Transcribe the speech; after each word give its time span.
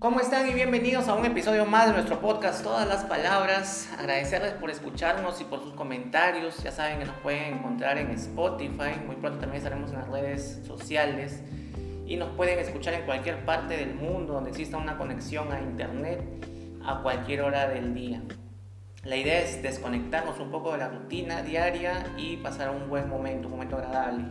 ¿Cómo 0.00 0.18
están 0.18 0.48
y 0.48 0.54
bienvenidos 0.54 1.08
a 1.08 1.14
un 1.14 1.26
episodio 1.26 1.66
más 1.66 1.88
de 1.88 1.92
nuestro 1.92 2.22
podcast 2.22 2.62
Todas 2.62 2.88
las 2.88 3.04
Palabras? 3.04 3.90
Agradecerles 3.98 4.54
por 4.54 4.70
escucharnos 4.70 5.38
y 5.42 5.44
por 5.44 5.60
sus 5.60 5.74
comentarios. 5.74 6.56
Ya 6.62 6.72
saben 6.72 7.00
que 7.00 7.04
nos 7.04 7.16
pueden 7.16 7.58
encontrar 7.58 7.98
en 7.98 8.10
Spotify. 8.12 8.98
Muy 9.04 9.16
pronto 9.16 9.40
también 9.40 9.58
estaremos 9.58 9.90
en 9.90 9.98
las 9.98 10.08
redes 10.08 10.62
sociales. 10.66 11.42
Y 12.06 12.16
nos 12.16 12.30
pueden 12.30 12.58
escuchar 12.58 12.94
en 12.94 13.02
cualquier 13.04 13.44
parte 13.44 13.76
del 13.76 13.94
mundo 13.94 14.32
donde 14.32 14.48
exista 14.48 14.78
una 14.78 14.96
conexión 14.96 15.52
a 15.52 15.60
Internet 15.60 16.22
a 16.82 17.02
cualquier 17.02 17.42
hora 17.42 17.68
del 17.68 17.92
día. 17.92 18.22
La 19.04 19.16
idea 19.16 19.42
es 19.42 19.62
desconectarnos 19.62 20.40
un 20.40 20.50
poco 20.50 20.72
de 20.72 20.78
la 20.78 20.88
rutina 20.88 21.42
diaria 21.42 22.06
y 22.16 22.38
pasar 22.38 22.70
un 22.70 22.88
buen 22.88 23.06
momento, 23.06 23.48
un 23.48 23.52
momento 23.52 23.76
agradable. 23.76 24.24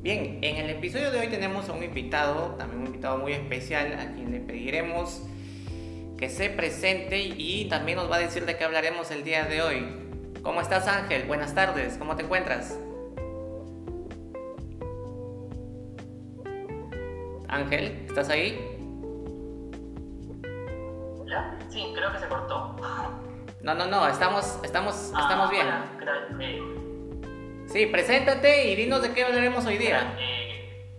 Bien, 0.00 0.38
en 0.42 0.56
el 0.56 0.70
episodio 0.70 1.10
de 1.10 1.18
hoy 1.18 1.28
tenemos 1.28 1.68
a 1.68 1.72
un 1.72 1.82
invitado, 1.82 2.54
también 2.56 2.80
un 2.82 2.86
invitado 2.86 3.18
muy 3.18 3.32
especial, 3.32 3.92
a 3.98 4.12
quien 4.14 4.30
le 4.30 4.40
pediremos 4.40 5.22
que 6.16 6.28
se 6.28 6.50
presente 6.50 7.18
y 7.18 7.68
también 7.68 7.98
nos 7.98 8.10
va 8.10 8.16
a 8.16 8.20
decir 8.20 8.44
de 8.46 8.56
qué 8.56 8.64
hablaremos 8.64 9.10
el 9.10 9.24
día 9.24 9.44
de 9.44 9.60
hoy. 9.62 9.86
¿Cómo 10.42 10.60
estás 10.60 10.86
Ángel? 10.86 11.24
Buenas 11.26 11.54
tardes, 11.54 11.96
¿cómo 11.98 12.14
te 12.16 12.22
encuentras? 12.22 12.78
Ángel, 17.48 18.04
¿estás 18.08 18.28
ahí? 18.28 18.56
¿Ya? 21.26 21.58
Sí, 21.70 21.92
creo 21.94 22.12
que 22.12 22.18
se 22.20 22.28
cortó. 22.28 22.76
No, 23.62 23.74
no, 23.74 23.86
no, 23.86 24.06
estamos, 24.06 24.58
estamos, 24.62 25.12
Ah, 25.14 25.22
estamos 25.22 25.50
bien. 25.50 25.66
hola, 25.66 25.84
¿qué 25.98 26.04
tal? 26.04 26.40
Eh, 26.40 26.62
Sí, 27.68 27.86
preséntate 27.86 28.68
y 28.70 28.76
dinos 28.76 29.02
de 29.02 29.12
qué 29.12 29.24
hablaremos 29.24 29.64
hoy 29.66 29.76
día. 29.78 30.14
eh, 30.18 30.94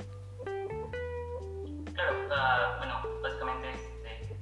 claro, 1.94 2.14
ah, 2.32 2.76
bueno, 2.78 3.02
básicamente 3.24 3.70
este, 3.74 4.36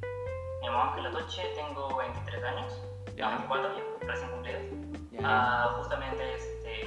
me 0.61 0.67
llamo 0.67 0.83
Ángel 0.83 1.05
Atoche, 1.07 1.41
tengo 1.55 1.97
23 1.97 2.43
años, 2.43 2.81
Ya. 3.15 3.29
24 3.29 3.77
ya, 3.77 4.07
recién 4.07 4.29
cumplidos. 4.31 4.61
Ah, 5.23 5.73
justamente 5.77 6.33
este, 6.35 6.81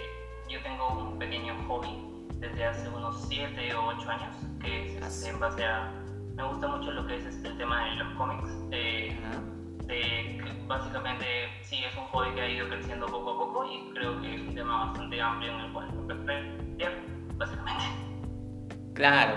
yo 0.48 0.62
tengo 0.62 0.88
un 0.98 1.18
pequeño 1.18 1.54
hobby 1.66 2.26
desde 2.34 2.64
hace 2.64 2.88
unos 2.88 3.26
7 3.28 3.74
o 3.74 3.86
8 3.88 4.10
años, 4.10 4.36
que 4.60 4.86
es 4.98 5.02
este, 5.02 5.30
en 5.30 5.40
base 5.40 5.64
a... 5.64 5.90
Me 6.34 6.44
gusta 6.44 6.68
mucho 6.68 6.90
lo 6.92 7.06
que 7.06 7.16
es 7.16 7.24
este, 7.26 7.48
el 7.48 7.58
tema 7.58 7.84
de 7.86 7.96
los 7.96 8.14
cómics. 8.14 8.48
eh, 8.72 9.18
que 9.90 10.52
básicamente 10.66 11.24
sí 11.62 11.82
es 11.84 11.94
un 11.96 12.04
hobby 12.04 12.34
que 12.34 12.40
ha 12.40 12.48
ido 12.48 12.68
creciendo 12.68 13.06
poco 13.06 13.30
a 13.32 13.38
poco 13.38 13.64
y 13.70 13.92
creo 13.92 14.20
que 14.20 14.34
es 14.34 14.40
un 14.40 14.54
tema 14.54 14.86
bastante 14.86 15.20
amplio 15.20 15.52
en 15.52 15.60
el 15.60 15.72
cual 15.72 15.88
expresar, 15.88 16.92
básicamente. 17.36 17.84
Claro. 18.94 19.34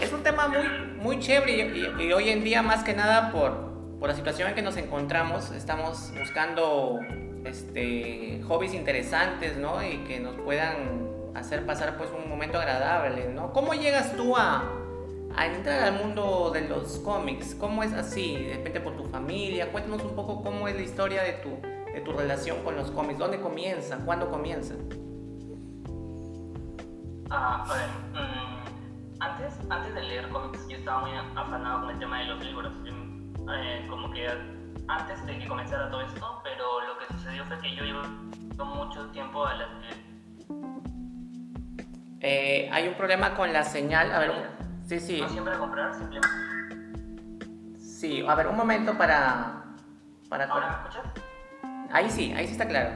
Es 0.00 0.12
un 0.12 0.22
tema 0.22 0.48
muy, 0.48 0.68
muy 1.00 1.18
chévere 1.20 1.52
y, 1.52 1.60
y- 2.02 2.04
y 2.08 2.12
hoy 2.12 2.28
en 2.30 2.44
día 2.44 2.62
más 2.62 2.84
que 2.84 2.92
nada 2.94 3.30
por, 3.32 3.98
por 3.98 4.08
la 4.08 4.14
situación 4.14 4.48
en 4.48 4.54
que 4.54 4.62
nos 4.62 4.76
encontramos, 4.76 5.50
estamos 5.52 6.12
buscando 6.18 6.98
este, 7.44 8.42
hobbies 8.46 8.74
interesantes, 8.74 9.56
¿no? 9.56 9.82
Y 9.82 9.98
que 10.04 10.20
nos 10.20 10.34
puedan 10.36 11.06
hacer 11.34 11.64
pasar 11.64 11.96
pues 11.96 12.10
un 12.10 12.28
momento 12.28 12.58
agradable, 12.58 13.28
¿no? 13.28 13.52
¿Cómo 13.52 13.72
llegas 13.74 14.14
tú 14.16 14.36
a, 14.36 14.64
a 15.36 15.46
entrar 15.46 15.82
al 15.84 16.02
mundo 16.02 16.50
de 16.52 16.62
los 16.62 16.98
cómics? 16.98 17.54
¿Cómo 17.54 17.82
es 17.82 17.92
así? 17.92 18.36
¿De 18.36 18.54
repente 18.54 18.80
por 18.80 18.96
tu 18.96 19.04
familia? 19.04 19.70
Cuéntanos 19.70 20.02
un 20.02 20.16
poco 20.16 20.42
cómo 20.42 20.66
es 20.66 20.74
la 20.74 20.82
historia 20.82 21.22
de 21.22 21.34
tu, 21.34 21.60
de 21.60 22.00
tu 22.00 22.12
relación 22.12 22.62
con 22.64 22.74
los 22.76 22.90
cómics. 22.90 23.18
¿Dónde 23.18 23.40
comienza? 23.40 23.98
¿Cuándo 23.98 24.30
comienza? 24.30 24.74
Ah, 27.30 27.64
a 27.68 27.74
ver, 27.74 27.88
mm, 28.12 29.20
antes, 29.20 29.54
antes 29.68 29.94
de 29.94 30.02
leer 30.02 30.28
cómics 30.28 30.66
yo 30.68 30.76
estaba 30.76 31.00
muy 31.00 31.10
afanado 31.34 31.82
con 31.82 31.90
el 31.90 31.98
tema 31.98 32.20
de 32.20 32.24
los 32.26 32.44
libros, 32.44 32.72
Yo, 32.84 32.92
eh, 33.52 33.86
como 33.90 34.10
que 34.12 34.28
antes 34.88 35.26
de 35.26 35.38
que 35.38 35.46
comenzara 35.46 35.90
todo 35.90 36.00
esto, 36.02 36.40
pero 36.44 36.80
lo 36.86 36.98
que 36.98 37.12
sucedió 37.12 37.44
fue 37.44 37.58
que 37.58 37.74
yo 37.74 37.84
iba 37.84 38.02
mucho 38.64 39.06
tiempo 39.10 39.44
a 39.44 39.54
las 39.54 39.68
Eh, 42.20 42.68
hay 42.72 42.88
un 42.88 42.94
problema 42.94 43.34
con 43.34 43.52
la 43.52 43.62
señal. 43.62 44.10
A 44.12 44.18
ver, 44.18 44.32
sí, 44.86 45.00
sí. 45.00 45.20
no 45.20 45.28
siempre 45.28 45.54
a 45.54 45.58
comprar, 45.58 45.94
simplemente... 45.94 46.28
Sí, 47.78 48.24
a 48.26 48.34
ver, 48.34 48.46
un 48.48 48.56
momento 48.56 48.96
para. 48.98 49.64
para 50.28 50.44
¿Ahora 50.44 50.68
me 50.68 50.88
escuchas? 50.88 51.12
Ahí 51.92 52.10
sí, 52.10 52.32
ahí 52.36 52.46
sí 52.46 52.52
está 52.52 52.66
claro. 52.68 52.90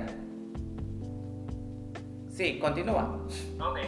Sí, 2.28 2.58
continúa. 2.58 3.18
Ok, 3.60 3.78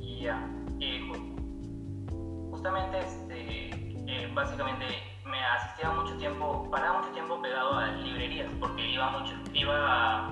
y 0.00 0.20
ya. 0.22 0.38
Ju- 0.78 2.50
justamente, 2.50 2.98
este, 2.98 3.70
eh, 4.06 4.30
básicamente 4.34 4.84
me 5.24 5.38
asistía 5.44 5.90
mucho 5.90 6.14
tiempo, 6.18 6.68
paraba 6.70 6.98
mucho 7.00 7.12
tiempo 7.12 7.40
pegado 7.40 7.78
a 7.78 7.86
librerías 7.88 8.48
porque 8.60 8.86
iba 8.90 9.10
mucho, 9.10 9.32
iba 9.54 9.74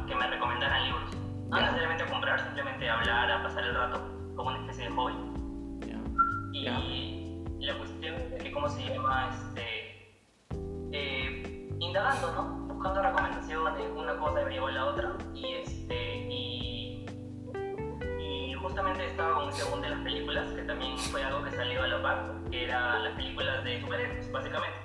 a 0.02 0.06
que 0.06 0.14
me 0.14 0.26
recomendaran 0.28 0.84
libros. 0.84 1.10
No 1.48 1.58
necesariamente 1.60 2.04
a 2.04 2.06
comprar, 2.10 2.40
simplemente 2.44 2.88
a 2.88 2.98
hablar, 2.98 3.30
a 3.30 3.42
pasar 3.42 3.64
el 3.64 3.74
rato, 3.74 4.00
como 4.36 4.50
una 4.50 4.58
especie 4.60 4.84
de 4.84 4.90
hobby. 4.94 5.14
Y 6.52 7.64
la 7.66 7.78
cuestión 7.78 8.14
es 8.14 8.42
que, 8.42 8.52
¿cómo 8.52 8.68
se 8.68 8.82
llama? 8.82 9.30
Este, 9.30 10.20
eh, 10.92 11.68
indagando, 11.78 12.32
¿no? 12.32 12.74
Buscando 12.74 13.02
recomendaciones, 13.02 13.90
una 13.96 14.16
cosa 14.18 14.40
a 14.40 14.70
la 14.70 14.86
otra. 14.86 15.16
Y, 15.34 15.54
este, 15.54 16.16
y, 16.28 17.06
y 18.20 18.54
justamente 18.54 19.06
estaba 19.06 19.34
con 19.36 19.46
el 19.48 19.52
segundo 19.52 19.82
de 19.82 19.90
las 19.90 20.00
películas, 20.02 20.52
que 20.52 20.62
también 20.62 20.98
fue 20.98 21.24
algo 21.24 21.42
que 21.44 21.50
salió 21.52 21.82
a 21.82 21.88
la 21.88 22.02
par, 22.02 22.34
que 22.50 22.64
era 22.64 22.98
las 22.98 23.14
películas 23.14 23.64
de 23.64 23.80
superhéroes, 23.80 24.32
básicamente, 24.32 24.78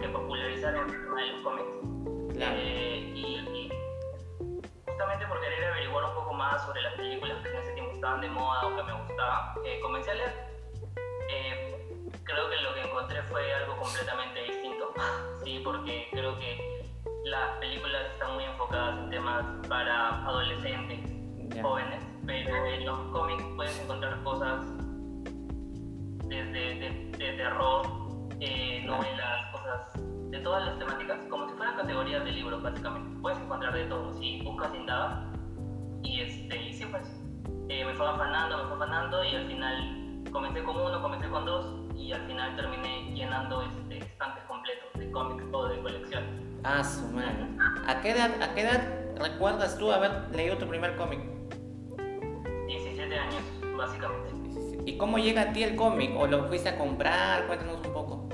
que 0.00 0.08
popularizaron 0.08 0.88
el 0.88 1.02
tema 1.02 1.20
de 1.20 1.26
los 1.28 1.42
cómics. 1.42 2.34
claro. 2.36 2.56
Eh, 2.58 3.12
y, 3.14 3.20
y 3.20 3.70
justamente 4.86 5.26
por 5.26 5.40
querer 5.40 5.64
averiguar 5.64 6.04
un 6.04 6.14
poco 6.14 6.32
más 6.32 6.64
sobre 6.64 6.80
las 6.80 6.94
películas 6.94 7.42
que 7.42 7.48
en 7.50 7.56
ese 7.56 7.72
tiempo 7.72 7.92
estaban 7.92 8.20
de 8.20 8.30
moda 8.30 8.66
o 8.66 8.76
que 8.76 8.82
me 8.82 8.92
gustaban, 8.92 9.54
eh, 9.64 9.80
comencé 9.82 10.10
a 10.10 10.14
leer. 10.14 10.55
Eh, 11.30 11.76
creo 12.24 12.50
que 12.50 12.56
lo 12.62 12.74
que 12.74 12.82
encontré 12.82 13.22
fue 13.24 13.52
algo 13.54 13.76
completamente 13.78 14.42
distinto, 14.42 14.92
sí, 15.44 15.60
porque 15.64 16.08
creo 16.12 16.38
que 16.38 16.84
las 17.24 17.58
películas 17.58 18.02
están 18.12 18.34
muy 18.34 18.44
enfocadas 18.44 18.98
en 18.98 19.10
temas 19.10 19.44
para 19.68 20.24
adolescentes, 20.26 21.00
Ya. 21.54 21.62
jóvenes, 21.62 22.02
pero 22.26 22.66
en 22.66 22.84
los 22.86 22.98
cómics 23.12 23.44
puedes 23.56 23.78
encontrar 23.80 24.22
cosas 24.22 24.66
desde 26.24 26.74
de, 26.74 27.10
de 27.18 27.32
terror, 27.36 27.86
eh, 28.40 28.82
novelas, 28.84 29.52
cosas 29.52 29.92
de 30.30 30.38
todas 30.40 30.66
las 30.66 30.78
temáticas, 30.78 31.18
como 31.30 31.48
si 31.48 31.54
fueran 31.54 31.76
categorías 31.76 32.24
de 32.24 32.32
libros 32.32 32.62
básicamente. 32.62 33.20
Puedes 33.20 33.38
encontrar 33.38 33.72
de 33.72 33.84
todo, 33.86 34.12
si 34.14 34.42
buscas 34.42 34.74
indagas. 34.74 35.18
Y, 36.02 36.20
este, 36.20 36.56
y 36.62 36.72
sí, 36.72 36.84
pues 36.90 37.04
eh, 37.68 37.84
me 37.84 37.94
fue 37.94 38.08
afanando, 38.08 38.58
me 38.58 38.64
fue 38.64 38.74
afanando 38.74 39.24
y 39.24 39.34
al 39.36 39.46
final 39.46 40.05
comencé 40.30 40.62
con 40.62 40.76
uno, 40.76 41.02
comencé 41.02 41.28
con 41.28 41.44
dos 41.44 41.74
y 41.94 42.12
al 42.12 42.26
final 42.26 42.56
terminé 42.56 43.12
llenando 43.14 43.62
este, 43.62 43.98
estantes 43.98 44.44
completos 44.44 44.88
de 44.94 45.10
cómics 45.10 45.44
o 45.52 45.68
de 45.68 45.80
colecciones. 45.80 46.28
Ah, 46.64 46.82
su 46.82 47.06
madre. 47.08 47.46
¿A 47.86 48.00
qué 48.00 48.10
edad, 48.10 48.42
a 48.42 48.54
qué 48.54 48.62
edad 48.62 49.16
recuerdas 49.16 49.78
tú 49.78 49.90
haber 49.92 50.34
leído 50.34 50.56
tu 50.58 50.66
primer 50.66 50.96
cómic? 50.96 51.20
17 52.66 53.18
años, 53.18 53.42
básicamente. 53.76 54.36
¿Y 54.84 54.96
cómo 54.98 55.18
llega 55.18 55.42
a 55.42 55.52
ti 55.52 55.62
el 55.62 55.74
cómic? 55.76 56.12
¿O 56.16 56.26
lo 56.26 56.44
fuiste 56.44 56.68
a 56.68 56.78
comprar? 56.78 57.46
Cuéntanos 57.46 57.84
un 57.84 57.92
poco. 57.92 58.28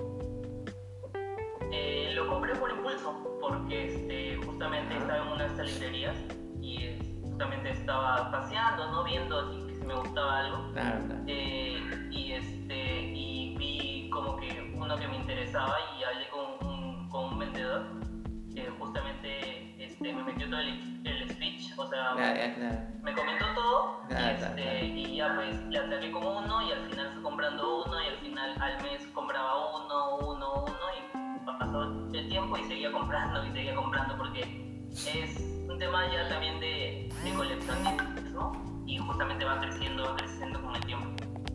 Eh, 1.72 2.12
lo 2.14 2.28
compré 2.28 2.54
por 2.56 2.70
impulso, 2.70 3.38
porque 3.40 3.94
este, 3.94 4.36
justamente 4.44 4.96
estaba 4.96 5.18
en 5.18 5.28
una 5.28 5.44
de 5.44 5.50
estas 5.50 5.72
librerías 5.72 6.16
y 6.60 6.84
eh, 6.84 6.98
justamente 7.22 7.70
estaba 7.70 8.30
paseando, 8.30 8.90
¿no? 8.92 9.04
Viendo 9.04 9.38
así 9.38 9.71
me 9.86 9.94
gustaba 9.94 10.38
algo. 10.38 10.72
Claro, 10.72 11.04
claro. 11.06 11.20
Eh, 11.26 12.08
y, 12.10 12.32
este, 12.32 13.02
y 13.12 13.56
vi 13.56 14.10
como 14.10 14.36
que 14.36 14.72
uno 14.76 14.96
que 14.96 15.08
me 15.08 15.16
interesaba 15.16 15.76
y 15.98 16.04
hablé 16.04 16.28
con 16.28 16.68
un, 16.68 17.08
con 17.08 17.24
un 17.32 17.38
vendedor 17.38 17.86
que 18.54 18.68
justamente 18.78 19.74
este, 19.84 20.12
me 20.12 20.24
metió 20.24 20.48
todo 20.48 20.60
el, 20.60 21.00
el 21.06 21.30
speech, 21.30 21.78
o 21.78 21.86
sea, 21.86 22.12
claro. 22.14 22.80
me 23.02 23.14
comentó 23.14 23.46
todo 23.54 24.02
y, 24.10 24.14
este, 24.14 24.84
y 24.84 25.16
ya 25.16 25.34
pues 25.34 25.56
le 25.66 25.78
ataqué 25.78 26.12
con 26.12 26.26
uno 26.26 26.62
y 26.68 26.72
al 26.72 26.90
final 26.90 27.10
fui 27.14 27.22
comprando 27.22 27.84
uno 27.84 28.02
y 28.02 28.08
al 28.08 28.16
final 28.18 28.62
al 28.62 28.82
mes 28.82 29.06
compraba 29.14 29.76
uno, 29.76 30.16
uno, 30.18 30.64
uno 30.64 30.76
y 30.98 31.58
pasó 31.58 31.82
el 32.12 32.28
tiempo 32.28 32.58
y 32.58 32.64
seguía 32.64 32.92
comprando 32.92 33.46
y 33.46 33.52
seguía 33.52 33.74
comprando 33.74 34.16
porque 34.18 34.42
es 34.90 35.40
un 35.68 35.78
tema 35.78 36.06
ya 36.12 36.28
también 36.28 36.60
de, 36.60 37.10
de 37.24 37.34
coleccionistas, 37.34 38.22
¿no? 38.32 38.71
Y 38.86 38.98
justamente 38.98 39.44
va 39.44 39.60
creciendo, 39.60 40.02
va 40.04 40.16
creciendo 40.16 40.60
con 40.62 40.74
el 40.76 40.84
tiempo. 40.84 41.06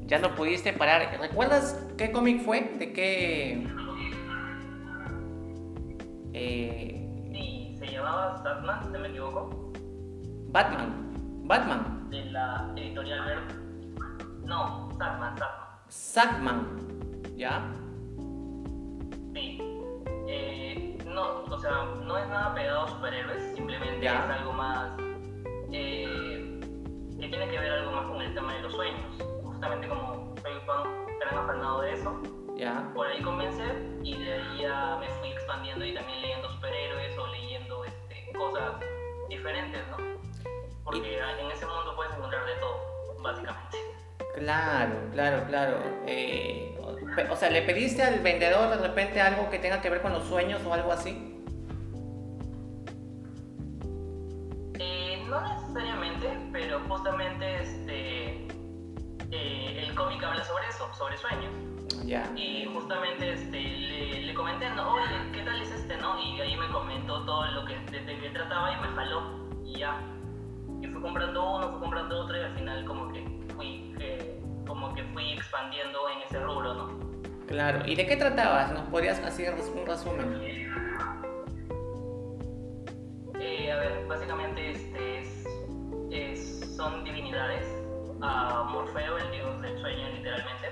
Ya 0.06 0.20
no 0.20 0.34
pudiste 0.36 0.72
parar. 0.74 1.18
¿Recuerdas 1.20 1.86
qué 1.98 2.12
cómic 2.12 2.42
fue? 2.44 2.62
¿De 2.80 2.94
qué? 2.94 3.68
Eh, 6.34 6.94
Sí, 7.34 7.76
se 7.80 7.88
llamaba 7.88 8.38
Satman, 8.44 8.84
si 8.86 8.90
no 8.92 9.00
me 9.00 9.08
equivoco, 9.10 9.72
Batman. 10.50 11.04
Batman. 11.46 12.10
de 12.10 12.26
la 12.26 12.72
editorial 12.76 13.26
Verde. 13.26 13.54
No, 14.46 14.90
Satman, 14.98 15.38
Satman. 15.38 15.68
Sackman. 15.90 16.68
¿Ya? 17.38 17.62
Sí. 19.34 19.60
Eh, 20.30 20.98
no, 21.08 21.44
o 21.44 21.60
sea, 21.60 21.72
no 22.06 22.18
es 22.18 22.28
nada 22.30 22.54
pegado 22.54 22.82
a 22.86 22.88
superhéroes, 22.90 23.56
simplemente 23.56 24.02
Ya. 24.06 24.24
es 24.26 24.40
algo 24.40 24.54
más. 24.54 24.98
eh, 25.72 26.27
que 27.20 27.28
tiene 27.30 27.48
que 27.50 27.60
ver 27.60 27.72
algo 27.72 27.92
más 27.92 28.06
con 28.08 28.22
el 28.22 28.34
tema 28.34 28.54
de 28.56 28.62
los 28.62 28.74
sueños. 28.74 29.24
Justamente 29.44 29.88
como 29.88 30.36
soy 30.42 30.54
fan, 30.66 30.84
gran 31.20 31.38
afanado 31.44 31.82
de 31.82 31.94
eso, 31.94 32.22
por 32.94 33.08
ahí 33.08 33.22
comencé 33.22 33.64
y 34.04 34.18
de 34.18 34.34
ahí 34.34 34.62
ya 34.62 34.98
me 35.00 35.08
fui 35.20 35.30
expandiendo 35.30 35.86
y 35.86 35.94
también 35.94 36.22
leyendo 36.22 36.50
superhéroes 36.52 37.18
o 37.18 37.28
leyendo 37.28 37.86
este, 37.86 38.32
cosas 38.38 38.74
diferentes, 39.30 39.82
¿no? 39.90 39.98
Porque 40.84 41.18
en 41.20 41.52
ese 41.52 41.66
mundo 41.66 41.94
puedes 41.96 42.14
encontrar 42.16 42.46
de 42.46 42.54
todo, 42.56 43.16
básicamente. 43.22 43.78
Claro, 44.36 44.96
claro, 45.12 45.44
claro. 45.48 45.78
Eh, 46.06 46.78
o- 46.80 47.34
o 47.34 47.36
sea, 47.36 47.50
¿le 47.50 47.64
pediste 47.64 48.04
al 48.04 48.20
vendedor 48.20 48.70
de 48.70 48.88
repente 48.88 49.20
algo 49.20 49.50
que 49.50 49.60
tenga 49.60 49.82
que 49.82 49.90
ver 49.90 50.02
con 50.02 50.14
los 50.14 50.24
sueños 50.26 50.62
o 50.66 50.74
algo 50.74 50.92
así? 50.92 51.37
No 55.42 55.54
necesariamente, 55.54 56.50
pero 56.52 56.80
justamente 56.88 57.62
este, 57.62 58.48
eh, 59.32 59.84
el 59.84 59.96
cómic 59.96 60.24
habla 60.24 60.44
sobre 60.44 60.68
eso, 60.68 60.92
sobre 60.94 61.18
sueños. 61.18 61.52
Ya. 62.06 62.30
Y 62.36 62.66
justamente 62.74 63.34
este, 63.34 63.60
le, 63.60 64.22
le 64.22 64.34
comenté, 64.34 64.70
¿no? 64.72 64.94
oye, 64.94 65.32
¿qué 65.34 65.42
tal 65.42 65.62
es 65.62 65.72
este? 65.72 65.98
no 65.98 66.20
Y 66.20 66.40
ahí 66.40 66.56
me 66.56 66.68
comentó 66.70 67.26
todo 67.26 67.46
lo 67.48 67.66
que, 67.66 67.78
de, 67.92 68.00
de 68.04 68.20
qué 68.20 68.30
trataba 68.30 68.72
y 68.74 68.82
me 68.82 68.88
jaló 68.96 69.50
y 69.66 69.80
ya. 69.80 70.00
Y 70.82 70.88
fui 70.88 71.02
comprando 71.02 71.56
uno, 71.56 71.70
fui 71.72 71.80
comprando 71.80 72.20
otro 72.20 72.38
y 72.38 72.42
al 72.42 72.56
final 72.56 72.86
como 72.86 73.12
que 73.12 73.26
fui, 73.56 73.96
eh, 74.00 74.40
como 74.66 74.94
que 74.94 75.04
fui 75.06 75.34
expandiendo 75.34 76.00
en 76.10 76.22
ese 76.22 76.40
rubro, 76.40 76.74
¿no? 76.74 77.08
Claro. 77.48 77.82
¿Y 77.86 77.96
de 77.96 78.06
qué 78.06 78.18
tratabas? 78.18 78.72
¿Nos 78.72 78.84
podrías 78.90 79.20
hacer 79.20 79.54
un 79.54 79.86
resumen? 79.86 80.68
Eh, 83.40 83.72
a 83.72 83.78
ver, 83.78 84.06
básicamente 84.08 84.72
este 84.72 85.20
es, 85.20 85.46
es- 86.12 86.76
son 86.76 87.04
divinidades. 87.04 87.66
Morfeo, 88.20 89.18
el 89.18 89.32
dios 89.32 89.62
del 89.62 89.80
sueño, 89.80 90.10
literalmente. 90.16 90.68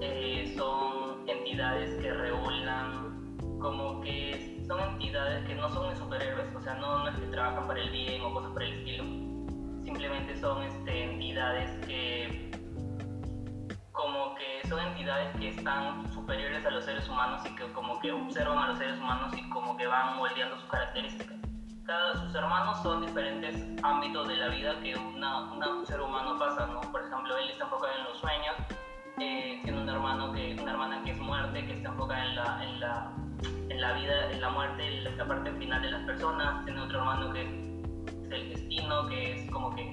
Eh, 0.00 0.52
son 0.56 1.28
entidades 1.28 1.94
que 2.02 2.12
regulan, 2.12 3.36
como 3.60 4.00
que 4.00 4.60
son 4.66 4.80
entidades 4.80 5.46
que 5.46 5.54
no 5.54 5.68
son 5.68 5.96
superhéroes, 5.96 6.52
o 6.56 6.60
sea, 6.60 6.74
no, 6.74 6.98
no 7.04 7.08
es 7.08 7.16
que 7.16 7.26
trabajan 7.26 7.66
para 7.68 7.80
el 7.80 7.90
bien 7.90 8.22
o 8.22 8.32
cosas 8.34 8.50
por 8.52 8.62
el 8.64 8.72
estilo. 8.72 9.04
Simplemente 9.84 10.36
son 10.40 10.62
este, 10.64 11.04
entidades 11.12 11.70
que 11.86 12.50
como 13.92 14.34
que 14.34 14.66
son 14.68 14.80
entidades 14.80 15.28
que 15.36 15.48
están 15.50 16.10
superiores 16.12 16.64
a 16.64 16.70
los 16.70 16.84
seres 16.84 17.08
humanos 17.08 17.42
y 17.46 17.54
que 17.54 17.70
como 17.72 18.00
que 18.00 18.10
observan 18.12 18.58
a 18.58 18.68
los 18.68 18.78
seres 18.78 18.98
humanos 18.98 19.32
y 19.36 19.48
como 19.50 19.76
que 19.76 19.86
van 19.86 20.16
moldeando 20.16 20.56
sus 20.56 20.68
características. 20.70 21.36
Sus 22.20 22.32
hermanos 22.36 22.80
son 22.84 23.04
diferentes 23.04 23.66
ámbitos 23.82 24.28
de 24.28 24.36
la 24.36 24.46
vida 24.48 24.78
que 24.80 24.94
una, 24.96 25.50
una- 25.52 25.68
un 25.70 25.84
ser 25.86 26.00
humano 26.00 26.38
pasa, 26.38 26.66
¿no? 26.66 26.80
Por 26.92 27.00
ejemplo, 27.04 27.36
él 27.36 27.50
está 27.50 27.64
enfocado 27.64 27.92
en 27.98 28.04
los 28.04 28.18
sueños, 28.18 28.54
eh, 29.18 29.60
tiene 29.64 29.80
un 29.82 29.88
hermano 29.88 30.32
que, 30.32 30.56
una 30.60 30.70
hermana 30.70 31.02
que 31.02 31.10
es 31.10 31.18
muerte, 31.18 31.66
que 31.66 31.72
está 31.72 31.88
enfocada 31.88 32.24
en 32.24 32.36
la, 32.36 32.64
en 32.64 32.80
la, 32.80 33.12
en 33.70 33.80
la 33.80 33.92
vida, 33.94 34.30
en 34.30 34.40
la 34.40 34.50
muerte, 34.50 34.86
en 35.08 35.16
la 35.18 35.24
parte 35.26 35.50
final 35.52 35.82
de 35.82 35.90
las 35.90 36.02
personas, 36.04 36.64
tiene 36.64 36.80
otro 36.80 36.98
hermano 37.00 37.32
que 37.32 37.42
es 37.42 37.50
el 38.30 38.48
destino, 38.50 39.08
que 39.08 39.32
es 39.44 39.50
como 39.50 39.74
que 39.74 39.92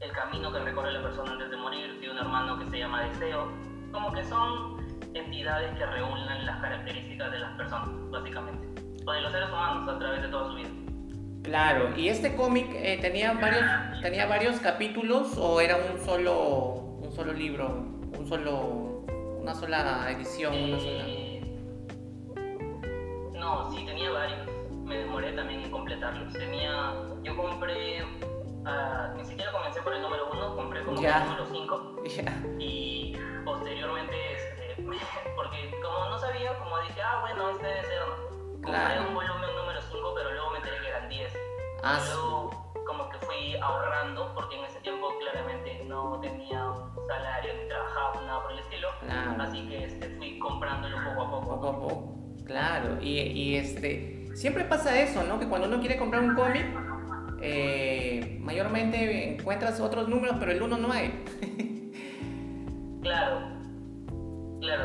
el 0.00 0.12
camino 0.12 0.52
que 0.52 0.60
recorre 0.60 0.92
la 0.92 1.02
persona 1.02 1.32
antes 1.32 1.50
de 1.50 1.56
morir, 1.56 1.98
tiene 1.98 2.12
un 2.14 2.18
hermano 2.20 2.58
que 2.60 2.66
se 2.70 2.78
llama 2.78 3.02
deseo, 3.02 3.48
como 3.90 4.12
que 4.12 4.22
son 4.22 4.78
entidades 5.14 5.76
que 5.76 5.84
regulan 5.86 6.46
las 6.46 6.60
características 6.60 7.32
de 7.32 7.38
las 7.40 7.50
personas, 7.56 7.88
básicamente, 8.12 8.80
o 9.04 9.10
de 9.12 9.20
los 9.20 9.32
seres 9.32 9.48
humanos 9.48 9.88
a 9.88 9.98
través 9.98 10.22
de 10.22 10.28
toda 10.28 10.48
su 10.50 10.54
vida. 10.54 10.68
Claro. 11.44 11.96
¿Y 11.96 12.08
este 12.08 12.34
cómic 12.34 12.66
eh, 12.74 12.98
tenía 13.00 13.32
varios 13.34 13.64
tenía 14.02 14.26
varios 14.26 14.58
capítulos 14.60 15.36
o 15.38 15.60
era 15.60 15.76
un 15.76 16.00
solo 16.04 16.34
un 17.02 17.12
solo 17.14 17.32
libro, 17.32 17.68
un 18.18 18.26
solo 18.26 19.04
una 19.40 19.54
sola 19.54 20.06
edición, 20.10 20.54
una 20.54 20.78
sola? 20.80 21.04
Eh, 21.06 21.40
No, 23.34 23.70
sí, 23.70 23.84
tenía 23.84 24.10
varios. 24.10 24.48
Me 24.84 24.98
demoré 24.98 25.32
también 25.32 25.60
en 25.60 25.70
completarlos. 25.70 26.32
Tenía, 26.32 26.94
yo 27.22 27.36
compré, 27.36 28.02
ah, 28.64 29.12
ni 29.16 29.24
siquiera 29.24 29.52
comencé 29.52 29.80
por 29.82 29.94
el 29.94 30.00
número 30.02 30.30
uno, 30.32 30.56
compré 30.56 30.82
como 30.82 30.98
el 30.98 31.04
número 31.04 31.46
5 31.46 32.02
Ya. 32.16 32.42
y 32.58 33.16
posteriormente, 33.44 34.16
este, 34.32 34.82
porque 35.36 35.70
como 35.82 36.08
no 36.08 36.18
sabía, 36.18 36.58
como 36.58 36.78
dije, 36.80 37.02
ah, 37.02 37.20
bueno, 37.20 37.50
este 37.50 37.66
debe 37.66 37.82
ser, 37.82 38.00
¿no? 38.08 38.33
Compré 38.64 38.80
Claro. 38.80 39.08
un 39.08 39.14
volumen 39.14 39.50
número 39.56 39.80
5, 39.82 40.12
pero 40.16 40.30
luego 40.32 40.50
me 40.50 40.56
enteré 40.58 40.76
que 40.80 40.88
eran 40.88 41.08
10. 41.08 41.32
Ah, 41.82 42.00
luego 42.06 42.50
como 42.86 43.08
que 43.10 43.18
fui 43.18 43.56
ahorrando, 43.60 44.32
porque 44.34 44.56
en 44.58 44.64
ese 44.64 44.80
tiempo 44.80 45.08
claramente 45.20 45.84
no 45.86 46.18
tenía 46.20 46.64
un 46.70 47.06
salario 47.06 47.52
ni 47.60 47.68
trabajaba, 47.68 48.20
nada 48.26 48.42
por 48.42 48.52
el 48.52 48.58
estilo. 48.60 48.88
Claro. 49.00 49.42
Así 49.42 49.68
que 49.68 49.84
este, 49.84 50.08
fui 50.16 50.38
comprándolo 50.38 50.96
poco 51.04 51.22
a 51.22 51.30
poco. 51.30 51.48
Poco 51.60 51.68
a 51.68 51.78
poco. 51.80 52.14
Claro, 52.46 52.98
y, 53.00 53.20
y, 53.20 53.56
este, 53.56 54.28
siempre 54.34 54.64
pasa 54.64 54.98
eso, 55.00 55.22
¿no? 55.24 55.38
Que 55.38 55.48
cuando 55.48 55.66
uno 55.68 55.80
quiere 55.80 55.96
comprar 55.98 56.22
un 56.22 56.34
cómic, 56.34 56.66
eh, 57.40 58.38
mayormente 58.42 59.34
encuentras 59.34 59.80
otros 59.80 60.08
números, 60.08 60.36
pero 60.38 60.52
el 60.52 60.62
uno 60.62 60.76
no 60.78 60.90
hay. 60.92 61.24
Claro, 63.02 63.38
claro. 64.62 64.84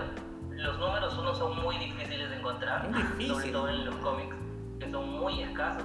Los 0.50 0.78
números 0.78 1.18
uno 1.18 1.34
son 1.36 1.58
muy 1.62 1.78
difíciles 1.78 2.29
de 2.29 2.29
encontrar, 2.40 2.90
sobre 3.28 3.52
todo 3.52 3.70
en 3.70 3.86
los 3.86 3.96
cómics, 3.98 4.36
que 4.80 4.90
son 4.92 5.10
muy 5.20 5.42
escasos. 5.44 5.84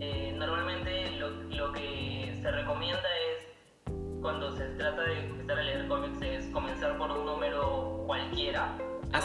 Eh, 0.00 0.34
normalmente 0.36 1.10
lo, 1.18 1.30
lo 1.30 1.72
que 1.72 2.38
se 2.40 2.50
recomienda 2.50 3.02
es, 3.30 3.92
cuando 4.20 4.50
se 4.56 4.64
trata 4.76 5.02
de 5.02 5.26
empezar 5.26 5.58
a 5.58 5.62
leer 5.62 5.88
cómics, 5.88 6.20
es 6.22 6.46
comenzar 6.52 6.96
por 6.98 7.10
un 7.10 7.24
número 7.24 8.04
cualquiera, 8.06 8.74
de 8.78 8.84
¿Ah, 9.12 9.20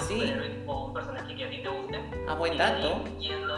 o 0.67 0.85
un 0.88 0.94
personaje 0.94 1.35
que 1.35 1.44
a 1.44 1.50
ti 1.50 1.57
te 1.61 1.69
guste. 1.69 2.00
Ah, 2.27 2.35
buen 2.35 2.57
dato. 2.57 3.03
yendo- 3.19 3.57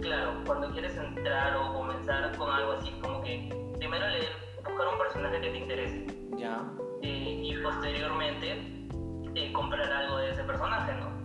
claro, 0.00 0.42
cuando 0.46 0.70
quieres 0.72 0.96
entrar 0.96 1.56
o 1.56 1.74
comenzar 1.74 2.34
con 2.36 2.50
algo 2.50 2.72
así, 2.72 2.90
como 3.02 3.20
que 3.22 3.48
primero 3.78 4.08
leer, 4.08 4.32
buscar 4.64 4.86
un 4.88 4.98
personaje 4.98 5.40
que 5.40 5.50
te 5.50 5.58
interese 5.58 6.06
Ya. 6.38 6.62
eh, 7.02 7.40
y 7.44 7.54
posteriormente 7.62 8.62
eh, 9.34 9.52
comprar 9.52 9.92
algo 9.92 10.18
de 10.18 10.30
ese 10.30 10.42
personaje, 10.44 10.94
¿no? 10.94 11.15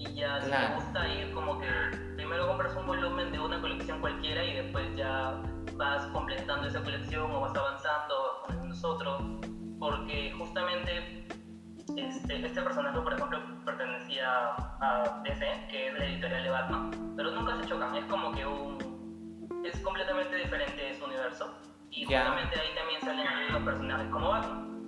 Y 0.00 0.14
ya 0.14 0.40
si 0.40 0.48
Claro. 0.48 0.68
te 0.68 0.74
gusta 0.76 1.08
ir 1.08 1.32
como 1.34 1.58
que 1.60 1.68
primero 2.16 2.46
compras 2.48 2.74
un 2.74 2.86
volumen 2.86 3.30
de 3.32 3.38
una 3.38 3.60
colección 3.60 4.00
cualquiera 4.00 4.42
y 4.42 4.54
después 4.54 4.86
ya 4.96 5.42
vas 5.76 6.06
completando 6.06 6.66
esa 6.66 6.82
colección 6.82 7.30
o 7.30 7.40
vas 7.40 7.54
avanzando, 7.54 8.14
vas 8.48 8.56
poniendo 8.56 8.88
otros, 8.88 9.22
porque 9.78 10.32
justamente 10.38 11.26
este, 11.96 12.46
este 12.46 12.62
personaje, 12.62 12.98
por 12.98 13.12
ejemplo, 13.12 13.38
pertenecía 13.64 14.54
a 14.80 15.20
DC, 15.22 15.66
que 15.70 15.88
es 15.88 15.94
la 15.98 16.04
editorial 16.06 16.44
de 16.44 16.50
Batman, 16.50 17.12
pero 17.16 17.30
nunca 17.32 17.56
se 17.60 17.68
chocan, 17.68 17.94
es 17.96 18.04
como 18.06 18.32
que 18.32 18.46
un... 18.46 18.78
es 19.66 19.78
completamente 19.80 20.34
diferente 20.36 20.94
su 20.98 21.04
universo 21.04 21.58
y 21.90 22.04
justamente 22.04 22.58
ahí 22.58 22.74
también 22.74 23.00
salen 23.02 23.26
algunos 23.26 23.62
personajes 23.64 24.08
como 24.10 24.28
Batman. 24.30 24.79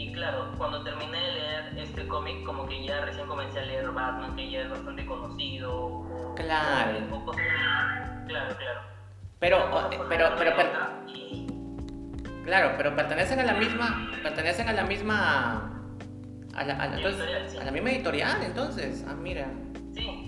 Y 0.00 0.12
claro, 0.12 0.50
cuando 0.56 0.82
terminé 0.82 1.18
de 1.20 1.32
leer 1.32 1.78
este 1.78 2.08
cómic, 2.08 2.42
como 2.44 2.66
que 2.66 2.86
ya 2.86 3.02
recién 3.04 3.26
comencé 3.26 3.58
a 3.60 3.64
leer 3.66 3.90
Batman, 3.90 4.34
que 4.34 4.50
ya 4.50 4.60
es 4.62 4.70
bastante 4.70 5.04
conocido. 5.04 5.76
o- 5.76 6.34
Claro. 6.36 6.98
o 7.12 7.24
cosas- 7.26 7.42
claro, 8.26 8.56
claro. 8.56 8.80
Pero, 9.40 9.56
eh, 9.92 9.98
pero, 10.08 10.30
pero, 10.38 10.52
y- 11.06 11.46
claro, 12.44 12.72
pero 12.78 12.96
pertenecen 12.96 13.40
a 13.40 13.44
la 13.44 13.52
misma, 13.52 14.10
pertenecen 14.22 14.68
a 14.70 14.72
la 14.72 14.84
misma, 14.84 15.84
a 16.54 16.64
la, 16.64 16.74
a 16.76 16.86
la- 16.88 16.96
entonces, 16.96 17.20
Editorial, 17.20 17.48
sí. 17.50 17.58
a 17.58 17.64
la 17.64 17.70
misma 17.70 17.90
editorial, 17.90 18.42
entonces. 18.42 19.04
Ah, 19.06 19.12
mira. 19.14 19.48
Sí, 19.94 20.26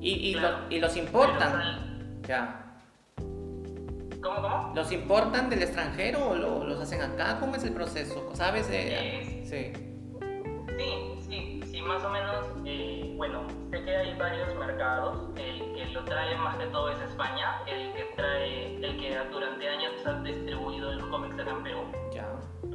Y, 0.00 0.30
y, 0.30 0.32
Claro. 0.34 0.58
lo- 0.68 0.74
y 0.74 0.80
los 0.80 0.92
pero 0.94 1.00
importan. 1.04 2.20
Ya. 2.26 2.63
¿Cómo, 4.24 4.40
cómo? 4.42 4.72
¿Los 4.74 4.90
importan 4.90 5.50
del 5.50 5.62
extranjero 5.62 6.30
o 6.30 6.34
lo- 6.34 6.64
los 6.64 6.80
hacen 6.80 7.02
acá? 7.02 7.36
¿Cómo 7.38 7.54
es 7.56 7.64
el 7.64 7.74
proceso? 7.74 8.30
¿Sabes? 8.34 8.68
Eh, 8.72 9.42
sí. 9.44 9.72
Sí, 10.78 11.18
sí, 11.28 11.60
sí, 11.70 11.82
más 11.82 12.02
o 12.02 12.08
menos. 12.10 12.46
eh, 12.64 13.12
bueno, 13.16 13.46
sé 13.70 13.84
que 13.84 13.96
hay 13.96 14.14
varios 14.18 14.54
mercados. 14.56 15.28
El 15.36 15.74
que 15.74 15.86
lo 15.92 16.02
trae 16.04 16.34
más 16.36 16.56
que 16.56 16.66
todo 16.66 16.88
es 16.90 17.00
España. 17.02 17.60
El 17.66 17.92
que 17.92 18.04
trae, 18.16 18.76
el 18.76 18.98
que 18.98 19.16
durante 19.30 19.68
años 19.68 19.92
ha 20.06 20.12
distribuido 20.22 20.92
los 20.94 21.06
cómics 21.08 21.38
acá 21.38 21.50
en 21.50 21.62
Perú. 21.62 21.80
Ya. 22.12 22.26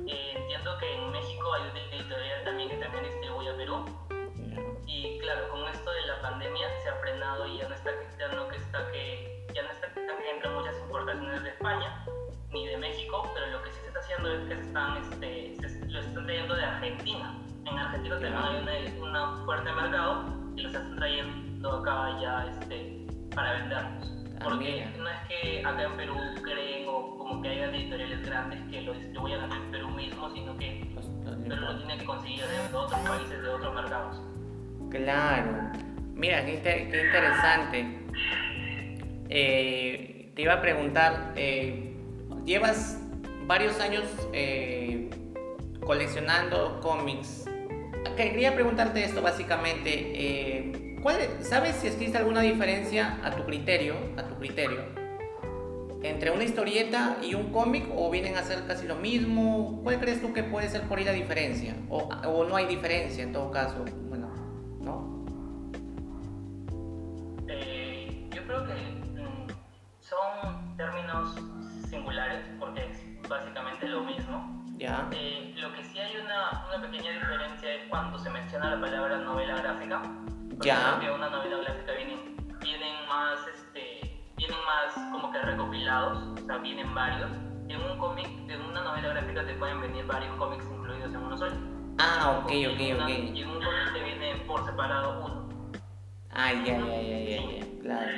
Eh, 0.07 0.33
entiendo 0.37 0.77
que 0.79 0.95
en 0.95 1.11
México 1.11 1.53
hay 1.53 1.63
una 1.71 1.79
editorial 1.97 2.43
también 2.45 2.69
que 2.69 2.75
también 2.77 3.05
importaciones 11.13 11.43
de 11.43 11.49
España 11.49 12.05
ni 12.51 12.67
de 12.67 12.77
México, 12.77 13.29
pero 13.33 13.47
lo 13.57 13.63
que 13.63 13.71
sí 13.71 13.79
se 13.81 13.87
está 13.87 13.99
haciendo 13.99 14.33
es 14.33 14.39
que 14.49 14.55
se 14.55 14.61
están, 14.67 14.97
este, 14.97 15.55
se- 15.69 15.85
lo 15.87 15.99
están 15.99 16.25
trayendo 16.25 16.55
de 16.55 16.63
Argentina. 16.63 17.37
En 17.65 17.77
Argentina 17.77 18.19
también 18.19 18.67
hay 18.67 18.97
una, 18.99 19.09
una 19.09 19.45
fuerte 19.45 19.71
mercado 19.71 20.25
y 20.55 20.61
los 20.61 20.73
están 20.73 20.95
trayendo 20.95 21.71
acá 21.79 22.17
ya 22.21 22.45
este, 22.49 23.05
para 23.35 23.53
venderlos. 23.53 24.15
Ah, 24.35 24.39
Porque 24.45 24.87
no 24.97 25.09
es 25.09 25.19
que 25.27 25.63
acá 25.65 25.83
en 25.83 25.97
Perú 25.97 26.15
creen 26.43 26.85
o 26.87 27.17
como 27.17 27.41
que 27.41 27.49
hayan 27.49 27.75
editoriales 27.75 28.25
grandes 28.25 28.59
que 28.71 28.81
lo 28.81 28.93
distribuyan 28.93 29.41
acá 29.43 29.55
en 29.57 29.71
Perú 29.71 29.89
mismo, 29.89 30.29
sino 30.33 30.57
que 30.57 30.89
los 30.95 31.05
Perú 31.05 31.61
lo 31.61 31.77
tiene 31.77 31.97
que 31.97 32.05
conseguir 32.05 32.41
de 32.45 32.75
otros 32.75 32.99
países, 33.01 33.41
de 33.41 33.49
otros 33.49 33.75
mercados. 33.75 34.21
Claro. 34.89 35.71
Mira, 36.15 36.43
qué, 36.45 36.55
inter- 36.55 36.89
qué 36.89 37.05
interesante. 37.05 37.99
Eh, 39.29 40.18
te 40.39 40.43
iba 40.43 40.53
a 40.53 40.61
preguntar, 40.61 41.33
eh, 41.35 41.91
llevas 42.45 42.97
varios 43.45 43.77
años 43.81 44.05
eh, 44.31 45.09
coleccionando 45.85 46.79
cómics. 46.79 47.43
Quería 48.15 48.55
preguntarte 48.55 49.03
esto 49.03 49.21
básicamente. 49.21 49.89
eh, 49.91 50.95
¿cuál, 51.03 51.17
¿Sabes 51.41 51.75
si 51.75 51.87
existe 51.87 52.17
alguna 52.17 52.39
diferencia 52.39 53.19
a 53.21 53.31
tu 53.31 53.43
criterio, 53.43 53.95
a 54.15 54.29
tu 54.29 54.35
criterio, 54.35 54.79
entre 56.03 56.31
una 56.31 56.45
historieta 56.45 57.17
y 57.21 57.33
un 57.33 57.51
cómic 57.51 57.83
o 57.93 58.09
vienen 58.09 58.37
a 58.37 58.43
ser 58.43 58.65
casi 58.65 58.87
lo 58.87 58.95
mismo? 58.95 59.81
¿Cuál 59.83 59.99
crees 59.99 60.21
tú 60.21 60.31
que 60.31 60.43
puede 60.43 60.69
ser 60.69 60.83
por 60.83 60.99
ahí 60.99 61.03
la 61.03 61.11
diferencia? 61.11 61.75
O, 61.89 61.97
o 61.97 62.45
no 62.45 62.55
hay 62.55 62.65
diferencia 62.65 63.25
en 63.25 63.33
todo 63.33 63.51
caso. 63.51 63.83
Bueno, 64.07 64.29
¿no? 64.79 65.25
Eh, 67.49 68.29
yo 68.33 68.41
creo 68.45 68.63
que 68.63 68.98
son 70.19 70.75
términos 70.77 71.35
singulares 71.89 72.41
porque 72.59 72.85
es 72.85 73.29
básicamente 73.29 73.87
lo 73.87 74.01
mismo. 74.03 74.63
Ya. 74.77 75.07
Eh, 75.11 75.53
lo 75.57 75.73
que 75.73 75.83
sí 75.83 75.99
hay 75.99 76.17
una, 76.17 76.65
una 76.67 76.81
pequeña 76.81 77.11
diferencia 77.11 77.73
es 77.73 77.83
cuando 77.89 78.17
se 78.17 78.29
menciona 78.29 78.75
la 78.75 78.81
palabra 78.81 79.17
novela 79.17 79.55
gráfica. 79.55 80.01
Ya. 80.61 80.97
que 80.99 81.09
una 81.09 81.29
novela 81.29 81.57
gráfica 81.59 81.93
vienen, 81.93 82.35
vienen 82.59 83.07
más, 83.07 83.39
este, 83.47 84.21
vienen 84.35 84.57
más 84.65 84.93
como 85.11 85.31
que 85.31 85.41
recopilados, 85.41 86.17
o 86.41 86.45
sea, 86.45 86.57
vienen 86.57 86.93
varios. 86.93 87.29
En 87.69 87.81
un 87.81 87.97
cómic, 87.97 88.27
en 88.49 88.61
una 88.61 88.83
novela 88.83 89.09
gráfica 89.09 89.45
te 89.45 89.53
pueden 89.53 89.79
venir 89.79 90.05
varios 90.05 90.35
cómics 90.35 90.65
incluidos 90.69 91.13
en 91.13 91.17
uno 91.17 91.37
solo. 91.37 91.55
Ah, 91.99 92.41
ok, 92.43 92.51
ok, 92.73 92.95
una- 92.95 93.05
ok. 93.05 93.09
Y 93.09 93.41
en 93.41 93.49
un 93.49 93.63
cómic 93.63 93.93
te 93.93 94.03
viene 94.03 94.35
por 94.47 94.65
separado 94.65 95.25
uno. 95.25 95.49
Ah, 96.31 96.51
ya, 96.53 96.77
ya, 96.77 97.01
ya, 97.01 97.19
ya, 97.19 97.41
ya. 97.41 97.81
Claro, 97.81 98.11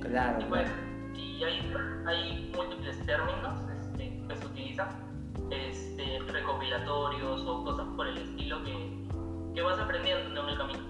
claro, 0.00 0.40
Y, 0.40 0.44
pues, 0.44 0.68
claro. 0.70 0.95
Y 1.16 1.42
hay, 1.44 1.74
hay 2.06 2.52
múltiples 2.54 3.04
términos 3.06 3.58
este, 3.76 4.22
que 4.28 4.36
se 4.36 4.46
utilizan, 4.46 4.88
este, 5.50 6.18
recopilatorios 6.32 7.42
o 7.42 7.64
cosas 7.64 7.86
por 7.96 8.06
el 8.06 8.18
estilo 8.18 8.62
que, 8.64 9.54
que 9.54 9.62
vas 9.62 9.78
aprendiendo 9.78 10.42
en 10.42 10.48
el 10.48 10.58
camino. 10.58 10.80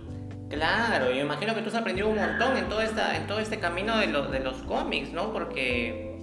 Claro, 0.49 1.11
yo 1.11 1.23
imagino 1.23 1.54
que 1.54 1.62
tú 1.62 1.68
has 1.68 1.75
aprendido 1.75 2.09
un 2.09 2.16
montón 2.16 2.56
en 2.56 2.68
todo, 2.68 2.80
esta, 2.80 3.16
en 3.16 3.26
todo 3.26 3.40
este 3.40 3.59
camino 3.59 3.99
de, 3.99 4.06
los 4.06 4.30
de 4.30 4.40
los 4.40 4.56
cómics, 4.59 5.12
¿no? 5.12 5.33
Porque, 5.33 6.18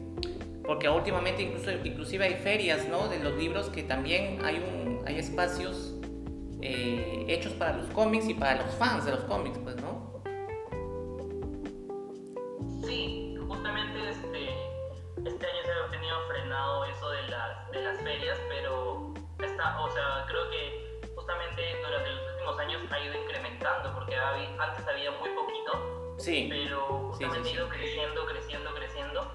porque 0.63 0.87
últimamente 0.87 1.43
incluso, 1.43 1.71
inclusive 1.83 2.25
hay 2.25 2.35
ferias, 2.35 2.87
¿no? 2.87 3.09
De 3.09 3.19
los 3.19 3.35
libros 3.37 3.69
que 3.69 3.83
también 3.83 4.39
hay, 4.45 4.57
un, 4.57 5.01
hay 5.05 5.19
espacios 5.19 5.95
eh, 6.61 7.25
hechos 7.27 7.51
para 7.53 7.75
los 7.75 7.87
cómics 7.87 8.29
y 8.29 8.33
para 8.33 8.63
los 8.63 8.73
fans 8.75 9.03
de 9.03 9.11
los 9.11 9.25
cómics, 9.25 9.57
pues, 9.61 9.75
años 22.75 22.91
ha 22.91 22.99
ido 22.99 23.13
incrementando, 23.23 23.93
porque 23.93 24.15
antes 24.15 24.87
había 24.87 25.11
muy 25.11 25.29
poquito 25.29 26.15
Sí, 26.17 26.47
pero 26.49 27.11
Sí, 27.17 27.23
justamente 27.25 27.49
sí, 27.49 27.55
ha 27.55 27.59
ido 27.59 27.69
creciendo, 27.69 28.25
creciendo, 28.27 28.69
creciendo 28.75 29.31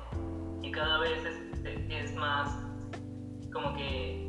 y 0.63 0.71
cada 0.71 0.99
vez 0.99 1.25
es, 1.25 1.65
es 1.91 2.15
más 2.15 2.51
como 3.53 3.75
que 3.77 4.27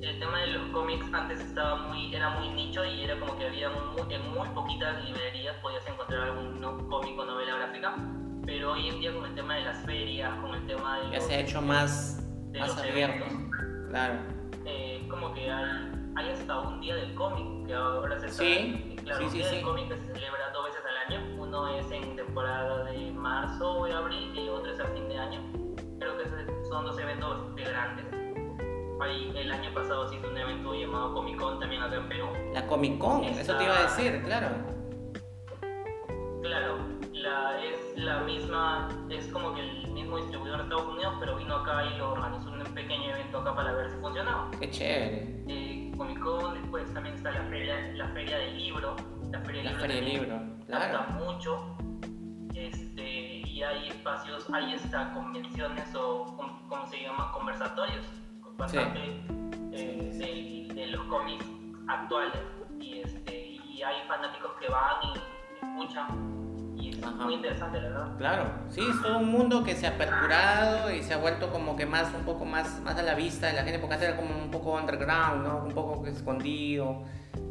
el 0.00 0.18
tema 0.18 0.40
de 0.40 0.46
los 0.48 0.62
cómics 0.72 1.04
antes 1.12 1.40
estaba 1.40 1.76
muy, 1.88 2.14
era 2.14 2.30
muy 2.30 2.48
nicho 2.50 2.84
y 2.84 3.02
era 3.04 3.18
como 3.18 3.36
que 3.38 3.46
había 3.46 3.68
muy- 3.68 4.14
en 4.14 4.30
muy 4.32 4.48
poquitas 4.50 5.04
librerías 5.04 5.56
podías 5.56 5.86
encontrar 5.86 6.22
algún 6.22 6.60
no- 6.60 6.88
cómic 6.88 7.18
o 7.18 7.24
novela 7.24 7.56
gráfica, 7.56 7.96
pero 8.46 8.72
hoy 8.72 8.88
en 8.88 9.00
día 9.00 9.12
con 9.12 9.26
el 9.26 9.34
tema 9.34 9.56
de 9.56 9.62
las 9.64 9.84
ferias, 9.84 10.32
con 10.40 10.54
el 10.54 10.66
tema 10.66 10.98
de 11.00 11.10
ya 11.10 11.16
los, 11.16 11.24
se 11.26 11.34
ha 11.34 11.40
hecho 11.40 11.60
más, 11.60 12.24
más 12.58 12.78
abierto. 12.78 13.24
eventos, 13.26 13.88
Claro. 13.90 14.14
eh, 14.64 15.06
como 15.10 15.34
que 15.34 15.50
hay, 15.50 15.90
hay 16.16 16.30
hasta 16.30 16.60
un 16.60 16.80
día 16.80 16.94
del 16.96 17.14
cómic 17.14 17.66
que 17.66 17.74
ahora 17.74 18.18
se 18.18 18.26
está, 18.26 18.42
Sí, 18.42 18.96
claro, 19.04 19.18
sí, 19.18 19.24
un 19.24 19.30
sí, 19.30 19.38
día 19.38 19.48
sí. 19.48 19.56
del 19.56 19.64
cómic 19.64 19.88
que 19.88 19.96
se 19.96 20.06
celebra 20.14 20.50
dos 20.52 20.64
veces 20.66 20.82
al 20.84 20.96
año, 21.14 21.42
uno 21.42 21.68
es 21.68 21.90
en 21.90 22.16
temporada 22.16 22.84
de 22.84 23.12
marzo 23.12 23.72
o 23.80 23.86
de 23.86 23.92
abril 23.94 24.36
y 24.36 24.48
otro 24.48 24.72
es 24.72 24.80
a 24.80 24.84
fin 24.86 25.08
de 25.08 25.18
año. 25.18 25.40
Creo 25.98 26.16
que 26.18 26.24
son 26.68 26.84
dos 26.84 26.98
eventos 26.98 27.30
bastante 27.30 27.62
grandes. 27.64 28.06
Ahí, 29.02 29.32
el 29.34 29.50
año 29.50 29.72
pasado 29.72 30.08
se 30.08 30.16
hizo 30.16 30.28
un 30.28 30.36
evento 30.36 30.74
llamado 30.74 31.14
Comic 31.14 31.38
Con 31.40 31.58
también 31.58 31.82
acá 31.82 31.96
en 31.96 32.08
Perú. 32.08 32.26
La 32.52 32.66
Comic 32.66 32.98
Con, 32.98 33.24
eso 33.24 33.56
te 33.56 33.64
iba 33.64 33.78
a 33.78 33.82
decir, 33.82 34.22
claro. 34.24 34.48
Claro, 36.42 36.78
la, 37.12 37.62
es 37.64 37.96
la 37.96 38.20
misma, 38.20 38.88
es 39.08 39.26
como 39.28 39.54
que 39.54 39.60
el 39.60 39.88
mismo 39.92 40.16
distribuidor 40.18 40.58
de 40.58 40.62
Estados 40.64 40.86
Unidos, 40.86 41.14
pero 41.20 41.36
vino 41.36 41.54
acá 41.56 41.84
y 41.86 41.96
lo 41.98 42.12
organizó 42.12 42.50
un 42.50 42.62
pequeño 42.74 43.10
evento 43.10 43.38
acá 43.38 43.54
para 43.54 43.72
ver 43.72 43.90
si 43.90 43.96
funcionaba. 43.98 44.50
Qué 44.58 44.70
chévere. 44.70 45.44
eh, 45.48 45.89
Comic 46.00 46.18
Con, 46.20 46.54
después 46.54 46.94
también 46.94 47.14
está 47.14 47.30
la 47.30 47.42
feria, 47.50 47.76
la 47.92 48.08
feria 48.08 48.38
del 48.38 48.56
libro. 48.56 48.96
La 49.30 49.38
feria 49.42 49.62
del 49.62 49.64
La 49.64 49.70
libro, 49.72 49.80
feria 49.80 49.96
del 49.96 50.04
libro, 50.08 50.40
claro. 50.66 51.06
mucho. 51.12 51.76
Este, 52.54 53.42
y 53.46 53.62
hay 53.62 53.88
espacios, 53.88 54.48
hay 54.50 54.72
hasta 54.76 55.12
convenciones 55.12 55.94
o, 55.94 56.34
com- 56.38 56.66
¿cómo 56.70 56.86
se 56.86 57.02
llama? 57.02 57.30
Conversatorios 57.32 58.06
bastante 58.56 59.20
eh, 59.72 60.66
de, 60.68 60.74
de 60.74 60.86
los 60.86 61.02
cómics 61.04 61.44
actuales. 61.86 62.40
Y, 62.78 63.00
este, 63.00 63.48
y 63.68 63.82
hay 63.82 63.96
fanáticos 64.08 64.52
que 64.58 64.68
van 64.70 65.02
y 65.04 65.18
escuchan. 65.66 66.49
Y 66.80 66.90
es 66.98 67.04
Ajá. 67.04 67.24
muy 67.24 67.34
interesante, 67.34 67.80
la 67.80 67.88
verdad. 67.88 68.16
Claro, 68.16 68.44
sí, 68.70 68.80
es 68.80 69.02
todo 69.02 69.18
un 69.18 69.30
mundo 69.30 69.62
que 69.62 69.74
se 69.76 69.86
ha 69.86 69.90
aperturado 69.90 70.90
y 70.90 71.02
se 71.02 71.12
ha 71.14 71.18
vuelto 71.18 71.50
como 71.52 71.76
que 71.76 71.84
más, 71.86 72.12
un 72.14 72.24
poco 72.24 72.44
más, 72.44 72.80
más 72.80 72.96
a 72.96 73.02
la 73.02 73.14
vista 73.14 73.48
de 73.48 73.52
la 73.52 73.62
gente, 73.62 73.78
porque 73.78 73.94
antes 73.94 74.08
era 74.08 74.16
como 74.16 74.36
un 74.36 74.50
poco 74.50 74.72
underground, 74.76 75.46
¿no? 75.46 75.64
Un 75.64 75.72
poco 75.72 76.06
escondido, 76.06 77.02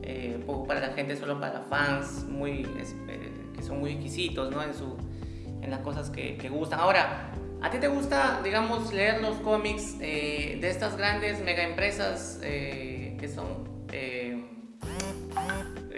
eh, 0.02 0.36
un 0.40 0.46
poco 0.46 0.66
para 0.66 0.80
la 0.80 0.90
gente, 0.94 1.16
solo 1.16 1.40
para 1.40 1.62
fans, 1.62 2.26
muy, 2.28 2.68
eh, 3.08 3.52
que 3.56 3.62
son 3.62 3.80
muy 3.80 3.92
exquisitos, 3.92 4.50
¿no? 4.52 4.64
En, 4.64 4.74
su, 4.74 4.98
en 5.62 5.70
las 5.70 5.82
cosas 5.82 6.10
que, 6.10 6.38
que 6.38 6.50
gustan. 6.50 6.80
Ahora, 6.80 7.32
¿a 7.62 7.70
ti 7.70 7.78
te 7.78 7.88
gusta, 7.88 8.42
digamos, 8.44 8.92
leer 8.94 9.22
los 9.22 9.38
cómics 9.38 9.98
eh, 10.02 10.58
de 10.60 10.70
estas 10.70 10.98
grandes 10.98 11.44
mega 11.44 11.64
empresas 11.64 12.40
eh, 12.44 13.16
que 13.20 13.28
son 13.28 13.70
eh, 13.92 14.29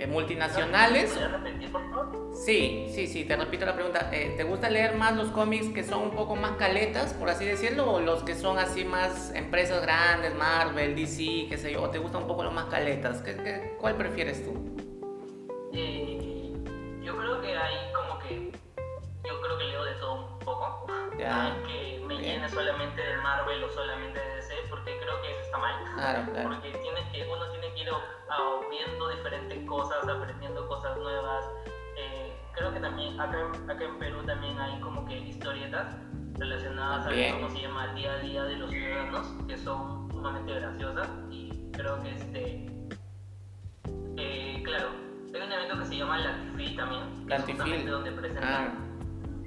eh, 0.04 0.08
multinacionales? 0.08 1.12
¿Podrías 1.12 1.32
repetir, 1.32 1.72
por 1.72 1.90
favor? 1.90 2.32
Sí, 2.34 2.88
sí, 2.94 3.08
sí, 3.08 3.26
te 3.26 3.36
repito 3.36 3.66
la 3.66 3.76
pregunta. 3.76 4.10
Eh, 4.12 4.34
¿Te 4.36 4.44
gusta 4.44 4.70
leer 4.70 4.96
más 4.96 5.16
los 5.16 5.30
cómics 5.30 5.68
que 5.70 5.84
son 5.84 6.02
un 6.04 6.12
poco 6.12 6.36
más 6.36 6.54
caletas, 6.54 7.14
por 7.14 7.30
así 7.30 7.46
decirlo, 7.46 7.92
o 7.92 8.00
los 8.00 8.24
que 8.24 8.34
son 8.36 8.58
así 8.58 8.84
más 8.84 9.32
empresas 9.36 9.82
grandes, 9.82 10.34
Marvel, 10.36 10.96
DC, 10.96 11.46
qué 11.50 11.58
sé 11.58 11.74
yo? 11.74 11.84
¿O 11.84 11.90
te 11.90 12.00
gustan 12.00 12.24
un 12.24 12.28
poco 12.28 12.44
los 12.44 12.54
más 12.54 12.66
caletas? 12.66 13.22
¿Qué, 13.22 13.36
qué- 13.36 13.76
cuál 13.80 13.96
prefieres 13.96 14.44
tú? 14.44 14.54
Eh, 15.74 16.52
yo 17.04 17.16
creo 17.18 17.42
que 17.42 17.50
hay 17.56 17.76
Ya. 21.18 21.36
No 21.36 21.48
es 21.50 21.68
que 21.68 22.00
me 22.08 22.18
Bien. 22.18 22.22
llene 22.36 22.50
solamente 22.50 23.02
de 23.02 23.18
Marvel 23.18 23.64
o 23.64 23.70
solamente 23.70 24.20
de 24.20 24.36
DC, 24.36 24.54
porque 24.70 24.98
creo 24.98 25.22
que 25.22 25.32
eso 25.32 25.42
está 25.42 25.58
mal. 25.58 25.76
Claro, 25.96 26.32
claro. 26.32 26.50
Porque 26.50 26.72
tienes 26.80 27.04
que, 27.12 27.28
uno 27.28 27.50
tiene 27.52 27.74
que 27.74 27.82
ir 27.82 27.90
viendo 28.70 29.10
diferentes 29.10 29.70
cosas, 29.70 30.08
aprendiendo 30.08 30.68
cosas 30.68 30.98
nuevas. 30.98 31.46
Eh, 31.98 32.36
creo 32.54 32.74
que 32.74 32.80
también 32.80 33.20
acá, 33.20 33.38
en- 33.40 33.70
acá 33.70 33.84
en 33.84 34.00
Perú 34.00 34.24
también 34.26 34.58
hay 34.60 34.80
como 34.80 35.06
que 35.06 35.18
historietas 35.20 35.96
relacionadas 36.40 37.08
Bien. 37.10 37.36
a 37.36 37.38
cómo 37.38 37.50
se 37.50 37.62
llama 37.62 37.86
el 37.86 37.96
día 37.96 38.12
a 38.14 38.18
día 38.20 38.44
de 38.46 38.56
los 38.58 38.72
ciudadanos, 38.72 39.28
que 39.48 39.58
son 39.58 40.10
sumamente 40.12 40.54
graciosas 40.54 41.10
y 41.30 41.72
creo 41.74 42.02
que 42.02 42.10
este 42.16 42.66
eh, 44.18 44.62
claro, 44.64 44.90
hay 45.34 45.42
un 45.42 45.52
evento 45.52 45.80
que 45.80 45.86
se 45.86 45.96
llama 45.98 46.18
Lantifil 46.20 46.76
también, 46.76 47.28
que 47.28 47.36
es 47.36 47.44
justamente 47.44 47.90
donde 47.90 48.12
presentan, 48.12 48.48
Ah, 48.54 48.74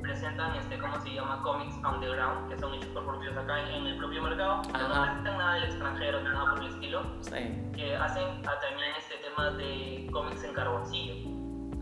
presentan 0.04 0.54
este, 0.56 0.78
¿cómo 0.78 1.00
se 1.00 1.10
llama? 1.14 1.40
Comics 1.42 1.74
underground, 1.76 2.48
que 2.48 2.58
son 2.58 2.74
hechos 2.74 2.88
por 2.90 3.04
propios 3.06 3.36
acá 3.36 3.60
en, 3.70 3.86
el 3.86 3.96
propio 3.98 4.22
mercado, 4.22 4.62
que 4.62 4.72
no 4.72 4.78
presentan 5.02 5.38
nada 5.38 5.54
del 5.54 5.64
extranjero 5.64 6.18
ni 6.20 6.28
nada 6.28 6.50
por 6.50 6.62
el 6.62 6.68
estilo, 6.68 7.02
sí. 7.22 7.70
que 7.74 7.96
hacen 7.96 8.24
ah, 8.46 8.52
también 8.60 8.90
este 8.98 9.16
tema 9.26 9.50
de 9.52 10.08
cómics 10.12 10.44
en 10.44 10.52
carboncillo. 10.54 11.14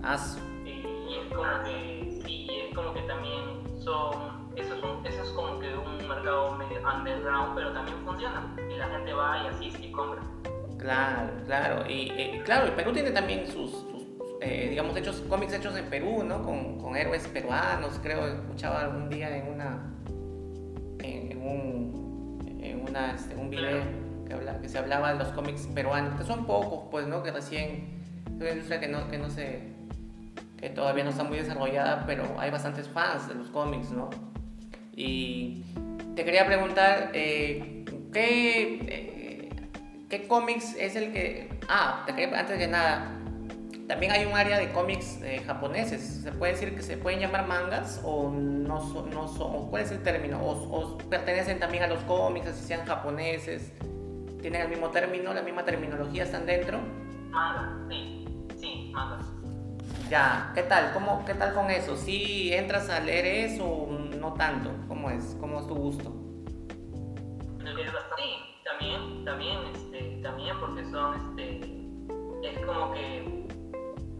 As- 0.05 0.39
Eh, 0.65 1.07
y 1.11 1.15
es 1.17 1.35
como 1.35 1.63
que, 1.65 2.21
sí, 2.25 2.47
es 2.51 2.75
como 2.75 2.95
que 2.95 3.03
también 3.03 3.43
son, 3.83 4.53
eso 4.57 4.75
es, 4.77 4.83
un- 4.83 5.05
eso 5.07 5.23
es 5.23 5.31
como 5.31 5.59
que 5.59 5.75
un 5.75 6.09
mercado 6.09 6.53
medio 6.57 6.81
underground, 6.89 7.55
pero 7.57 7.73
también 7.73 7.99
funciona. 8.05 8.55
Y 8.71 8.77
la 8.77 8.87
gente 8.89 9.13
va 9.13 9.43
y 9.43 9.47
asiste 9.49 9.87
y 9.87 9.93
compra. 9.93 10.23
Claro, 10.79 11.33
claro. 11.47 11.85
Y 11.89 12.11
eh, 12.17 12.43
claro, 12.45 12.67
el 12.67 12.73
Perú 12.73 12.93
tiene 12.93 13.11
también 13.11 13.47
sus- 13.51 13.85
eh, 14.43 14.69
digamos, 14.71 14.97
hechos, 14.97 15.23
cómics 15.29 15.53
hechos 15.55 15.77
en 15.77 15.87
Perú, 15.87 16.25
¿no? 16.25 16.43
Con, 16.43 16.79
con 16.79 16.97
héroes 16.97 17.29
peruanos, 17.29 18.01
creo, 18.03 18.27
escuchaba 18.27 18.83
algún 18.83 19.09
día 19.09 19.37
en 19.37 19.53
una, 19.53 19.95
en, 20.99 21.39
un, 21.41 22.59
en 22.61 22.81
una, 22.81 23.15
este, 23.15 23.37
un 23.37 23.51
video 23.51 23.83
que, 24.27 24.35
habla, 24.35 24.61
que 24.61 24.69
se 24.69 24.79
hablaba 24.79 25.13
de 25.13 25.19
los 25.21 25.29
cómics 25.29 25.69
peruanos, 25.69 26.19
que 26.19 26.27
son 26.27 26.45
pocos, 26.45 26.89
pues, 26.91 27.07
¿no? 27.07 27.23
Que 27.23 27.31
recién, 27.31 28.03
es 28.27 28.41
una 28.41 28.51
industria 28.51 28.81
que 28.81 28.89
no, 28.89 29.09
que 29.09 29.19
no 29.19 29.31
se, 29.31 29.61
que 30.59 30.71
todavía 30.71 31.05
no 31.05 31.11
está 31.11 31.23
muy 31.23 31.39
desarrollada, 31.39 32.05
pero 32.05 32.25
hay 32.39 32.51
bastantes 32.51 32.89
fans 32.89 33.29
de 33.29 33.35
los 33.35 33.49
cómics, 33.49 33.91
¿no? 33.91 34.11
Y 34.97 35.65
te 36.17 36.25
quería 36.25 36.47
preguntar, 36.47 37.11
eh, 37.15 37.85
¿qué, 38.13 38.81
eh, 38.89 39.49
¿qué 40.09 40.27
cómics 40.27 40.75
es 40.79 40.97
el 40.97 41.13
que... 41.13 41.49
Ah, 41.69 42.03
te 42.07 42.15
quería, 42.15 42.39
antes 42.39 42.59
de 42.59 42.67
nada, 42.67 43.22
también 43.87 44.13
hay 44.13 44.25
un 44.25 44.35
área 44.35 44.59
de 44.59 44.71
cómics 44.73 45.21
eh, 45.23 45.43
japoneses. 45.47 46.23
¿Se 46.23 46.33
puede 46.33 46.53
decir 46.53 46.75
que 46.75 46.83
se 46.83 46.97
pueden 46.97 47.21
llamar 47.21 47.47
mangas 47.47 48.01
o 48.05 48.31
no 48.31 48.81
son? 48.81 49.11
No 49.11 49.29
son 49.29 49.71
¿Cuál 49.71 49.83
es 49.83 49.91
el 49.91 50.03
término? 50.03 50.41
O, 50.43 50.99
pertenecen 50.99 51.59
también 51.59 51.83
a 51.83 51.87
los 51.87 52.01
cómics, 52.05 52.49
así 52.49 52.65
sean 52.65 52.87
japoneses? 52.87 53.73
¿Tienen 54.41 54.63
el 54.63 54.69
mismo 54.69 54.91
término, 54.91 55.33
la 55.33 55.43
misma 55.43 55.65
terminología? 55.65 56.25
¿Están 56.25 56.47
dentro? 56.47 56.81
Mangas, 57.31 57.89
sí. 57.89 58.25
Sí, 58.59 58.91
mangas. 58.93 59.27
Ya, 60.09 60.53
¿qué 60.55 60.63
tal? 60.63 60.93
¿Cómo, 60.93 61.25
¿Qué 61.25 61.35
tal 61.35 61.55
con 61.55 61.71
eso? 61.71 61.97
¿Sí 61.97 62.53
entras 62.53 62.91
a 62.91 63.01
leer 63.01 63.25
eso 63.27 63.65
o 63.65 63.91
no 63.91 64.35
tanto? 64.35 64.71
¿Cómo 64.89 65.11
es? 65.11 65.37
¿Cómo 65.41 65.61
es 65.61 65.67
tu 65.67 65.75
gusto? 65.75 66.13
Sí, 68.17 68.35
también, 68.65 69.25
también, 69.25 69.59
este, 69.75 70.21
también 70.23 70.59
porque 70.61 70.85
son, 70.91 71.15
este, 71.15 71.61
es 72.43 72.67
como 72.67 72.93
que 72.93 73.42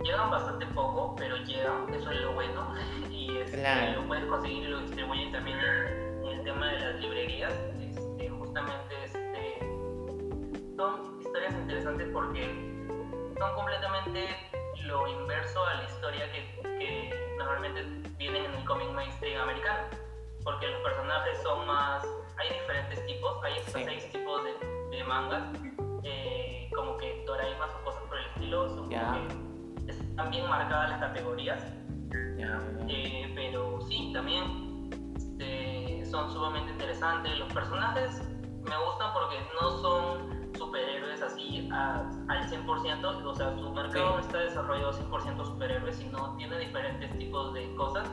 llegan 0.03 0.31
bastante 0.31 0.67
poco, 0.67 1.15
pero 1.17 1.37
llegan, 1.39 1.93
eso 1.95 2.11
es 2.11 2.21
lo 2.21 2.33
bueno, 2.33 2.75
y 3.11 3.39
este, 3.39 3.93
lo 3.93 4.07
puedes 4.07 4.25
conseguir 4.27 4.65
y 4.65 4.69
lo 4.69 4.81
distribuyen 4.81 5.33
también 5.33 5.59
en, 5.59 6.25
el 6.27 6.45
tema 6.45 6.73
de 6.73 6.81
las 6.81 6.95
librerías, 7.01 7.53
este, 7.81 8.29
justamente 8.31 9.05
este, 9.05 9.59
son 10.77 11.21
historias 11.21 11.55
interesantes 11.55 12.09
porque 12.13 12.43
son 13.39 13.55
completamente 13.55 14.29
lo 14.85 15.07
inverso 15.07 15.65
a 15.65 15.75
la 15.75 15.85
historia 15.85 16.33
que, 16.33 16.63
que 16.63 17.35
normalmente 17.39 17.85
vienen 18.17 18.45
en 18.45 18.55
el 18.55 18.65
cómic 18.65 18.89
mainstream 18.91 19.41
americano, 19.41 19.89
porque 20.43 20.69
los 20.69 20.81
personajes 20.83 21.43
son 21.43 21.67
más, 21.67 22.05
hay 22.39 22.49
diferentes 22.59 23.07
tipos, 23.07 23.37
hay 23.45 23.55
seis 23.67 24.11
tipos 24.11 24.43
de, 24.43 24.97
de 24.97 25.05
mangas, 25.05 25.45
eh, 26.03 26.69
como 26.75 26.97
que 26.97 27.23
Doraimas 27.25 27.71
o 27.81 27.85
cosas 27.85 28.03
por 28.09 28.19
el 28.19 28.27
estilo, 28.27 28.69
son 28.69 28.91
como 28.91 29.29
que 29.29 29.52
están 30.23 30.31
bien 30.31 30.49
marcadas 30.49 30.91
las 30.91 31.01
categorías, 31.01 31.65
eh, 32.89 33.33
pero 33.35 33.81
sí, 33.89 34.11
también 34.13 34.89
este, 35.17 36.05
son 36.07 36.31
sumamente 36.31 36.71
interesantes, 36.71 37.39
los 37.41 37.53
personajes 37.53 38.23
me 38.63 38.77
gustan 38.87 39.13
porque 39.13 39.37
no 39.61 39.79
son 39.79 40.53
superhéroes 40.57 41.23
así 41.23 41.69
al 41.73 42.49
100%, 42.49 43.05
o 43.05 43.35
sea, 43.35 43.57
su 43.57 43.73
mercado 43.73 44.11
no 44.11 44.19
está 44.21 44.39
desarrollado 44.39 44.93
100% 44.93 45.45
superhéroes, 45.45 45.97
sino 45.97 46.37
tiene 46.37 46.57
diferentes 46.59 47.19
tipos 47.19 47.53
de 47.55 47.75
cosas. 47.75 48.09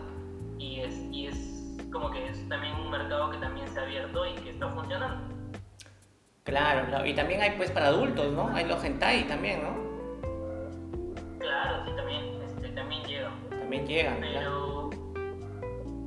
Y 0.58 0.80
es, 0.80 0.96
y 1.12 1.28
es 1.28 1.78
como 1.92 2.10
que 2.10 2.28
es 2.28 2.50
también 2.50 2.74
un 2.75 2.89
mercado 2.89 3.30
que 3.30 3.38
también 3.38 3.68
se 3.68 3.80
ha 3.80 3.84
abierto 3.84 4.25
y 4.25 4.34
que 4.34 4.50
está 4.50 4.68
funcionando. 4.70 5.36
Claro, 6.44 7.06
y 7.06 7.13
también 7.13 7.42
hay 7.42 7.51
pues 7.51 7.70
para 7.70 7.88
adultos, 7.88 8.32
¿no? 8.34 8.50
Hay 8.56 8.66
los 8.66 8.84
hentai 8.84 9.28
también, 9.28 9.62
¿no? 9.63 9.88
Claro, 11.40 11.86
sí, 11.86 11.92
también, 11.96 12.42
este, 12.44 12.70
también 12.70 13.04
llegan. 13.04 13.50
También 13.50 13.88
llegan. 13.88 14.20
Pero, 14.20 14.90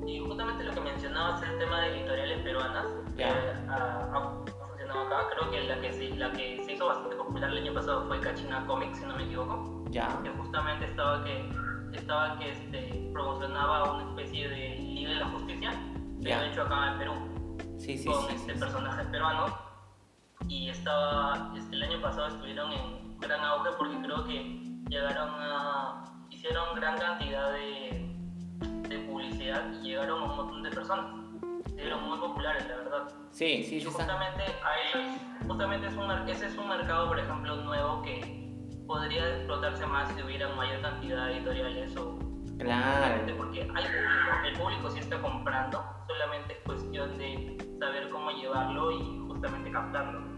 y 0.06 0.18
justamente 0.18 0.64
lo 0.64 0.72
que 0.72 0.80
mencionabas, 0.80 1.42
el 1.42 1.58
tema 1.58 1.80
de 1.80 1.96
editoriales 1.98 2.42
peruanas, 2.42 2.86
ya. 3.16 3.28
Eh, 3.28 3.66
acá. 3.68 5.28
Creo 5.34 5.50
que 5.50 5.60
la 5.62 5.80
que, 5.80 5.92
se, 5.92 6.10
la 6.16 6.32
que 6.32 6.62
se 6.64 6.72
hizo 6.72 6.86
bastante 6.86 7.16
popular 7.16 7.50
el 7.50 7.58
año 7.58 7.72
pasado 7.72 8.06
fue 8.06 8.20
Kachina 8.20 8.66
Comics, 8.66 8.98
si 8.98 9.04
no 9.06 9.16
me 9.16 9.24
equivoco. 9.24 9.84
Ya. 9.90 10.20
Que 10.22 10.30
justamente 10.30 10.84
estaba 10.86 11.24
que, 11.24 11.50
estaba 11.92 12.38
que 12.38 12.50
este, 12.50 13.10
promocionaba 13.12 13.94
una 13.94 14.10
especie 14.10 14.48
de 14.48 14.76
Liga 14.78 15.10
de 15.10 15.16
la 15.16 15.26
Justicia, 15.26 15.72
que 16.22 16.34
ha 16.34 16.46
hecho 16.46 16.62
acá 16.62 16.92
en 16.92 16.98
Perú. 16.98 17.12
Sí, 17.78 17.96
sí, 17.96 18.08
con 18.08 18.28
sí, 18.28 18.34
este 18.36 18.54
personaje 18.54 19.04
peruano. 19.06 19.46
Y 20.48 20.68
estaba, 20.68 21.52
este, 21.56 21.74
el 21.76 21.82
año 21.84 22.00
pasado 22.02 22.28
estuvieron 22.28 22.72
en 22.72 23.18
gran 23.18 23.40
auge 23.40 23.70
porque 23.78 23.96
creo 24.02 24.24
que 24.24 24.71
llegaron 24.92 25.30
a. 25.38 26.04
hicieron 26.30 26.76
gran 26.76 26.98
cantidad 26.98 27.52
de, 27.52 28.14
de 28.88 28.98
publicidad 29.00 29.72
y 29.72 29.88
llegaron 29.88 30.22
a 30.22 30.24
un 30.24 30.36
montón 30.36 30.62
de 30.62 30.70
personas 30.70 31.06
eran 31.78 32.06
muy 32.06 32.18
populares, 32.18 32.68
la 32.68 32.76
verdad. 32.76 33.08
Sí, 33.30 33.64
sí, 33.64 33.80
sí. 33.80 33.86
Justamente, 33.86 34.42
a 34.44 35.46
justamente 35.48 35.86
es 35.86 35.94
un, 35.96 36.10
ese 36.28 36.46
es 36.46 36.56
un 36.56 36.68
mercado, 36.68 37.08
por 37.08 37.18
ejemplo, 37.18 37.56
nuevo 37.56 38.02
que 38.02 38.54
podría 38.86 39.36
explotarse 39.36 39.86
más 39.86 40.12
si 40.12 40.22
hubiera 40.22 40.48
mayor 40.54 40.82
cantidad 40.82 41.26
de 41.26 41.38
editoriales 41.38 41.96
o... 41.96 42.18
Claro. 42.58 43.36
Porque 43.36 43.62
hay 43.62 43.84
público, 43.84 44.46
el 44.46 44.52
público 44.52 44.90
sí 44.90 45.00
está 45.00 45.20
comprando, 45.20 45.82
solamente 46.06 46.52
es 46.52 46.58
cuestión 46.64 47.18
de 47.18 47.56
saber 47.80 48.08
cómo 48.10 48.30
llevarlo 48.30 48.92
y 48.92 49.18
justamente 49.26 49.72
captarlo. 49.72 50.31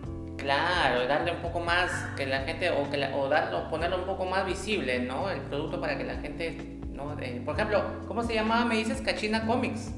Claro, 0.44 1.06
darle 1.06 1.32
un 1.32 1.38
poco 1.40 1.58
más 1.58 1.90
que 2.18 2.26
la 2.26 2.40
gente, 2.40 2.68
o, 2.68 2.90
que 2.90 3.02
o 3.14 3.28
darlo, 3.30 3.70
ponerlo 3.70 3.96
un 3.96 4.04
poco 4.04 4.26
más 4.26 4.44
visible, 4.44 4.98
¿no? 4.98 5.30
El 5.30 5.40
producto 5.40 5.80
para 5.80 5.96
que 5.96 6.04
la 6.04 6.16
gente, 6.16 6.80
¿no? 6.92 7.16
por 7.46 7.54
ejemplo, 7.54 7.82
¿cómo 8.06 8.22
se 8.22 8.34
llamaba? 8.34 8.66
Me 8.66 8.76
dices 8.76 9.00
Cachina 9.00 9.46
Comics. 9.46 9.94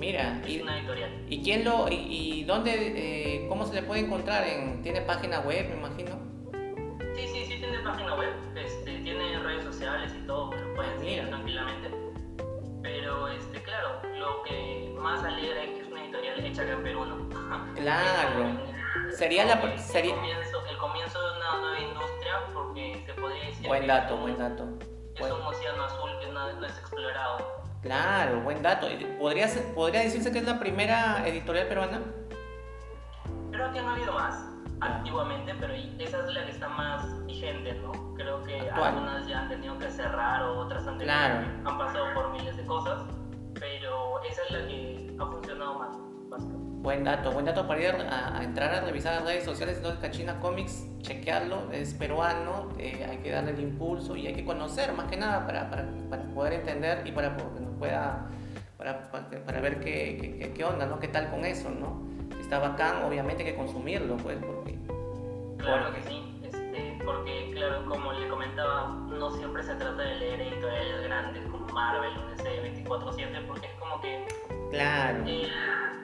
Mira, 0.00 0.42
y, 0.44 0.60
una 0.62 0.80
editorial. 0.80 1.10
¿Y 1.28 1.42
quién 1.44 1.64
lo, 1.64 1.86
y, 1.88 2.42
dónde, 2.42 2.72
eh, 2.74 3.46
cómo 3.48 3.64
se 3.64 3.74
le 3.74 3.84
puede 3.84 4.00
encontrar? 4.00 4.44
En, 4.44 4.82
¿Tiene 4.82 5.00
página 5.02 5.40
web, 5.40 5.68
me 5.68 5.76
imagino? 5.76 6.18
Sí, 7.14 7.28
sí, 7.28 7.44
sí 7.46 7.58
tiene 7.60 7.78
página 7.84 8.16
web, 8.16 8.30
este, 8.56 8.98
tiene 8.98 9.38
redes 9.44 9.62
sociales 9.62 10.12
y 10.12 10.26
todo, 10.26 10.52
lo 10.52 10.74
pueden 10.74 10.98
seguir 10.98 11.28
tranquilamente. 11.28 11.88
Pero, 12.82 13.28
este, 13.28 13.62
claro, 13.62 14.02
lo 14.18 14.42
que 14.42 14.92
más 14.98 15.22
alegra 15.22 15.62
es 15.62 15.70
que 15.70 15.80
es 15.82 15.86
una 15.86 16.02
editorial 16.02 16.44
hecha 16.44 16.62
acá 16.62 16.72
en 16.72 16.82
Perú, 16.82 17.04
¿no? 17.04 17.25
Claro. 17.74 18.60
sería 19.10 19.44
la... 19.44 19.78
Sería... 19.78 20.14
El, 20.14 20.20
comienzo, 20.20 20.66
el 20.66 20.76
comienzo 20.78 21.20
de 21.20 21.36
una 21.36 21.56
nueva 21.60 21.80
industria, 21.80 22.32
porque 22.52 23.02
se 23.06 23.12
podría 23.14 23.44
decir... 23.44 23.68
Buen 23.68 23.86
dato, 23.86 24.16
buen 24.16 24.38
dato. 24.38 24.64
Es 25.14 25.30
un 25.30 25.42
océano 25.42 25.84
azul 25.84 26.10
que 26.20 26.26
no, 26.26 26.52
no 26.52 26.66
es 26.66 26.78
explorado. 26.78 27.38
Claro, 27.82 28.40
buen 28.40 28.62
dato. 28.62 28.88
¿Podría, 29.18 29.48
¿Podría 29.74 30.00
decirse 30.00 30.32
que 30.32 30.38
es 30.38 30.44
la 30.44 30.58
primera 30.58 31.26
editorial 31.26 31.68
peruana? 31.68 32.00
Creo 33.50 33.72
que 33.72 33.80
no 33.80 33.90
ha 33.90 33.94
habido 33.94 34.12
más 34.12 34.56
antiguamente, 34.80 35.54
pero 35.58 35.72
esa 35.72 36.18
es 36.18 36.34
la 36.34 36.44
que 36.44 36.50
está 36.50 36.68
más 36.68 37.24
vigente, 37.26 37.74
¿no? 37.74 38.14
Creo 38.14 38.42
que 38.42 38.70
algunas 38.70 39.26
ya 39.26 39.42
han 39.42 39.48
tenido 39.48 39.78
que 39.78 39.90
cerrar 39.90 40.42
o 40.42 40.58
otras 40.58 40.86
han, 40.86 41.00
han 41.08 41.78
pasado 41.78 42.12
por 42.14 42.30
miles 42.32 42.56
de 42.56 42.66
cosas, 42.66 43.02
pero 43.54 44.22
esa 44.22 44.42
es 44.42 44.50
la 44.50 44.66
que 44.66 45.16
ha 45.18 45.26
funcionado 45.26 45.78
más. 45.78 46.65
Buen 46.86 47.02
dato, 47.02 47.32
buen 47.32 47.44
dato 47.44 47.66
para 47.66 47.80
ir 47.80 47.88
a, 47.88 48.44
entrar 48.44 48.72
a 48.72 48.80
revisar 48.80 49.14
las 49.14 49.24
redes 49.24 49.44
sociales 49.44 49.82
de 49.82 49.98
Cachina 49.98 50.38
Comics, 50.38 50.86
chequearlo, 51.02 51.72
es 51.72 51.94
peruano, 51.94 52.68
eh, 52.78 53.04
hay 53.10 53.16
que 53.16 53.32
darle 53.32 53.50
el 53.50 53.60
impulso 53.60 54.14
y 54.14 54.28
hay 54.28 54.34
que 54.34 54.44
conocer 54.44 54.92
más 54.92 55.10
que 55.10 55.16
nada 55.16 55.44
para, 55.44 55.68
para, 55.68 55.88
para 56.08 56.22
poder 56.26 56.52
entender 56.52 57.04
y 57.04 57.10
para 57.10 57.36
que 57.36 57.42
nos 57.42 57.76
pueda, 57.76 58.28
para, 58.78 59.10
para, 59.10 59.60
ver 59.60 59.80
qué, 59.80 60.38
qué, 60.38 60.52
qué, 60.52 60.64
onda, 60.64 60.86
¿no? 60.86 61.00
¿Qué 61.00 61.08
tal 61.08 61.28
con 61.28 61.44
eso, 61.44 61.70
no? 61.70 62.06
Si 62.36 62.42
está 62.42 62.60
bacán, 62.60 63.02
obviamente 63.02 63.42
hay 63.42 63.50
que 63.50 63.56
consumirlo, 63.56 64.16
pues, 64.18 64.38
porque... 64.38 64.78
Claro 65.58 65.92
que 65.92 66.02
sí, 66.02 66.40
este, 66.44 67.00
porque 67.04 67.50
claro, 67.52 67.84
como 67.86 68.12
le 68.12 68.28
comentaba, 68.28 68.90
no 69.08 69.30
siempre 69.32 69.64
se 69.64 69.74
trata 69.74 70.00
de 70.00 70.14
leer 70.14 70.40
editoriales 70.40 71.02
grandes 71.02 71.46
como 71.48 71.66
Marvel 71.66 72.16
o 72.16 72.30
DC 72.30 72.84
24-7, 72.84 73.44
porque 73.48 73.66
es 73.66 73.74
como 73.80 74.00
que... 74.00 74.45
Claro. 74.70 75.24
Eh, 75.26 75.48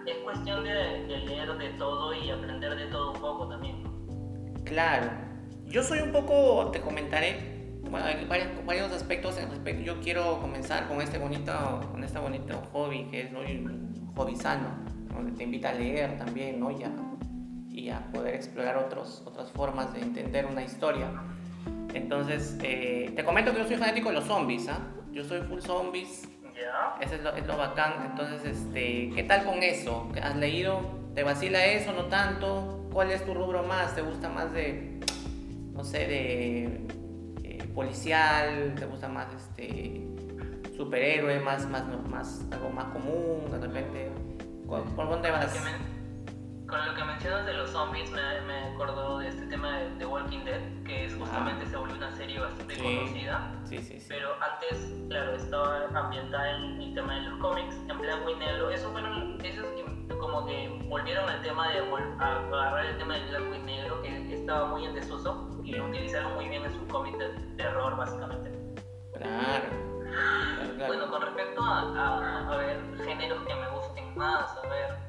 es 0.06 0.16
cuestión 0.18 0.64
de, 0.64 1.06
leer 1.08 1.56
de 1.56 1.70
todo 1.70 2.14
y 2.14 2.30
aprender 2.30 2.74
de 2.76 2.86
todo 2.86 3.12
un 3.12 3.20
poco 3.20 3.48
también. 3.48 3.82
Claro. 4.64 5.10
Yo 5.66 5.82
soy 5.82 6.00
un 6.00 6.12
poco, 6.12 6.70
te 6.70 6.80
comentaré, 6.80 7.80
bueno, 7.90 8.06
hay 8.06 8.24
varios, 8.26 8.48
varios 8.66 8.92
aspectos 8.92 9.38
en 9.38 9.50
respecto. 9.50 9.82
Yo 9.82 10.00
quiero 10.00 10.40
comenzar 10.40 10.88
con 10.88 11.00
este 11.00 11.18
bonito, 11.18 11.52
con 11.90 12.04
este 12.04 12.18
bonito 12.18 12.62
hobby 12.72 13.04
que 13.04 13.22
es 13.22 13.32
un 13.32 14.12
hobby 14.14 14.36
sano, 14.36 14.68
donde 15.14 15.32
te 15.32 15.44
invita 15.44 15.70
a 15.70 15.74
leer 15.74 16.18
también, 16.18 16.60
¿no? 16.60 16.70
Y 16.70 16.82
a, 16.84 16.90
y 17.70 17.88
a 17.90 18.10
poder 18.12 18.34
explorar 18.34 18.76
otros, 18.76 19.22
otras 19.24 19.50
formas 19.52 19.92
de 19.94 20.00
entender 20.00 20.46
una 20.46 20.62
historia. 20.62 21.10
Entonces, 21.94 22.58
eh, 22.62 23.12
te 23.14 23.24
comento 23.24 23.52
que 23.52 23.58
yo 23.58 23.66
soy 23.66 23.76
fanático 23.76 24.08
de 24.08 24.16
los 24.16 24.24
zombies, 24.24 24.68
¿ah? 24.68 24.80
Yo 25.12 25.24
soy 25.24 25.42
full 25.42 25.60
zombies, 25.60 26.28
eso 27.00 27.14
es 27.14 27.22
lo, 27.22 27.34
es 27.34 27.46
lo 27.46 27.56
bacán. 27.56 28.06
Entonces, 28.10 28.44
este, 28.44 29.10
¿qué 29.14 29.24
tal 29.24 29.44
con 29.44 29.62
eso? 29.62 30.10
¿Has 30.22 30.36
leído? 30.36 30.80
¿Te 31.14 31.22
vacila 31.22 31.64
eso? 31.64 31.92
¿No 31.92 32.06
tanto? 32.06 32.88
¿Cuál 32.92 33.10
es 33.10 33.24
tu 33.24 33.34
rubro 33.34 33.62
más? 33.62 33.94
¿Te 33.94 34.02
gusta 34.02 34.28
más 34.28 34.52
de, 34.52 35.00
no 35.74 35.84
sé, 35.84 36.06
de 36.06 37.02
policial, 37.74 38.74
te 38.78 38.86
gusta 38.86 39.08
más 39.08 39.26
este 39.34 40.06
superhéroe, 40.76 41.40
más, 41.40 41.68
más, 41.68 41.84
más, 42.08 42.44
algo 42.50 42.70
más 42.70 42.86
común, 42.86 43.50
de 43.50 43.58
repente. 43.58 44.10
¿Por, 44.66 45.08
dónde 45.08 45.30
vas? 45.30 45.54
Con 46.72 46.86
lo 46.86 46.94
que 46.94 47.04
mencionas 47.04 47.44
de 47.44 47.52
los 47.52 47.68
zombies, 47.68 48.10
me, 48.12 48.40
me 48.46 48.72
acordó 48.72 49.18
de 49.18 49.28
este 49.28 49.44
tema 49.44 49.76
de, 49.76 49.90
The 49.98 50.06
Walking 50.06 50.42
Dead, 50.46 50.62
que 50.86 51.04
es 51.04 51.14
justamente 51.14 51.66
se 51.66 51.76
volvió 51.76 51.96
una 51.96 52.10
serie 52.12 52.40
bastante 52.40 52.78
conocida. 52.78 53.52
Sí, 53.64 53.76
sí, 53.82 54.00
sí. 54.00 54.06
Pero 54.08 54.30
antes, 54.40 54.90
claro, 55.10 55.36
estaba 55.36 55.86
ambientada 55.94 56.50
en 56.56 56.80
el 56.80 56.94
tema 56.94 57.14
de 57.16 57.20
los 57.28 57.38
cómics, 57.40 57.76
en 57.90 57.98
blanco 57.98 58.30
y 58.30 58.36
negro. 58.36 58.70
Eso 58.70 58.90
fueron, 58.90 59.38
esos 59.44 59.66
como 60.18 60.46
que 60.46 60.80
volvieron 60.88 61.28
al 61.28 61.42
tema 61.42 61.72
de 61.72 61.80
a 62.18 62.36
agarrar 62.38 62.86
el 62.86 62.96
tema 62.96 63.14
del 63.16 63.28
blanco 63.28 63.54
y 63.54 63.58
negro, 63.58 64.00
que 64.00 64.34
estaba 64.34 64.64
muy 64.68 64.86
en 64.86 64.94
desuso, 64.94 65.50
y 65.62 65.72
lo 65.72 65.84
utilizaron 65.84 66.34
muy 66.36 66.48
bien 66.48 66.64
en 66.64 66.72
su 66.72 66.88
cómic 66.88 67.18
de 67.18 67.28
terror, 67.58 67.94
básicamente. 67.98 68.50
Claro. 69.18 69.66
Bueno, 70.86 71.10
con 71.10 71.20
respecto 71.20 71.62
a, 71.62 71.80
a, 71.80 72.48
a 72.50 72.56
ver 72.56 72.80
géneros 73.04 73.42
que 73.46 73.54
me 73.54 73.68
gusten 73.68 74.16
más, 74.16 74.56
a 74.56 74.68
ver. 74.68 75.02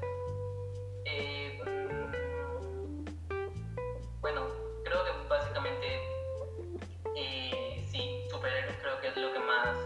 Eh, 1.06 1.43
bueno, 4.24 4.40
creo 4.84 5.04
que 5.04 5.28
básicamente 5.28 5.86
eh, 7.14 7.86
sí, 7.90 8.24
superhéroes 8.30 8.74
creo 8.80 8.98
que 9.02 9.08
es 9.08 9.16
lo 9.18 9.34
que 9.34 9.38
más 9.38 9.76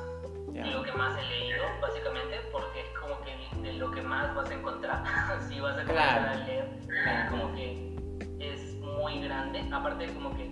lo 0.73 0.83
que 0.85 0.93
más 0.93 1.19
he 1.19 1.25
leído, 1.25 1.65
básicamente, 1.81 2.37
porque 2.53 2.83
es 2.83 2.99
como 3.01 3.21
que 3.23 3.61
de 3.63 3.73
lo 3.73 3.91
que 3.91 4.01
más 4.01 4.33
vas 4.37 4.49
a 4.49 4.55
encontrar. 4.55 5.03
si 5.49 5.59
vas 5.59 5.77
a 5.77 5.85
comenzar 5.85 6.29
a 6.29 6.35
leer, 6.37 6.69
como 7.31 7.53
que 7.53 7.97
es 8.39 8.75
muy 8.77 9.21
grande. 9.23 9.69
Aparte, 9.73 10.07
como 10.15 10.37
que 10.37 10.49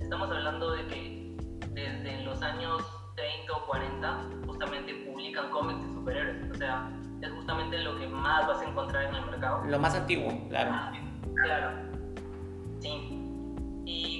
estamos 0.00 0.30
hablando 0.30 0.70
de 0.70 0.86
que 0.86 1.36
desde 1.70 2.22
los 2.22 2.40
años 2.40 2.84
30 3.16 3.52
o 3.52 3.66
40 3.66 4.30
justamente 4.46 4.94
publican 5.06 5.50
cómics 5.50 5.84
de 5.88 5.94
superhéroes. 5.94 6.50
O 6.52 6.54
sea, 6.54 6.88
es 7.20 7.32
justamente 7.32 7.78
lo 7.78 7.98
que 7.98 8.06
más 8.06 8.46
vas 8.46 8.60
a 8.60 8.64
encontrar 8.64 9.06
en 9.06 9.14
el 9.16 9.26
mercado. 9.26 9.64
Lo 9.64 9.78
más 9.80 9.96
antiguo, 9.96 10.48
claro. 10.50 10.70
Claro. 11.34 11.94
Sí. 12.80 13.23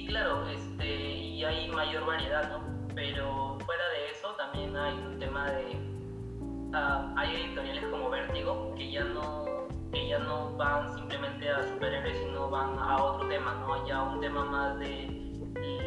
Y 0.05 0.07
claro, 0.07 0.47
este, 0.49 0.85
y 0.85 1.43
hay 1.43 1.67
mayor 1.69 2.05
variedad, 2.05 2.47
¿no? 2.51 2.63
Pero 2.93 3.57
fuera 3.65 3.83
de 3.89 4.11
eso 4.11 4.27
también 4.37 4.77
hay 4.77 4.93
un 4.93 5.17
tema 5.17 5.49
de... 5.49 5.65
Uh, 6.69 7.17
hay 7.17 7.35
editoriales 7.37 7.85
como 7.87 8.11
Vértigo 8.11 8.75
que 8.75 8.91
ya 8.91 9.03
no 9.03 9.45
que 9.91 10.07
ya 10.09 10.19
no 10.19 10.55
van 10.57 10.93
simplemente 10.93 11.49
a 11.49 11.63
superhéroes, 11.63 12.19
sino 12.19 12.51
van 12.51 12.77
a 12.77 13.03
otro 13.03 13.27
tema, 13.29 13.55
¿no? 13.55 13.87
Ya 13.87 14.03
un 14.03 14.21
tema 14.21 14.45
más 14.45 14.77
de 14.77 15.07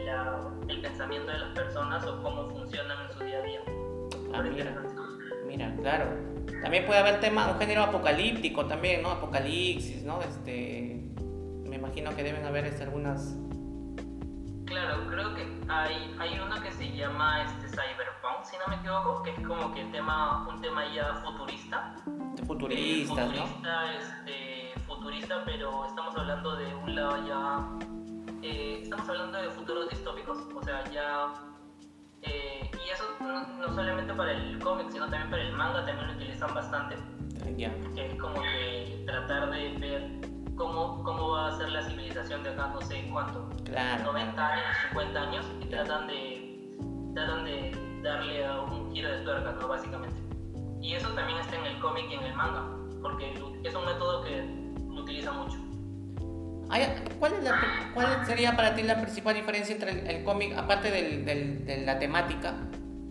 la, 0.04 0.40
el 0.66 0.80
pensamiento 0.80 1.30
de 1.30 1.38
las 1.38 1.50
personas 1.50 2.04
o 2.04 2.20
cómo 2.20 2.48
funcionan 2.50 3.06
en 3.06 3.16
su 3.16 3.22
día 3.22 3.38
a 3.38 3.42
día. 3.42 3.60
Ah, 4.34 4.42
mira, 4.42 4.82
mira, 5.46 5.76
claro. 5.76 6.06
También 6.60 6.86
puede 6.86 6.98
haber 6.98 7.20
tema, 7.20 7.52
un 7.52 7.58
género 7.58 7.82
apocalíptico 7.82 8.66
también, 8.66 9.00
¿no? 9.00 9.10
Apocalipsis, 9.12 10.02
¿no? 10.02 10.20
Este, 10.22 11.04
me 11.64 11.76
imagino 11.76 12.16
que 12.16 12.24
deben 12.24 12.44
haber 12.44 12.64
este, 12.64 12.82
algunas 12.82 13.36
Claro, 14.68 15.06
creo 15.08 15.34
que 15.34 15.46
hay, 15.68 16.14
hay 16.18 16.38
uno 16.38 16.60
que 16.60 16.70
se 16.70 16.94
llama 16.94 17.42
este 17.42 17.68
Cyberpunk, 17.68 18.44
si 18.44 18.58
no 18.58 18.66
me 18.68 18.76
equivoco, 18.76 19.22
que 19.22 19.30
es 19.30 19.40
como 19.46 19.72
que 19.72 19.82
tema, 19.86 20.46
un 20.46 20.60
tema 20.60 20.84
ya 20.94 21.14
futurista. 21.24 21.94
Futurista, 22.46 23.24
eh, 23.24 23.28
futurista, 23.28 23.94
este, 23.94 24.80
futurista, 24.86 25.42
pero 25.46 25.86
estamos 25.86 26.14
hablando 26.16 26.56
de 26.56 26.74
un 26.74 26.94
lado 26.94 27.26
ya. 27.26 27.86
Eh, 28.42 28.80
estamos 28.82 29.08
hablando 29.08 29.40
de 29.40 29.48
futuros 29.50 29.88
distópicos, 29.88 30.36
o 30.54 30.62
sea, 30.62 30.84
ya. 30.90 31.32
Eh, 32.20 32.70
y 32.74 32.90
eso 32.90 33.04
no, 33.20 33.74
solamente 33.74 34.12
para 34.12 34.32
el 34.32 34.58
cómic, 34.58 34.90
sino 34.90 35.08
también 35.08 35.30
para 35.30 35.42
el 35.44 35.52
manga, 35.54 35.86
también 35.86 36.08
lo 36.08 36.12
utilizan 36.12 36.52
bastante. 36.54 36.96
Yeah. 37.56 37.72
Que 37.94 38.06
es 38.06 38.20
como 38.20 38.34
que 38.42 39.02
tratar 39.06 39.50
de 39.50 39.78
ver 39.78 40.27
cómo, 40.58 41.02
cómo 41.04 41.30
va 41.30 41.48
a 41.48 41.56
ser 41.56 41.70
la 41.70 41.82
civilización 41.82 42.42
de 42.42 42.50
acá, 42.50 42.70
no 42.74 42.82
sé 42.82 43.08
cuánto, 43.10 43.48
claro, 43.64 44.12
90 44.12 44.46
años, 44.46 44.64
50 44.88 45.20
años, 45.20 45.46
y 45.62 45.66
tratan 45.66 46.06
de, 46.08 46.68
tratan 47.14 47.44
de 47.44 48.00
darle 48.02 48.50
un 48.70 48.92
giro 48.92 49.10
de 49.10 49.24
tuerca, 49.24 49.52
¿no? 49.52 49.68
Básicamente. 49.68 50.20
Y 50.82 50.94
eso 50.94 51.08
también 51.10 51.38
está 51.38 51.56
en 51.56 51.66
el 51.66 51.80
cómic 51.80 52.06
y 52.10 52.14
en 52.14 52.24
el 52.24 52.34
manga, 52.34 52.64
porque 53.00 53.32
es 53.64 53.74
un 53.74 53.86
método 53.86 54.24
que 54.24 54.42
utiliza 55.00 55.32
mucho. 55.32 55.56
¿Cuál, 57.18 57.32
es 57.32 57.44
la, 57.44 57.90
¿Cuál, 57.94 58.26
sería 58.26 58.54
para 58.54 58.74
ti 58.74 58.82
la 58.82 59.00
principal 59.00 59.34
diferencia 59.34 59.74
entre 59.74 60.14
el, 60.14 60.22
cómic, 60.22 60.54
aparte 60.54 60.90
del, 60.90 61.24
del, 61.24 61.64
de 61.64 61.78
la 61.78 61.98
temática, 61.98 62.52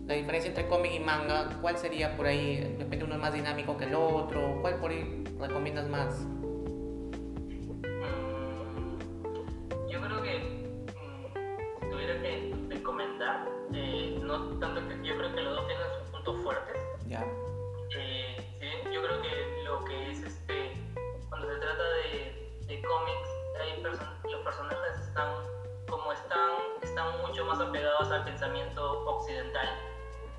la 0.06 0.14
diferencia 0.14 0.48
entre 0.48 0.68
cómic 0.68 0.92
y 0.94 1.00
manga? 1.00 1.48
¿Cuál 1.60 1.76
sería 1.76 2.16
por 2.16 2.26
ahí? 2.26 2.58
De 2.58 2.76
repente 2.78 3.04
uno 3.04 3.16
es 3.16 3.20
más 3.20 3.32
dinámico 3.32 3.76
que 3.76 3.86
el 3.86 3.94
otro. 3.96 4.58
¿Cuál 4.60 4.76
por 4.76 4.92
ahí 4.92 5.24
recomiendas 5.40 5.88
más? 5.88 6.24
No 14.28 14.58
tanto 14.58 14.86
que 14.88 15.06
yo 15.06 15.16
creo 15.16 15.34
que 15.34 15.42
los 15.42 15.56
dos 15.56 15.66
tienen 15.66 15.86
sus 15.98 16.10
puntos 16.10 16.42
fuertes. 16.42 16.76
Ya. 17.06 17.24
Eh, 17.96 18.82
yo 18.92 19.02
creo 19.02 19.22
que 19.22 19.62
lo 19.64 19.84
que 19.84 20.10
es 20.10 20.22
este, 20.22 20.72
cuando 21.28 21.48
se 21.48 21.56
trata 21.56 21.82
de, 21.82 22.52
de 22.66 22.82
cómics, 22.82 23.28
hay 23.60 23.82
los 23.82 24.40
personajes 24.44 25.00
están 25.08 25.32
como 25.88 26.12
están, 26.12 26.50
están 26.82 27.26
mucho 27.26 27.44
más 27.46 27.60
apegados 27.60 28.10
al 28.10 28.24
pensamiento 28.24 29.04
occidental. 29.06 29.68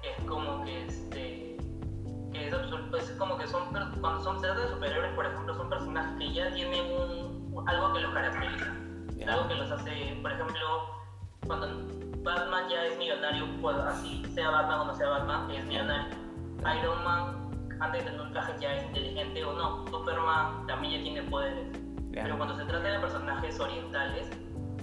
Es 0.03 0.23
como 0.25 0.63
que 0.63 0.85
este 0.85 1.57
que 2.31 2.47
es 2.47 2.53
absurdo, 2.53 2.91
pues 2.91 3.09
como 3.17 3.37
que 3.39 3.47
son 3.47 3.73
cuando 3.99 4.23
son 4.23 4.39
se 4.39 4.45
trata 4.45 4.61
de 4.61 4.69
superhéroes, 4.69 5.13
por 5.15 5.25
ejemplo, 5.25 5.55
son 5.55 5.69
personajes 5.69 6.17
que 6.19 6.33
ya 6.33 6.53
tienen 6.53 6.85
un, 6.93 7.67
algo 7.67 7.93
que 7.93 8.01
los 8.01 8.13
caracteriza, 8.13 8.75
algo 9.27 9.47
que 9.47 9.55
los 9.55 9.71
hace, 9.71 10.19
por 10.21 10.31
ejemplo, 10.31 10.98
cuando 11.49 11.67
Batman 12.21 12.69
ya 12.69 12.85
es 12.85 12.97
millonario, 12.99 13.47
pues 13.59 13.75
así 13.77 14.23
sea 14.35 14.51
Batman 14.51 14.81
o 14.81 14.85
no 14.85 14.93
sea 14.93 15.09
Batman, 15.09 15.49
es 15.49 15.65
millonario. 15.65 16.15
Iron 16.79 17.03
Man, 17.03 17.49
antes 17.79 18.05
de 18.05 18.11
tener 18.11 18.21
un 18.21 18.31
traje 18.31 18.53
ya 18.59 18.75
es 18.75 18.85
inteligente 18.85 19.43
o 19.43 19.53
no. 19.53 19.87
Superman 19.87 20.67
también 20.67 20.99
ya 20.99 21.01
tiene 21.01 21.23
poderes. 21.23 21.67
Pero 22.11 22.37
cuando 22.37 22.55
se 22.55 22.65
trata 22.65 22.87
de 22.87 22.99
personajes 22.99 23.59
orientales, 23.59 24.29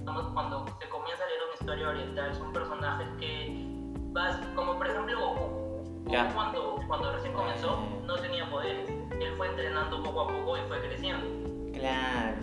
cuando 0.03 0.65
se 0.77 0.89
comienza 0.89 1.23
a 1.23 1.27
leer 1.27 1.39
una 1.45 1.53
historia 1.53 1.89
oriental, 1.89 2.35
son 2.35 2.51
personajes 2.51 3.07
que 3.17 3.65
vas, 4.11 4.37
como 4.53 4.77
por 4.77 4.87
ejemplo 4.87 5.17
Goku. 5.17 6.03
Goku 6.03 6.33
cuando, 6.33 6.79
cuando 6.89 7.13
recién 7.13 7.33
comenzó 7.33 7.79
no 8.05 8.15
tenía 8.17 8.49
poderes. 8.49 8.89
Él 8.89 9.33
fue 9.37 9.47
entrenando 9.47 10.03
poco 10.03 10.21
a 10.21 10.27
poco 10.27 10.57
y 10.57 10.61
fue 10.67 10.81
creciendo. 10.81 11.25
Claro. 11.71 12.35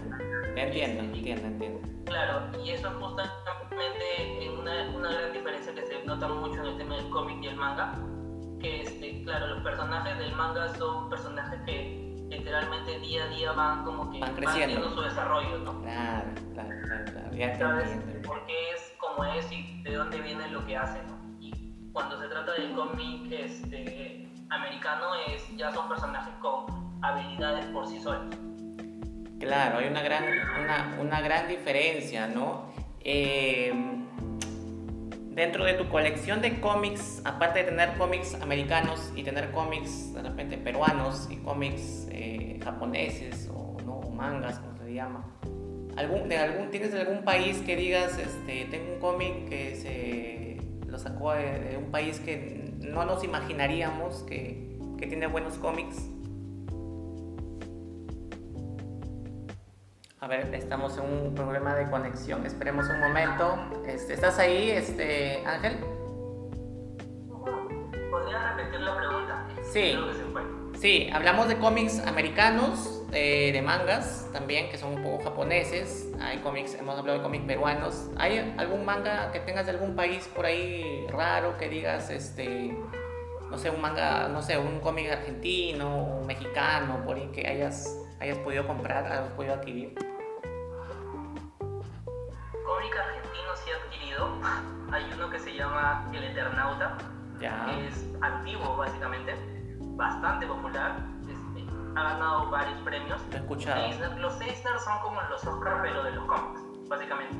Entiendo, 0.56 1.02
entiendo, 1.02 1.46
entiendo. 1.46 1.80
Claro, 2.06 2.42
y 2.64 2.70
eso 2.70 2.88
es 2.88 2.94
justamente 2.94 3.34
una, 4.58 4.88
una 4.96 5.12
gran 5.12 5.32
diferencia 5.32 5.74
que 5.74 5.86
se 5.86 6.04
nota 6.04 6.28
mucho 6.28 6.60
en 6.60 6.66
el 6.66 6.78
tema 6.78 6.96
del 6.96 7.10
cómic 7.10 7.42
y 7.42 7.46
el 7.48 7.56
manga, 7.56 7.94
que 8.60 8.82
este, 8.82 9.22
claro, 9.24 9.48
los 9.48 9.62
personajes 9.62 10.18
del 10.18 10.34
manga 10.34 10.74
son 10.74 11.10
personajes 11.10 11.60
que 11.66 12.26
literalmente 12.30 12.98
día 13.00 13.24
a 13.24 13.28
día 13.28 13.52
van 13.52 13.84
como 13.84 14.10
que 14.10 14.20
van 14.20 14.34
creciendo 14.34 14.90
su 14.90 15.00
desarrollo, 15.02 15.58
¿no? 15.58 15.82
Claro, 15.82 16.30
claro, 16.52 16.70
claro, 17.12 17.36
ya 17.36 17.58
¿Sabes 17.58 17.90
por 18.24 18.44
qué 18.46 18.70
es 18.74 18.94
como 18.98 19.24
es 19.24 19.50
y 19.52 19.82
de 19.82 19.94
dónde 19.94 20.20
viene 20.20 20.48
lo 20.48 20.64
que 20.66 20.76
hace, 20.76 21.02
¿no? 21.04 21.18
Y 21.40 21.90
cuando 21.92 22.18
se 22.20 22.28
trata 22.28 22.52
del 22.52 22.72
cómic 22.72 23.30
este, 23.30 24.28
americano 24.48 25.14
es, 25.28 25.56
ya 25.56 25.72
son 25.72 25.88
personajes 25.88 26.34
con 26.40 26.64
habilidades 27.02 27.66
por 27.66 27.86
sí 27.86 28.00
solos. 28.00 28.34
Claro, 29.38 29.78
hay 29.78 29.88
una 29.88 30.02
gran, 30.02 30.24
una, 30.62 30.96
una 31.00 31.20
gran 31.20 31.48
diferencia, 31.48 32.26
¿no? 32.28 32.73
Em, 33.06 34.06
dentro 35.34 35.64
de 35.64 35.74
tu 35.74 35.88
colección 35.90 36.40
de 36.40 36.58
cómics, 36.60 37.20
aparte 37.24 37.58
de 37.58 37.66
tener 37.66 37.98
cómics 37.98 38.34
americanos 38.40 39.12
y 39.14 39.22
tener 39.22 39.50
cómics 39.50 40.14
de 40.14 40.22
repente 40.22 40.56
peruanos 40.56 41.28
y 41.30 41.36
cómics 41.36 42.08
eh, 42.10 42.58
japoneses 42.64 43.50
o, 43.52 43.76
¿no? 43.84 44.00
mangas, 44.10 44.58
como 44.58 44.78
se 44.78 44.94
llama, 44.94 45.26
¿algún, 45.96 46.30
de 46.30 46.38
algún, 46.38 46.70
¿tienes 46.70 46.92
de 46.92 47.00
algún 47.00 47.24
país 47.24 47.58
que 47.66 47.76
digas, 47.76 48.18
este, 48.18 48.64
tengo 48.70 48.94
un 48.94 49.00
cómic 49.00 49.48
que 49.50 49.74
se 49.74 50.90
lo 50.90 50.98
sacó 50.98 51.32
de, 51.32 51.76
un 51.76 51.90
país 51.90 52.20
que 52.20 52.72
no 52.78 53.04
nos 53.04 53.22
imaginaríamos 53.22 54.22
que, 54.22 54.78
que 54.98 55.06
tiene 55.06 55.26
buenos 55.26 55.58
cómics? 55.58 56.08
A 60.24 60.26
ver, 60.26 60.54
estamos 60.54 60.96
en 60.96 61.04
un 61.04 61.34
problema 61.34 61.74
de 61.74 61.84
conexión. 61.90 62.46
Esperemos 62.46 62.88
un 62.88 62.98
momento. 62.98 63.58
Este, 63.86 64.14
¿Estás 64.14 64.38
ahí, 64.38 64.70
este, 64.70 65.44
Ángel? 65.44 65.76
¿Podría 68.10 68.54
repetir 68.54 68.80
la 68.80 68.96
pregunta? 68.96 69.46
Sí. 69.70 69.94
Sí, 70.80 71.10
hablamos 71.12 71.48
de 71.48 71.58
cómics 71.58 71.98
americanos, 72.06 73.02
eh, 73.12 73.50
de 73.52 73.60
mangas 73.60 74.30
también, 74.32 74.70
que 74.70 74.78
son 74.78 74.94
un 74.94 75.02
poco 75.02 75.24
japoneses. 75.24 76.10
Hay 76.18 76.38
cómics, 76.38 76.72
hemos 76.72 76.98
hablado 76.98 77.18
de 77.18 77.22
cómics 77.22 77.44
peruanos. 77.44 78.08
¿Hay 78.16 78.54
algún 78.56 78.86
manga 78.86 79.30
que 79.30 79.40
tengas 79.40 79.66
de 79.66 79.72
algún 79.72 79.94
país 79.94 80.26
por 80.34 80.46
ahí 80.46 81.06
raro 81.10 81.58
que 81.58 81.68
digas, 81.68 82.08
este, 82.08 82.74
no 83.50 83.58
sé, 83.58 83.68
un 83.68 83.82
manga, 83.82 84.26
no 84.28 84.40
sé, 84.40 84.56
un 84.56 84.80
cómic 84.80 85.12
argentino, 85.12 86.02
un 86.02 86.26
mexicano, 86.26 87.04
por 87.04 87.16
ahí 87.16 87.30
que 87.30 87.46
hayas, 87.46 87.94
hayas 88.20 88.38
podido 88.38 88.66
comprar, 88.66 89.04
hayas 89.04 89.32
podido 89.32 89.52
adquirir? 89.52 89.94
Hay 94.92 95.04
uno 95.16 95.30
que 95.30 95.38
se 95.38 95.54
llama 95.54 96.08
El 96.12 96.24
Eternauta. 96.24 96.96
Ya. 97.40 97.66
que 97.66 97.88
es 97.88 98.06
antiguo 98.22 98.76
básicamente, 98.76 99.34
bastante 99.96 100.46
popular. 100.46 100.96
Este, 101.22 101.66
ha 101.96 102.02
ganado 102.02 102.48
varios 102.50 102.78
premios. 102.82 103.20
Lo 103.30 103.34
he 103.36 103.40
escuchado. 103.40 103.84
Eisner- 103.86 104.16
los 104.18 104.40
Eisner 104.40 104.78
son 104.78 104.98
como 105.02 105.20
los 105.22 105.44
Oscar 105.44 105.80
pero 105.82 106.04
de 106.04 106.12
los 106.12 106.24
cómics, 106.26 106.60
básicamente. 106.88 107.34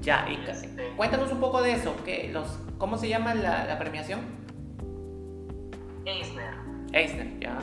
Ya, 0.00 0.26
y 0.28 0.42
Este- 0.48 0.94
cuéntanos 0.96 1.30
un 1.30 1.38
poco 1.40 1.60
de 1.60 1.72
eso. 1.74 1.94
¿qué, 2.04 2.30
los, 2.32 2.58
¿Cómo 2.78 2.96
se 2.96 3.08
llama 3.10 3.34
la, 3.34 3.66
la 3.66 3.78
premiación? 3.78 4.20
Eisner. 6.06 6.54
Eisner, 6.92 7.38
ya. 7.40 7.58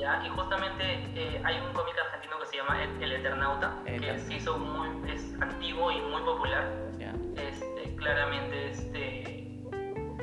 ¿Ya? 0.00 0.22
Y 0.26 0.30
justamente 0.30 0.82
eh, 1.14 1.40
hay 1.44 1.56
un 1.60 1.72
cómic 1.72 1.94
argentino 2.06 2.38
que 2.40 2.46
se 2.46 2.56
llama 2.56 2.82
El, 2.82 3.02
El 3.02 3.12
Eternauta, 3.12 3.76
El 3.84 4.00
que 4.00 4.18
se 4.18 4.34
hizo 4.34 4.58
muy, 4.58 4.88
es 5.10 5.34
antiguo 5.40 5.90
y 5.92 6.00
muy 6.00 6.22
popular. 6.22 6.64
ya. 6.98 7.12
Este, 7.36 7.94
claramente, 7.96 8.70
este, 8.70 9.60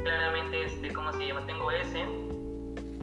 claramente, 0.04 0.64
este, 0.66 0.94
¿cómo 0.94 1.12
se 1.14 1.28
llama? 1.28 1.46
Tengo 1.46 1.72
ese. 1.72 2.06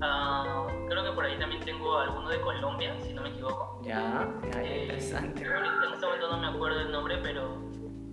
Ah, 0.02 0.66
creo 0.88 1.04
que 1.04 1.12
por 1.12 1.24
ahí 1.24 1.38
también 1.38 1.62
tengo 1.64 1.98
alguno 1.98 2.28
de 2.28 2.40
Colombia, 2.40 2.94
si 3.02 3.12
no 3.14 3.22
me 3.22 3.28
equivoco. 3.30 3.80
Ya, 3.84 4.28
Eh, 4.56 4.82
interesante. 4.82 5.42
en 5.42 5.92
este 5.92 6.06
momento 6.06 6.30
no 6.30 6.38
me 6.38 6.46
acuerdo 6.48 6.80
el 6.80 6.90
nombre, 6.92 7.18
pero, 7.22 7.56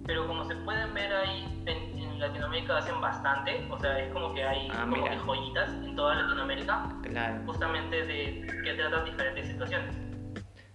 pero 0.06 0.28
como 0.28 0.46
se 0.46 0.56
pueden 0.58 0.94
ver 0.94 1.12
ahí 1.14 1.64
en, 1.66 1.98
en 2.00 2.11
Latinoamérica 2.22 2.78
hacen 2.78 3.02
bastante, 3.02 3.68
o 3.70 3.78
sea, 3.80 4.00
es 4.00 4.14
como 4.14 4.34
que 4.34 4.44
hay 4.44 4.68
Ah, 4.72 4.82
como 4.82 4.98
mira. 4.98 5.10
que 5.12 5.18
joyitas 5.18 5.74
en 5.74 5.96
toda 5.96 6.16
Latinoamérica, 6.16 6.86
Claro. 7.04 7.42
justamente 7.46 8.06
de 8.06 8.48
que 8.64 8.74
tratan 8.76 9.06
diferentes 9.06 9.48
situaciones. 9.48 9.96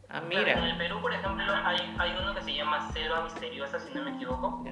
Ah, 0.08 0.20
Claro, 0.20 0.26
en 0.26 0.28
mira. 0.60 0.66
el 0.70 0.76
Perú, 0.76 1.00
por 1.00 1.12
ejemplo, 1.12 1.44
hay, 1.64 1.94
hay 1.98 2.16
uno 2.20 2.34
que 2.34 2.42
se 2.42 2.54
llama 2.54 2.80
Selva 2.92 3.22
Misteriosa, 3.22 3.78
si 3.78 3.94
no 3.94 4.04
me 4.04 4.10
equivoco, 4.16 4.64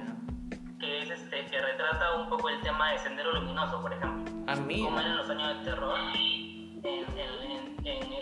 que 0.80 1.02
es 1.02 1.10
este 1.10 1.46
que 1.46 1.60
retrata 1.62 2.14
un 2.20 2.28
poco 2.28 2.48
el 2.48 2.60
tema 2.60 2.90
de 2.92 2.98
Sendero 2.98 3.32
Luminoso, 3.32 3.80
por 3.80 3.92
ejemplo, 3.92 4.32
Ah, 4.48 4.54
mira. 4.56 4.90
eran 5.00 5.16
los 5.16 5.30
años 5.30 5.58
de 5.58 5.64
terror 5.70 5.98
en- 6.16 6.84
en- 7.84 8.12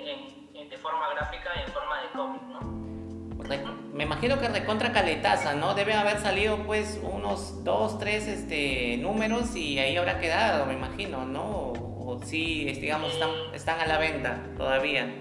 en- 0.55 0.69
de 0.69 0.77
forma 0.79 1.09
gráfica 1.15 1.51
y 1.57 1.61
en 1.61 1.69
forma 1.69 2.01
de 2.03 2.09
cómic, 2.15 2.43
¿no? 2.43 2.61
Re- 3.49 3.65
Me 3.93 4.05
imagino 4.05 4.39
que 4.39 4.49
recontra 4.49 4.93
caletaza, 4.93 5.55
¿no? 5.55 5.75
Debe 5.75 5.95
haber 5.95 6.19
salido 6.19 6.59
pues 6.65 7.01
unos 7.03 7.63
dos, 7.65 7.99
tres 7.99 8.27
este, 8.29 8.97
números 8.99 9.55
y 9.57 9.79
ahí 9.79 9.97
habrá 9.97 10.19
quedado, 10.19 10.67
me 10.67 10.75
imagino, 10.75 11.25
¿no? 11.27 11.43
O, 11.45 12.15
o 12.15 12.23
sí, 12.25 12.69
es- 12.69 12.81
digamos, 12.81 13.13
están, 13.13 13.31
están 13.55 13.81
a 13.81 13.87
la 13.87 13.99
venta 13.99 14.39
todavía. 14.57 15.13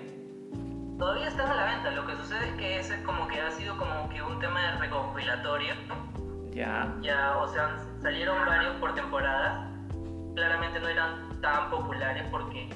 Todavía 0.98 1.28
están 1.30 1.50
a 1.52 1.56
la 1.56 1.66
venta, 1.66 1.92
lo 1.92 2.06
que 2.06 2.16
sucede 2.16 2.48
es 2.50 2.54
que 2.56 2.78
ese 2.80 3.02
como 3.04 3.28
que 3.28 3.42
ha 3.42 3.50
sido 3.52 3.76
como 3.78 4.08
que 4.10 4.22
un 4.22 4.40
tema 4.40 4.62
de 4.72 4.78
recopilatorio, 4.78 5.74
Ya. 6.54 6.94
ya, 7.02 7.38
o 7.38 7.48
sea, 7.48 7.76
salieron 8.02 8.46
varios 8.46 8.76
por 8.76 8.94
temporadas, 8.94 9.68
claramente 10.36 10.80
no 10.80 10.88
eran 10.88 11.42
tan 11.42 11.72
populares 11.72 12.24
porque 12.30 12.70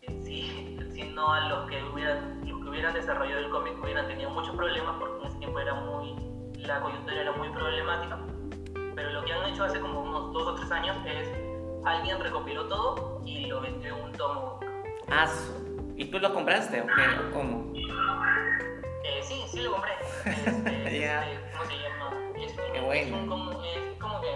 eh, 0.00 0.20
si, 0.24 0.78
si 0.94 1.02
no 1.02 1.30
a 1.34 1.40
los 1.48 1.68
que 1.68 1.82
hubieran, 1.84 2.40
hubieran 2.74 2.92
desarrollado 2.94 3.38
el 3.38 3.50
cómic 3.50 3.74
hubieran 3.82 4.08
tenido 4.08 4.30
muchos 4.30 4.54
problemas 4.56 4.96
porque 4.98 5.20
en 5.20 5.26
ese 5.28 5.38
tiempo 5.38 5.60
era 5.60 5.74
muy, 5.74 6.16
la 6.56 6.80
coyuntura 6.80 7.20
era 7.20 7.32
muy 7.32 7.48
problemática, 7.50 8.18
pero 8.96 9.10
lo 9.12 9.24
que 9.24 9.32
han 9.32 9.48
hecho 9.48 9.62
hace 9.64 9.78
como 9.80 10.00
unos 10.00 10.32
dos 10.32 10.42
o 10.48 10.54
tres 10.56 10.70
años 10.72 10.96
es 11.06 11.28
alguien 11.84 12.18
recopiló 12.20 12.66
todo 12.66 13.20
y 13.24 13.46
lo 13.46 13.60
vendió 13.60 13.96
en 13.96 14.04
un 14.06 14.12
tomo 14.12 14.58
Aso. 15.08 15.54
¿Y 15.96 16.06
tú 16.06 16.18
lo 16.18 16.34
compraste 16.34 16.80
o 16.82 16.86
qué? 16.86 17.28
¿O 17.28 17.30
cómo? 17.32 17.72
Eh, 19.04 19.20
sí, 19.22 19.44
sí 19.48 19.60
lo 19.62 19.72
compré. 19.72 19.92
Este, 20.24 21.00
Ya. 21.00 21.30
este, 21.30 21.50
¿Cómo 21.52 21.64
se 21.70 21.76
llama? 21.78 22.10
Es 22.42 22.52
un, 22.58 22.72
Qué 22.72 22.78
es 22.78 22.84
bueno. 22.84 23.16
un 23.18 23.28
como, 23.28 23.62
es 23.62 24.00
como 24.00 24.20
que 24.20 24.28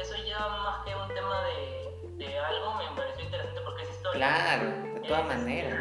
eso 0.00 0.14
ya 0.28 0.38
más 0.38 0.84
que 0.84 0.94
un 0.94 1.08
tema 1.08 1.42
de, 1.44 2.24
de 2.24 2.38
algo 2.38 2.74
me 2.74 2.96
pareció 2.96 3.24
interesante 3.24 3.60
porque 3.64 3.82
es 3.82 3.90
historia. 3.90 4.18
Claro, 4.28 4.70
de 4.94 5.00
todas 5.08 5.22
Es- 5.22 5.26
maneras. 5.28 5.80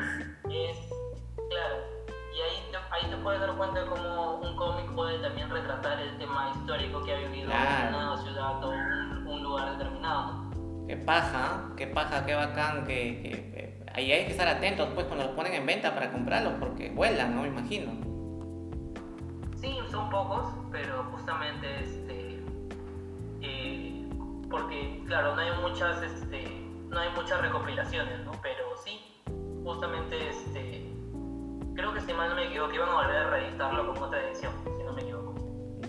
Es, 0.50 0.78
claro. 1.54 1.76
Y 2.36 2.42
ahí 2.42 2.68
te, 2.72 2.78
ahí 2.78 3.10
te 3.12 3.18
puedes 3.18 3.39
dar 3.39 3.56
cuenta 3.56 3.86
cómo 3.86 4.36
un 4.42 4.56
cómic 4.56 4.92
puede 4.96 5.20
también 5.20 5.50
retratar 5.50 6.00
el 6.00 6.18
tema 6.18 6.50
histórico 6.56 7.04
que 7.04 7.13
ha 7.13 7.18
vivido 7.20 7.50
Claro. 7.50 7.89
una 7.98 8.18
ciudad 8.24 8.63
o 8.63 8.70
un, 8.70 9.28
un 9.28 9.44
lugar 9.44 9.78
determinado. 9.78 10.44
Qué 10.88 10.98
paja, 10.98 11.70
qué 11.78 11.88
paja, 11.88 12.26
qué 12.26 12.34
bacán, 12.36 12.86
que, 12.86 13.22
que- 13.22 13.30
que- 13.52 13.86
ahí 13.94 14.12
hay 14.12 14.26
que 14.26 14.32
estar 14.32 14.48
atentos 14.48 14.89
pues 14.96 15.06
cuando 15.06 15.26
los 15.26 15.36
ponen 15.36 15.54
en 15.54 15.66
venta 15.66 15.94
para 15.94 16.12
comprarlos 16.12 16.54
porque 16.60 16.89
vuelan, 16.89 17.36
¿no? 17.36 17.44
Me 17.44 17.48
imagino. 17.50 17.92
Sí, 19.62 19.78
son 19.92 20.10
pocos, 20.10 20.46
pero 20.72 21.04
justamente 21.12 21.68
este 21.84 22.44
eh, 23.42 24.10
porque 24.50 25.04
claro 25.08 25.36
no 25.36 25.42
hay 25.42 25.52
muchas 25.62 26.02
este 26.02 26.68
no 26.89 27.00
hay 27.00 27.10
muchas 27.16 27.42
recopilaciones, 27.42 28.20
¿no? 28.26 28.32
Pero 28.42 28.76
sí, 28.84 29.00
justamente 29.63 30.30
este 30.30 30.73
si 32.06 32.13
mal 32.13 32.30
no 32.30 32.36
me 32.36 32.46
equivoco 32.46 32.74
iban 32.74 32.89
a 32.89 32.96
volver 32.96 33.16
a 33.16 33.30
reeditarlo 33.30 33.94
con 33.94 34.04
otra 34.04 34.22
edición, 34.28 34.52
si 34.78 34.84
no 34.84 34.94
me 34.94 35.02
equivoco. 35.02 35.36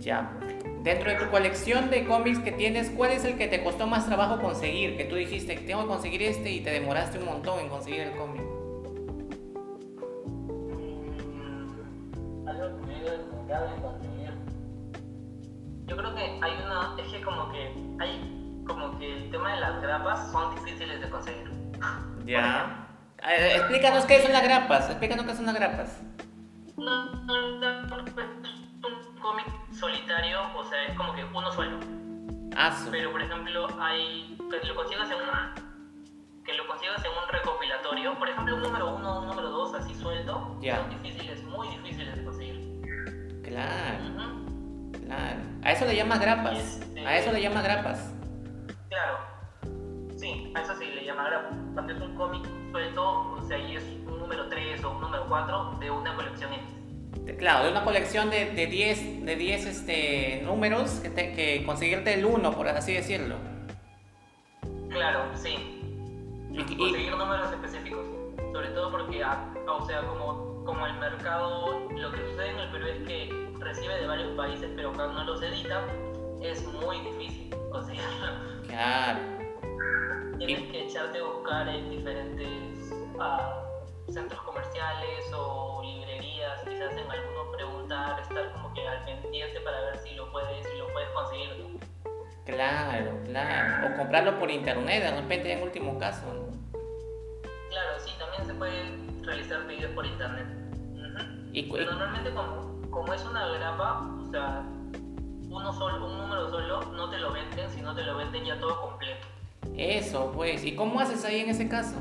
Ya. 0.00 0.38
Dentro 0.82 1.10
de 1.10 1.16
tu 1.16 1.30
colección 1.30 1.90
de 1.90 2.04
cómics 2.04 2.38
que 2.40 2.52
tienes, 2.52 2.90
¿cuál 2.90 3.12
es 3.12 3.24
el 3.24 3.38
que 3.38 3.48
te 3.48 3.64
costó 3.64 3.86
más 3.86 4.06
trabajo 4.06 4.40
conseguir? 4.40 4.96
Que 4.96 5.04
tú 5.04 5.16
dijiste, 5.16 5.56
tengo 5.56 5.82
que 5.82 5.88
conseguir 5.88 6.22
este 6.22 6.50
y 6.50 6.60
te 6.60 6.70
demoraste 6.70 7.18
un 7.18 7.24
montón 7.24 7.58
en 7.60 7.68
conseguir 7.68 8.02
el 8.02 8.12
cómic. 8.12 8.42
Mm, 11.22 12.48
Algo 12.48 12.80
que 12.80 12.86
me 12.86 13.82
conseguir. 13.82 14.34
Yo 15.86 15.96
creo 15.96 16.14
que 16.14 16.20
hay 16.20 16.52
una, 16.64 16.96
es 16.98 17.12
que 17.12 17.22
como 17.22 17.50
que 17.50 17.72
hay 18.00 18.62
como 18.66 18.98
que 18.98 19.12
el 19.12 19.30
tema 19.30 19.54
de 19.54 19.60
las 19.60 19.82
grapas 19.82 20.30
son 20.32 20.54
difíciles 20.54 21.00
de 21.00 21.10
conseguir. 21.10 21.50
Ya. 22.24 22.73
Eh, 23.26 23.56
explícanos 23.56 24.04
qué 24.04 24.22
son 24.22 24.32
las 24.32 24.42
grapas, 24.42 24.90
explícanos 24.90 25.24
qué 25.26 25.34
son 25.34 25.46
las 25.46 25.54
grapas. 25.54 25.98
No, 26.76 27.06
no, 27.24 27.96
un 27.96 29.20
cómic 29.20 29.46
solitario, 29.72 30.40
o 30.54 30.64
sea, 30.64 30.84
es 30.84 30.96
como 30.96 31.14
que 31.14 31.24
uno 31.24 31.50
solo. 31.52 31.78
Aso. 32.56 32.90
Pero 32.90 33.10
por 33.12 33.22
ejemplo, 33.22 33.66
hay 33.80 34.36
que 34.50 34.66
lo 34.66 34.74
consigas 34.74 35.08
en 35.10 35.16
un 35.16 35.64
que 36.44 36.52
lo 36.52 36.66
consigas 36.66 37.02
en 37.02 37.10
un 37.10 37.28
recopilatorio, 37.32 38.18
por 38.18 38.28
ejemplo, 38.28 38.56
un 38.56 38.62
número 38.62 38.94
uno, 38.96 39.20
un 39.20 39.28
número 39.28 39.48
dos, 39.48 39.74
así 39.74 39.94
suelto, 39.94 40.58
Ya. 40.60 40.76
son 40.76 40.90
difíciles, 40.90 41.42
muy 41.44 41.68
difíciles 41.68 42.16
de 42.16 42.24
conseguir. 42.24 43.40
Claro, 43.42 44.04
claro. 45.06 45.40
A 45.62 45.72
eso 45.72 45.86
le 45.86 45.96
llamas 45.96 46.20
grapas. 46.20 46.58
Este- 46.58 47.06
A 47.06 47.16
eso 47.16 47.32
le 47.32 47.40
llamas 47.40 47.64
grapas. 47.64 48.12
Claro, 48.90 49.18
sí, 50.24 50.52
a 50.54 50.60
eso 50.62 50.74
sí 50.76 50.86
le 50.86 51.04
llama. 51.04 51.28
Cuando 51.74 51.92
es 51.92 52.00
un 52.00 52.14
cómic 52.16 52.42
suelto, 52.70 53.32
o 53.38 53.42
sea, 53.42 53.58
y 53.58 53.76
es 53.76 53.82
un 54.06 54.18
número 54.18 54.48
3 54.48 54.82
o 54.84 54.90
un 54.92 55.00
número 55.02 55.24
4 55.28 55.76
de 55.80 55.90
una 55.90 56.14
colección 56.14 56.52
X. 56.52 57.36
Claro, 57.38 57.64
de 57.64 57.70
una 57.70 57.84
colección 57.84 58.30
de 58.30 58.46
10 58.46 58.56
de 58.56 58.66
10 58.66 59.24
de 59.26 59.36
10, 59.36 59.66
este, 59.66 60.42
números 60.44 61.00
que, 61.00 61.10
te- 61.10 61.32
que 61.32 61.62
conseguirte 61.64 62.14
el 62.14 62.24
uno, 62.24 62.52
por 62.52 62.68
así 62.68 62.92
decirlo. 62.94 63.36
Claro, 64.90 65.24
sí. 65.34 65.80
Y- 66.52 66.60
y- 66.60 66.76
conseguir 66.76 67.16
números 67.16 67.50
específicos. 67.52 68.04
Sobre 68.52 68.68
todo 68.68 68.90
porque, 68.90 69.22
ah, 69.24 69.52
o 69.68 69.84
sea, 69.86 70.02
como, 70.06 70.64
como 70.64 70.86
el 70.86 70.94
mercado, 70.94 71.80
lo 71.90 72.10
que 72.12 72.18
sucede 72.18 72.50
en 72.50 72.58
el 72.60 72.70
Perú 72.70 72.86
es 72.86 73.06
que 73.08 73.48
recibe 73.58 73.94
de 73.96 74.06
varios 74.06 74.36
países, 74.36 74.70
pero 74.76 74.92
cuando 74.92 75.14
no 75.14 75.24
los 75.24 75.42
edita, 75.42 75.82
es 76.42 76.64
muy 76.64 77.00
difícil 77.00 77.54
conseguirlo. 77.72 78.28
Claro. 78.68 79.18
Tienes 80.38 80.70
que 80.70 80.86
echarte 80.86 81.18
a 81.18 81.24
buscar 81.24 81.68
en 81.68 81.90
diferentes 81.90 82.92
ah, 83.18 83.62
centros 84.10 84.40
comerciales 84.42 85.32
o 85.34 85.82
librerías, 85.82 86.60
quizás 86.62 86.92
en 86.96 87.10
alguno 87.10 87.50
preguntar, 87.52 88.20
estar 88.20 88.52
como 88.52 88.74
que 88.74 88.86
al 88.86 89.04
pendiente 89.04 89.60
para 89.60 89.80
ver 89.80 89.98
si 89.98 90.14
lo 90.14 90.30
puedes, 90.32 90.66
si 90.66 90.76
lo 90.76 90.86
puedes 90.92 91.08
conseguir. 91.10 91.50
¿no? 91.58 91.80
Claro, 92.44 93.20
claro. 93.24 93.86
O 93.94 93.96
comprarlo 93.96 94.38
por 94.38 94.50
internet, 94.50 95.02
de 95.02 95.20
repente 95.20 95.52
en 95.52 95.62
último 95.62 95.98
caso. 95.98 96.26
¿no? 96.26 96.78
Claro, 97.70 97.98
sí, 97.98 98.12
también 98.18 98.44
se 98.46 98.54
pueden 98.54 99.24
realizar 99.24 99.66
pedidos 99.66 99.92
por 99.92 100.06
internet. 100.06 100.46
Y, 101.52 101.70
Pero 101.70 101.92
normalmente 101.92 102.30
como, 102.32 102.90
como 102.90 103.12
es 103.12 103.24
una 103.24 103.46
grapa, 103.46 104.10
o 104.20 104.30
sea, 104.30 104.64
uno 105.48 105.72
solo, 105.72 106.06
un 106.06 106.18
número 106.18 106.50
solo, 106.50 106.82
no 106.92 107.08
te 107.10 107.18
lo 107.18 107.32
venden, 107.32 107.70
sino 107.70 107.94
te 107.94 108.02
lo 108.02 108.16
venden 108.16 108.44
ya 108.44 108.58
todo 108.58 108.80
completo. 108.80 109.26
Eso, 109.76 110.32
pues. 110.34 110.64
¿Y 110.64 110.74
cómo 110.74 111.00
haces 111.00 111.24
ahí 111.24 111.40
en 111.40 111.50
ese 111.50 111.68
caso? 111.68 111.96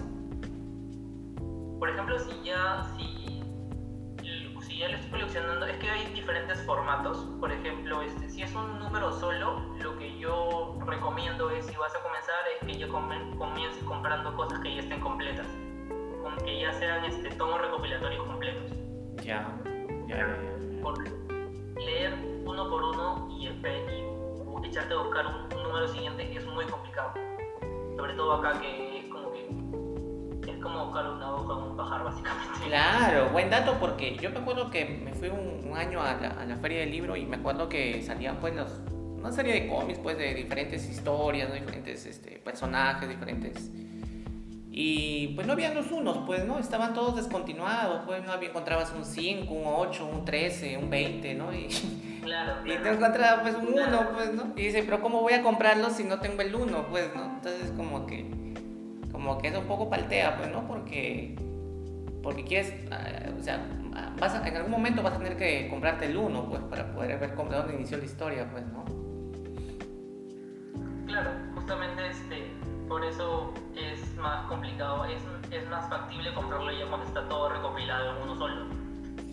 por 1.83 1.89
ejemplo, 1.89 2.17
si 2.17 2.43
ya, 2.45 2.81
si, 2.95 3.43
si 4.61 4.77
ya 4.77 4.87
lo 4.87 4.95
estoy 4.95 5.11
coleccionando, 5.11 5.65
es 5.65 5.77
que 5.79 5.89
hay 5.89 6.05
diferentes 6.13 6.65
formatos. 6.65 7.17
Por 7.41 7.51
ejemplo, 7.51 8.01
este, 8.01 8.29
si 8.29 8.41
es 8.41 8.55
un 8.55 8.79
número 8.79 9.11
solo, 9.11 9.59
lo 9.81 9.97
que 9.97 10.17
yo 10.17 10.79
recomiendo 10.85 11.49
es, 11.49 11.65
si 11.65 11.75
vas 11.75 11.93
a 11.93 12.01
comenzar, 12.01 12.35
es 12.55 12.65
que 12.65 12.79
ya 12.79 12.87
comiences 12.87 13.83
comprando 13.83 14.33
cosas 14.33 14.61
que 14.61 14.75
ya 14.75 14.79
estén 14.79 15.01
completas. 15.01 15.45
Que 16.45 16.61
ya 16.61 16.71
sean 16.71 17.03
este, 17.03 17.31
tomos 17.31 17.59
recopilatorios 17.59 18.25
completos. 18.27 18.71
Ya, 19.17 19.53
ya, 20.07 20.19
ya. 20.19 20.37
Porque 20.81 21.11
leer 21.85 22.13
uno 22.45 22.69
por 22.69 22.81
uno 22.81 23.27
y, 23.29 23.47
y 23.49 24.65
echarte 24.65 24.93
a 24.93 24.97
buscar 24.99 25.27
un, 25.27 25.53
un 25.53 25.63
número 25.63 25.85
siguiente 25.89 26.33
es 26.33 26.45
muy 26.45 26.63
complicado. 26.63 27.11
Sobre 27.95 28.13
todo 28.13 28.33
acá 28.33 28.59
que 28.59 28.99
es 28.99 29.05
como 29.09 29.31
que 29.31 30.51
es 30.51 30.57
como 30.61 30.85
buscar 30.85 31.09
una 31.09 31.35
hoja 31.35 31.53
en 31.53 31.71
un 31.71 31.77
pajar, 31.77 32.03
básicamente. 32.03 32.67
Claro, 32.67 33.29
buen 33.29 33.49
dato 33.49 33.77
porque 33.79 34.17
yo 34.17 34.29
me 34.31 34.39
acuerdo 34.39 34.69
que 34.69 34.85
me 34.85 35.13
fui 35.13 35.29
un, 35.29 35.53
año 35.75 36.01
a 36.01 36.13
la, 36.13 36.27
a 36.29 36.45
la, 36.45 36.57
feria 36.57 36.81
del 36.81 36.91
libro 36.91 37.15
y 37.15 37.25
me 37.25 37.37
acuerdo 37.37 37.67
que 37.67 38.03
salían 38.03 38.37
pues 38.37 38.55
los, 38.55 38.69
una 39.17 39.31
serie 39.31 39.53
de 39.53 39.67
cómics 39.67 39.97
pues 39.97 40.17
de 40.17 40.35
diferentes 40.35 40.87
historias, 40.87 41.51
diferentes 41.51 42.05
este, 42.05 42.37
personajes, 42.39 43.09
diferentes... 43.09 43.71
Y 44.75 45.27
pues 45.35 45.45
no 45.45 45.53
habían 45.53 45.75
los 45.75 45.91
unos, 45.91 46.17
pues, 46.25 46.45
¿no? 46.45 46.57
Estaban 46.57 46.95
todos 46.95 47.15
descontinuados, 47.15 48.01
pues 48.07 48.23
no 48.25 48.31
había, 48.31 48.49
encontrabas 48.49 48.91
un 48.91 49.05
5, 49.05 49.53
un 49.53 49.63
8, 49.67 50.05
un 50.11 50.25
13, 50.25 50.77
un 50.79 50.89
20, 50.89 51.35
¿no? 51.35 51.53
Y, 51.53 51.67
claro, 52.23 52.53
y 52.65 52.75
te 52.77 52.89
encontrabas 52.89 53.41
pues 53.41 53.55
un 53.55 53.67
1, 53.67 54.09
pues, 54.15 54.33
¿no? 54.33 54.53
Y 54.55 54.63
dice, 54.63 54.81
pero 54.81 54.99
¿cómo 54.99 55.21
voy 55.21 55.33
a 55.33 55.43
comprarlo 55.43 55.91
si 55.91 56.03
no 56.03 56.19
tengo 56.19 56.41
el 56.41 56.55
1, 56.55 56.87
pues, 56.89 57.15
¿no? 57.15 57.35
Entonces 57.35 57.71
como 57.77 58.07
que 58.07 58.25
como 59.13 59.37
que 59.37 59.47
es 59.49 59.55
un 59.55 59.65
poco 59.65 59.89
paltea, 59.89 60.37
pues, 60.37 60.51
¿no? 60.51 60.67
Porque, 60.67 61.35
porque 62.21 62.43
quieres, 62.43 62.73
uh, 62.89 63.39
o 63.39 63.43
sea, 63.43 63.63
vas 64.19 64.33
a, 64.33 64.45
en 64.45 64.57
algún 64.57 64.71
momento 64.71 65.03
vas 65.03 65.13
a 65.13 65.17
tener 65.19 65.37
que 65.37 65.69
comprarte 65.69 66.07
el 66.07 66.17
uno, 66.17 66.49
pues, 66.49 66.61
para 66.63 66.91
poder 66.93 67.19
ver 67.19 67.35
cómo, 67.35 67.51
de 67.51 67.57
dónde 67.57 67.75
inició 67.75 67.99
la 67.99 68.05
historia, 68.05 68.49
pues, 68.51 68.65
¿no? 68.65 68.83
Claro, 71.05 71.29
justamente 71.53 72.07
este, 72.07 72.47
por 72.89 73.05
eso 73.05 73.53
es 73.75 73.92
más 74.23 74.47
complicado, 74.47 75.05
es, 75.05 75.21
es 75.51 75.69
más 75.69 75.87
factible 75.89 76.33
comprarlo 76.33 76.71
ya 76.71 76.87
cuando 76.87 77.05
está 77.05 77.27
todo 77.27 77.49
recopilado 77.49 78.15
en 78.15 78.23
uno 78.23 78.35
solo, 78.37 78.65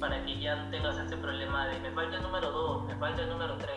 para 0.00 0.22
que 0.24 0.40
ya 0.40 0.68
tengas 0.70 0.98
ese 0.98 1.16
problema 1.16 1.68
de 1.68 1.78
me 1.78 1.90
falta 1.92 2.16
el 2.16 2.22
número 2.22 2.50
2, 2.50 2.84
me 2.86 2.96
falta 2.96 3.22
el 3.22 3.30
número 3.30 3.56
3. 3.56 3.70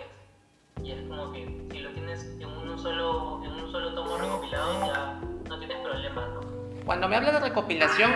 Y 0.84 0.91
es 0.91 1.08
como 1.08 1.32
que 1.32 1.67
si 1.71 1.80
lo 1.80 1.91
tienes 1.91 2.23
en 2.39 2.49
un 2.49 2.80
solo, 2.80 3.41
en 3.45 3.52
un 3.52 3.71
solo 3.71 3.93
tomo 3.93 4.17
recopilado 4.17 4.86
ya 4.88 5.19
no 5.47 5.60
tienes 5.60 5.78
problemas, 5.78 6.30
¿no? 6.30 6.41
Cuando 6.84 7.08
me 7.08 7.15
habla 7.15 7.32
de 7.32 7.39
recopilación, 7.39 8.12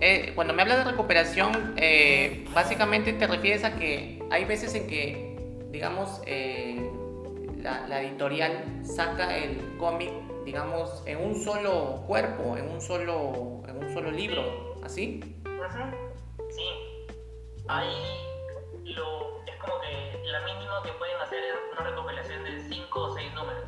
eh, 0.00 0.32
cuando 0.36 0.54
me 0.54 0.62
habla 0.62 0.76
de 0.76 0.84
recuperación, 0.84 1.74
eh, 1.76 2.46
básicamente 2.54 3.12
te 3.12 3.26
refieres 3.26 3.64
a 3.64 3.74
que 3.74 4.22
hay 4.30 4.44
veces 4.44 4.74
en 4.76 4.86
que, 4.86 5.36
digamos, 5.70 6.22
eh, 6.26 6.90
la, 7.60 7.86
la, 7.88 8.02
editorial 8.02 8.64
saca 8.84 9.36
el 9.36 9.76
cómic, 9.78 10.12
digamos, 10.44 11.02
en 11.06 11.24
un 11.24 11.34
solo 11.34 12.04
cuerpo, 12.06 12.56
en 12.56 12.70
un 12.70 12.80
solo, 12.80 13.62
en 13.66 13.84
un 13.84 13.92
solo 13.92 14.10
libro, 14.10 14.42
¿así? 14.82 15.20
Uh 15.44 15.48
-huh. 15.48 16.14
Sí. 16.50 16.68
Ahí 17.68 17.96
lo, 18.84 19.42
es 19.46 19.56
como 19.60 19.80
que 19.80 20.20
la 20.30 20.40
mínima 20.44 20.82
que 20.82 20.92
pueden 20.92 21.16
hacer 21.22 21.42
es 21.42 21.54
una 21.72 21.90
recopilación 21.90 22.44
de 22.44 22.60
5 22.60 23.00
o 23.00 23.14
6 23.14 23.34
números. 23.34 23.64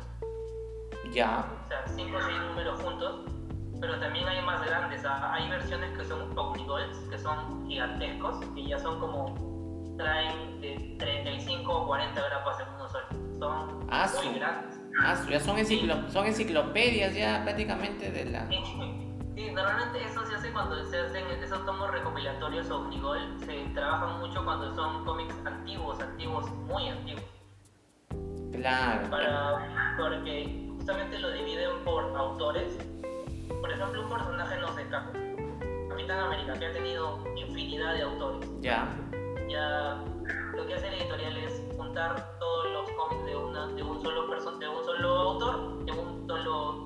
Ya. 1.11 1.49
O 1.65 1.67
sea, 1.67 1.87
5 1.87 2.17
o 2.17 2.21
6 2.21 2.41
números 2.41 2.81
juntos, 2.81 3.21
pero 3.81 3.99
también 3.99 4.27
hay 4.27 4.41
más 4.43 4.63
grandes. 4.65 5.03
Hay 5.05 5.49
versiones 5.49 5.97
que 5.97 6.05
son 6.05 6.37
omnigols, 6.37 6.97
que 7.09 7.17
son 7.17 7.67
gigantescos, 7.67 8.45
que 8.53 8.67
ya 8.67 8.77
son 8.79 8.99
como, 8.99 9.33
traen 9.97 10.61
de 10.61 10.95
35 10.99 11.71
o 11.71 11.87
40 11.87 12.21
grapas 12.21 12.59
en 12.59 12.69
uno 12.75 12.89
solo. 12.89 13.07
Son 13.39 13.87
ah, 13.89 14.09
muy 14.15 14.27
su, 14.27 14.39
grandes. 14.39 14.76
Ah, 14.99 15.15
ya 15.29 15.39
son, 15.39 15.57
enciclo, 15.57 16.09
son 16.09 16.25
enciclopedias 16.25 17.15
ya 17.15 17.41
prácticamente 17.43 18.11
de 18.11 18.25
la... 18.25 18.47
Sí, 18.49 19.51
normalmente 19.51 20.03
eso 20.03 20.25
se 20.25 20.35
hace 20.35 20.51
cuando 20.51 20.83
se 20.85 20.97
hacen 20.97 21.27
esos 21.43 21.63
tomos 21.65 21.91
recopilatorios 21.91 22.69
Omnigol, 22.71 23.37
se 23.45 23.65
trabajan 23.75 24.19
mucho 24.19 24.43
cuando 24.43 24.73
son 24.73 25.05
cómics 25.05 25.35
antiguos, 25.45 25.99
antiguos, 26.01 26.49
muy 26.51 26.89
antiguos. 26.89 27.23
Claro. 28.51 29.09
Para, 29.11 29.95
porque 29.99 30.67
justamente 30.77 31.19
lo 31.19 31.31
dividen 31.31 31.83
por 31.83 32.03
autores. 32.17 32.77
Por 33.61 33.71
ejemplo, 33.71 34.03
un 34.03 34.09
personaje, 34.09 34.57
no 34.59 34.73
sé, 34.73 34.85
Capitán 35.89 36.19
América, 36.19 36.53
que 36.57 36.65
ha 36.65 36.73
tenido 36.73 37.23
infinidad 37.35 37.93
de 37.93 38.01
autores. 38.01 38.49
Ya. 38.61 38.87
Ya 39.47 40.03
lo 40.55 40.65
que 40.65 40.73
hace 40.73 40.89
la 40.89 40.97
editorial 40.97 41.37
es 41.37 41.66
juntar 41.87 42.37
todos 42.39 42.71
los 42.71 42.89
cómics 42.91 43.25
de, 43.25 43.35
una, 43.35 43.67
de, 43.67 43.83
un, 43.83 44.01
solo 44.01 44.29
person 44.29 44.59
de 44.59 44.67
un 44.67 44.85
solo 44.85 45.09
autor 45.09 45.83
en 45.87 45.97
un 45.97 46.27
solo 46.27 46.85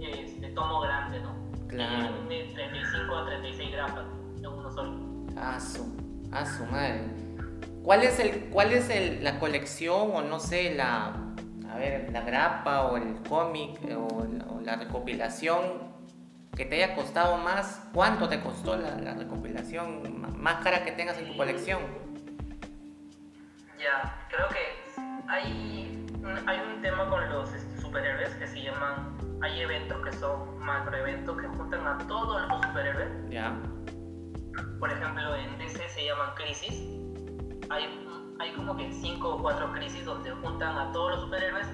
este, 0.00 0.48
tomo 0.50 0.80
grande, 0.80 1.20
¿no? 1.20 1.34
Claro. 1.68 2.12
De 2.28 2.50
35 2.54 3.16
a 3.16 3.26
36 3.26 3.72
grapas 3.72 4.04
en 4.38 4.46
uno 4.46 4.70
solo. 4.70 4.92
Ah, 5.36 5.58
su, 5.58 5.86
ah, 6.32 6.44
su 6.44 6.64
madre. 6.66 7.04
¿Cuál 7.82 8.02
es, 8.02 8.18
el, 8.20 8.50
cuál 8.50 8.72
es 8.72 8.90
el, 8.90 9.24
la 9.24 9.38
colección 9.38 10.10
o 10.14 10.20
no 10.20 10.38
sé, 10.38 10.74
la, 10.74 11.14
a 11.70 11.76
ver, 11.76 12.10
la 12.12 12.20
grapa 12.20 12.86
o 12.86 12.98
el 12.98 13.22
cómic 13.26 13.80
o, 13.96 14.54
o, 14.54 14.60
la 14.60 14.76
recopilación 14.76 15.90
que 16.54 16.66
te 16.66 16.82
haya 16.82 16.94
costado 16.94 17.38
más? 17.38 17.88
¿Cuánto 17.94 18.28
te 18.28 18.40
costó 18.40 18.76
la, 18.76 18.96
la 18.96 19.14
recopilación 19.14 20.02
más 20.36 20.62
cara 20.62 20.84
que 20.84 20.92
tengas 20.92 21.16
en 21.18 21.28
tu 21.28 21.36
colección? 21.38 21.80
Ya, 23.80 24.26
creo 24.28 24.46
que 24.48 24.92
hay, 25.28 26.06
hay 26.46 26.60
un 26.60 26.82
tema 26.82 27.08
con 27.08 27.26
los 27.30 27.50
este, 27.54 27.80
superhéroes 27.80 28.34
que 28.34 28.46
se 28.46 28.62
llaman 28.62 29.16
hay 29.42 29.62
eventos 29.62 30.04
que 30.04 30.12
son 30.12 30.58
macroeventos 30.58 31.34
que 31.40 31.48
juntan 31.48 31.86
a 31.86 31.96
todos 32.06 32.46
los 32.46 32.62
superhéroes. 32.62 33.08
Ya. 33.30 33.58
Por 34.78 34.92
ejemplo, 34.92 35.34
en 35.34 35.56
DC 35.56 35.88
se 35.88 36.04
llaman 36.04 36.34
crisis. 36.34 36.82
Hay, 37.70 37.84
hay 38.38 38.52
como 38.52 38.76
que 38.76 38.92
cinco 38.92 39.36
o 39.36 39.38
cuatro 39.40 39.72
crisis 39.72 40.04
donde 40.04 40.30
juntan 40.30 40.76
a 40.76 40.92
todos 40.92 41.12
los 41.12 41.20
superhéroes. 41.22 41.66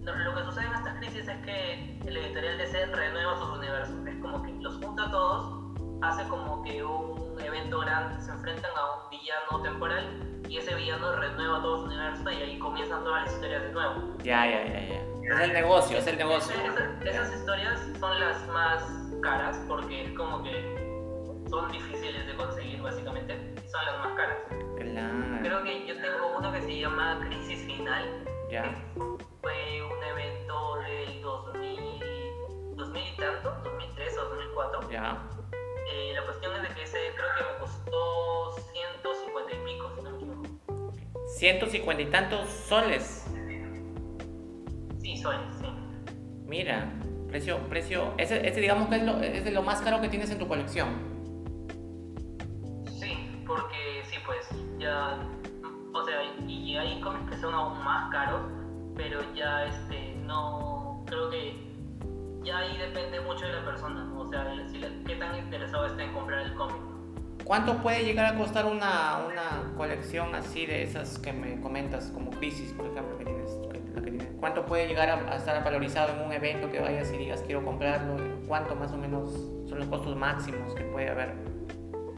Lo 0.00 0.34
que 0.34 0.42
sucede 0.42 0.66
en 0.66 0.74
estas 0.74 0.98
crisis 0.98 1.28
es 1.28 1.44
que 1.44 2.00
el 2.04 2.16
editorial 2.16 2.58
DC 2.58 2.86
renueva 2.86 3.38
sus 3.38 3.50
universos. 3.50 4.04
Es 4.04 4.16
como 4.20 4.42
que 4.42 4.52
los 4.54 4.78
junta 4.78 5.04
a 5.04 5.10
todos, 5.12 5.76
hace 6.02 6.26
como 6.26 6.60
que 6.64 6.82
un 6.82 7.40
evento 7.40 7.78
grande, 7.78 8.20
se 8.20 8.32
enfrentan 8.32 8.72
a 8.76 9.04
un 9.04 9.10
villano 9.10 9.62
temporal 9.62 10.31
y 10.52 10.58
ese 10.58 10.74
villano 10.74 11.16
renueva 11.16 11.62
todo 11.62 11.78
su 11.78 11.84
universo 11.84 12.30
y 12.30 12.36
ahí 12.36 12.58
comienzan 12.58 13.02
todas 13.02 13.24
las 13.24 13.32
historias 13.32 13.62
de 13.62 13.72
nuevo. 13.72 14.18
Ya, 14.18 14.44
ya, 14.44 14.66
ya, 14.66 14.80
ya. 14.86 15.34
Es 15.34 15.40
el 15.40 15.52
negocio, 15.54 15.96
es 15.96 16.06
el 16.06 16.18
negocio. 16.18 16.54
Esas, 16.54 17.06
esas 17.06 17.34
historias 17.34 17.80
son 17.98 18.20
las 18.20 18.46
más 18.48 18.82
caras 19.22 19.58
porque 19.66 20.04
es 20.04 20.10
como 20.12 20.42
que 20.42 20.60
son 21.48 21.72
difíciles 21.72 22.26
de 22.26 22.34
conseguir 22.34 22.82
básicamente 22.82 23.32
y 23.64 23.68
son 23.70 23.82
las 23.86 23.98
más 24.00 24.12
caras. 24.14 24.36
Claro. 24.76 25.38
Creo 25.40 25.64
que 25.64 25.86
yo 25.86 25.94
tengo 25.94 26.36
uno 26.36 26.52
que 26.52 26.60
se 26.60 26.80
llama 26.80 27.18
Crisis 27.24 27.64
Final. 27.64 28.04
Ya. 28.50 28.74
Fue 29.40 29.82
un 29.82 30.04
evento 30.04 30.76
del 30.80 31.22
2000, 31.22 32.76
2000 32.76 33.02
y 33.02 33.16
tanto, 33.16 33.56
2003 33.64 34.18
o 34.18 34.24
2004. 34.28 34.90
Ya. 34.90 35.18
Eh, 35.90 36.12
la 36.14 36.24
cuestión 36.24 36.54
es 36.56 36.62
de 36.68 36.74
que 36.74 36.82
ese 36.82 36.98
creo 37.16 37.28
que 37.38 37.52
me 37.52 37.58
costó 37.58 38.54
150 38.72 39.52
y 39.52 39.64
pico, 39.64 39.90
si 39.96 40.02
no 40.02 40.10
me. 40.10 40.21
150 41.36 42.02
y 42.02 42.06
tantos 42.06 42.48
soles. 42.48 43.24
Sí, 45.00 45.16
soles, 45.16 45.40
sí. 45.60 45.66
Mira, 46.46 46.92
precio, 47.28 47.58
precio, 47.68 48.14
ese, 48.18 48.46
ese 48.46 48.60
digamos 48.60 48.88
que 48.88 48.96
es, 48.96 49.02
lo, 49.02 49.20
es 49.20 49.44
de 49.44 49.50
lo 49.50 49.62
más 49.62 49.80
caro 49.80 50.00
que 50.00 50.08
tienes 50.08 50.30
en 50.30 50.38
tu 50.38 50.46
colección. 50.46 50.88
Sí, 52.86 53.44
porque 53.46 54.02
sí, 54.04 54.16
pues 54.24 54.48
ya, 54.78 55.18
o 55.92 56.04
sea, 56.04 56.22
y 56.46 56.76
hay 56.76 57.00
cómics 57.00 57.30
que 57.30 57.36
son 57.38 57.54
aún 57.54 57.82
más 57.82 58.10
caros, 58.12 58.42
pero 58.96 59.20
ya, 59.34 59.64
este, 59.64 60.14
no, 60.26 61.02
creo 61.06 61.30
que 61.30 61.72
ya 62.44 62.58
ahí 62.58 62.76
depende 62.76 63.20
mucho 63.20 63.46
de 63.46 63.52
la 63.52 63.64
persona, 63.64 64.04
¿no? 64.04 64.20
o 64.20 64.28
sea, 64.28 64.44
si 64.68 64.78
la, 64.78 64.88
qué 65.06 65.16
tan 65.16 65.36
interesado 65.38 65.86
está 65.86 66.02
en 66.02 66.12
comprar 66.12 66.40
el 66.40 66.54
cómic. 66.54 66.91
¿Cuánto 67.44 67.78
puede 67.78 68.04
llegar 68.04 68.34
a 68.34 68.38
costar 68.38 68.66
una, 68.66 69.18
una 69.26 69.72
colección 69.76 70.34
así 70.34 70.66
de 70.66 70.82
esas 70.82 71.18
que 71.18 71.32
me 71.32 71.60
comentas, 71.60 72.10
como 72.12 72.30
Crisis, 72.30 72.72
por 72.72 72.86
ejemplo, 72.86 73.18
que 73.18 73.24
tienes? 73.24 73.50
Que 73.94 74.00
tienes? 74.00 74.28
¿Cuánto 74.38 74.64
puede 74.64 74.86
llegar 74.86 75.10
a, 75.10 75.32
a, 75.32 75.36
estar 75.36 75.62
valorizado 75.64 76.14
en 76.14 76.26
un 76.26 76.32
evento 76.32 76.70
que 76.70 76.80
vayas 76.80 77.12
y 77.12 77.18
digas 77.18 77.42
quiero 77.44 77.64
comprarlo? 77.64 78.16
¿Cuánto 78.46 78.74
más 78.74 78.92
o 78.92 78.96
menos 78.96 79.30
son 79.68 79.78
los 79.78 79.88
costos 79.88 80.16
máximos 80.16 80.74
que 80.74 80.84
puede 80.84 81.10
haber? 81.10 81.34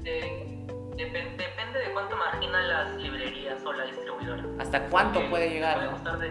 De, 0.03 0.67
dep 0.97 1.13
depende 1.13 1.79
de 1.79 1.93
cuánto 1.93 2.17
margina 2.17 2.61
las 2.63 2.97
librerías 2.97 3.65
o 3.65 3.73
la 3.73 3.85
distribuidora. 3.85 4.45
¿Hasta 4.59 4.87
cuánto 4.89 5.15
Porque 5.15 5.31
puede 5.31 5.51
llegar? 5.51 5.77
Puede 5.77 5.91
costar 5.91 6.19
de, 6.19 6.31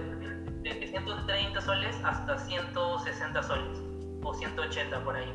de, 0.61 0.73
de 0.79 0.87
130 0.87 1.61
soles 1.61 1.95
hasta 2.03 2.37
160 2.37 3.43
soles 3.43 3.79
o 4.23 4.33
180 4.33 5.03
por 5.03 5.15
ahí. 5.15 5.33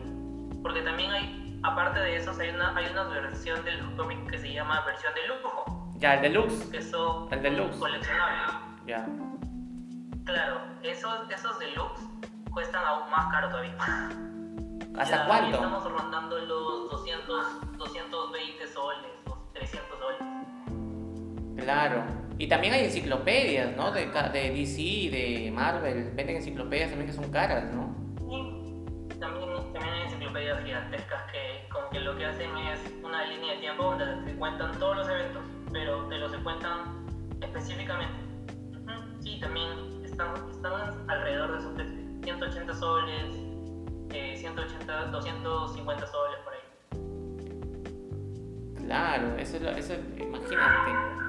Porque 0.62 0.82
también 0.82 1.10
hay 1.10 1.47
aparte 1.62 2.00
de 2.00 2.16
esos, 2.16 2.38
hay 2.38 2.50
una, 2.50 2.76
hay 2.76 2.86
una 2.90 3.04
versión 3.04 3.64
del 3.64 3.80
cómic 3.96 4.30
que 4.30 4.38
se 4.38 4.52
llama 4.52 4.80
versión 4.84 5.12
de 5.14 5.26
lujo. 5.28 5.92
Ya, 5.96 6.14
el 6.14 6.22
deluxe. 6.22 6.70
Que 6.70 6.82
son 6.82 7.32
El 7.32 7.42
deluxe. 7.42 7.76
coleccionables. 7.78 8.54
Ya. 8.86 9.06
Claro, 10.24 10.60
esos, 10.82 11.30
esos 11.30 11.58
deluxe 11.58 12.00
cuestan 12.52 12.84
aún 12.84 13.10
más 13.10 13.26
caro 13.32 13.48
todavía. 13.48 13.74
¿Hasta 14.98 15.16
Ya 15.16 15.26
cuánto? 15.26 15.56
Estamos 15.56 15.90
rondando 15.90 16.38
los 16.38 16.90
200, 16.90 17.78
220 17.78 18.66
soles, 18.68 19.10
los 19.26 19.52
300 19.52 19.98
soles. 19.98 20.18
Claro. 21.64 22.04
Y 22.38 22.46
también 22.48 22.74
hay 22.74 22.84
enciclopedias, 22.84 23.76
¿no? 23.76 23.90
De, 23.90 24.06
de 24.06 24.50
DC, 24.50 24.76
de 25.10 25.50
Marvel. 25.52 26.12
Venden 26.14 26.36
enciclopedias 26.36 26.90
también 26.90 27.10
que 27.10 27.16
son 27.16 27.30
caras, 27.32 27.64
¿no? 27.72 27.94
Hay 29.82 30.02
enciclopedias 30.02 30.62
gigantescas 30.64 31.22
que 31.32 31.68
como 31.70 31.88
que 31.90 32.00
lo 32.00 32.16
que 32.16 32.26
hacen 32.26 32.56
es 32.58 32.80
una 33.02 33.24
línea 33.24 33.54
de 33.54 33.60
tiempo 33.60 33.84
donde 33.84 34.30
se 34.30 34.36
cuentan 34.38 34.72
todos 34.78 34.96
los 34.98 35.08
eventos, 35.08 35.42
pero 35.72 36.06
te 36.08 36.18
los 36.18 36.34
cuentan 36.38 37.06
específicamente. 37.40 38.14
Ujú, 38.76 39.22
Sí, 39.22 39.38
también 39.40 39.68
están, 40.04 40.34
están 40.50 41.10
alrededor 41.10 41.52
de 41.52 41.58
esos 41.58 41.72
precios. 41.74 41.98
180 42.24 42.74
soles, 42.74 43.24
eh, 44.10 44.36
180, 44.36 45.06
250 45.06 46.06
soles 46.06 46.38
por 46.44 46.52
ahí. 46.52 46.60
Claro, 48.86 49.36
eso 49.38 49.56
es, 49.56 49.62
eso 49.78 49.94
es- 49.94 50.20
imagínate. 50.20 51.27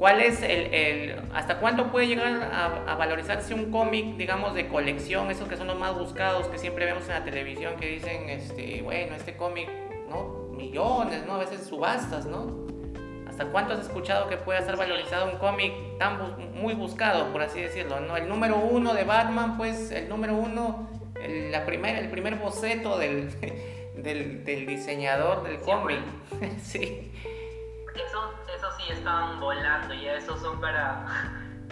¿Cuál 0.00 0.20
es 0.22 0.42
el, 0.42 0.72
el- 0.72 1.16
hasta 1.34 1.58
cuánto 1.60 1.92
puede 1.92 2.06
llegar 2.06 2.26
a, 2.42 2.90
a 2.90 2.94
valorizarse 2.96 3.52
un 3.52 3.70
cómic, 3.70 4.16
digamos, 4.16 4.54
de 4.54 4.66
colección, 4.66 5.30
esos 5.30 5.46
que 5.46 5.58
son 5.58 5.66
los 5.66 5.78
más 5.78 5.94
buscados, 5.94 6.46
que 6.48 6.56
siempre 6.56 6.86
vemos 6.86 7.02
en 7.08 7.10
la 7.16 7.22
televisión, 7.22 7.74
que 7.78 7.86
dicen, 7.86 8.30
este, 8.30 8.80
bueno, 8.80 9.14
este 9.14 9.36
cómic, 9.36 9.68
¿no? 10.08 10.48
Millones, 10.56 11.26
¿no? 11.26 11.34
A 11.34 11.38
veces 11.40 11.66
subastas, 11.66 12.24
¿no? 12.24 12.66
¿Hasta 13.28 13.44
cuánto 13.52 13.74
has 13.74 13.80
escuchado 13.80 14.26
que 14.30 14.38
pueda 14.38 14.60
estar 14.60 14.78
valorizado 14.78 15.30
un 15.30 15.36
cómic 15.36 15.74
tan 15.98 16.16
bus- 16.18 16.38
muy 16.54 16.72
buscado, 16.72 17.30
por 17.30 17.42
así 17.42 17.60
decirlo, 17.60 18.00
¿no? 18.00 18.16
El 18.16 18.26
número 18.26 18.56
uno 18.56 18.94
de 18.94 19.04
Batman, 19.04 19.58
pues, 19.58 19.90
el 19.90 20.08
número 20.08 20.34
uno, 20.34 20.88
el, 21.22 21.52
la 21.52 21.66
primera, 21.66 21.98
el 21.98 22.08
primer 22.08 22.36
boceto 22.36 22.96
del, 22.98 23.28
del, 24.02 24.44
del 24.44 24.66
diseñador 24.66 25.42
del 25.42 25.60
cómic. 25.60 25.98
sí. 26.62 27.12
Sí 28.86 28.92
están 28.92 29.40
volando 29.40 29.94
ya, 29.94 30.14
esos 30.14 30.40
son 30.40 30.60
para... 30.60 31.04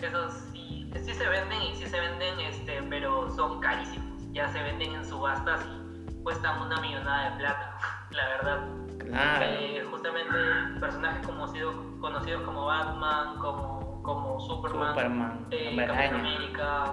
Esos 0.02 0.32
sí, 0.52 0.88
sí 0.94 1.12
se 1.12 1.28
venden 1.28 1.60
y 1.60 1.74
sí 1.74 1.86
se 1.86 1.98
venden, 1.98 2.38
este, 2.38 2.80
pero 2.84 3.28
son 3.34 3.58
carísimos. 3.60 4.22
Ya 4.32 4.46
se 4.48 4.62
venden 4.62 4.94
en 4.94 5.04
subastas 5.04 5.60
y 5.66 6.22
cuestan 6.22 6.62
una 6.62 6.80
millonada 6.80 7.30
de 7.30 7.36
plata, 7.38 7.76
la 8.10 8.28
verdad. 8.28 8.60
Claro. 8.98 9.44
Eh, 9.44 9.84
justamente 9.90 10.36
personajes 10.78 11.26
conocidos, 11.26 11.74
conocidos 12.00 12.42
como 12.42 12.66
Batman, 12.66 13.38
como, 13.38 14.02
como 14.04 14.38
Superman, 14.40 14.94
Superman, 14.94 15.46
eh, 15.50 15.74
Capitán. 15.84 16.14
América, 16.20 16.92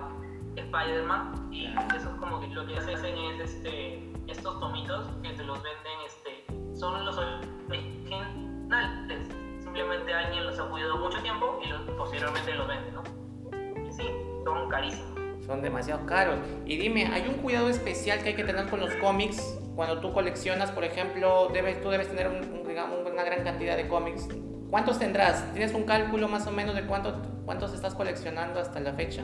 Spider-Man, 0.55 1.49
y 1.51 1.71
Claro. 1.73 1.95
eso 1.95 2.09
es 2.09 2.15
como 2.15 2.39
que 2.39 2.47
lo 2.47 2.65
que 2.65 2.77
hacen 2.77 3.17
es 3.17 3.39
este, 3.39 4.11
estos 4.27 4.59
tomitos 4.59 5.05
que 5.21 5.29
te 5.33 5.43
los 5.43 5.61
venden, 5.61 5.99
este, 6.07 6.45
son 6.75 7.05
los 7.05 7.15
originales 7.17 9.24
simplemente 9.75 10.13
alguien 10.13 10.45
los 10.45 10.57
ha 10.57 10.69
cuidado 10.69 10.97
mucho 10.97 11.21
tiempo 11.21 11.59
y 11.61 11.67
los, 11.67 11.81
posteriormente 11.97 12.53
los 12.53 12.67
vende, 12.67 12.91
¿no? 12.93 13.03
Y 13.85 13.91
sí, 13.91 14.03
son 14.45 14.69
carísimos. 14.69 15.19
Son 15.45 15.61
demasiado 15.61 16.05
caros. 16.05 16.39
Y 16.65 16.77
dime, 16.77 17.07
¿hay 17.07 17.27
un 17.27 17.35
cuidado 17.35 17.69
especial 17.69 18.23
que 18.23 18.29
hay 18.29 18.35
que 18.35 18.45
tener 18.45 18.69
con 18.69 18.79
los 18.79 18.93
cómics? 18.95 19.59
Cuando 19.75 19.99
tú 19.99 20.13
coleccionas, 20.13 20.71
por 20.71 20.85
ejemplo, 20.85 21.49
debes, 21.51 21.81
tú 21.81 21.89
debes 21.89 22.07
tener 22.07 22.29
un, 22.29 22.37
un, 22.37 23.11
una 23.11 23.23
gran 23.23 23.43
cantidad 23.43 23.75
de 23.75 23.89
cómics. 23.89 24.29
¿Cuántos 24.69 24.97
tendrás? 24.97 25.51
¿Tienes 25.51 25.73
un 25.73 25.83
cálculo 25.83 26.29
más 26.29 26.47
o 26.47 26.51
menos 26.51 26.73
de 26.73 26.85
cuánto, 26.85 27.21
cuántos 27.43 27.73
estás 27.73 27.93
coleccionando 27.95 28.61
hasta 28.61 28.79
la 28.79 28.93
fecha? 28.93 29.23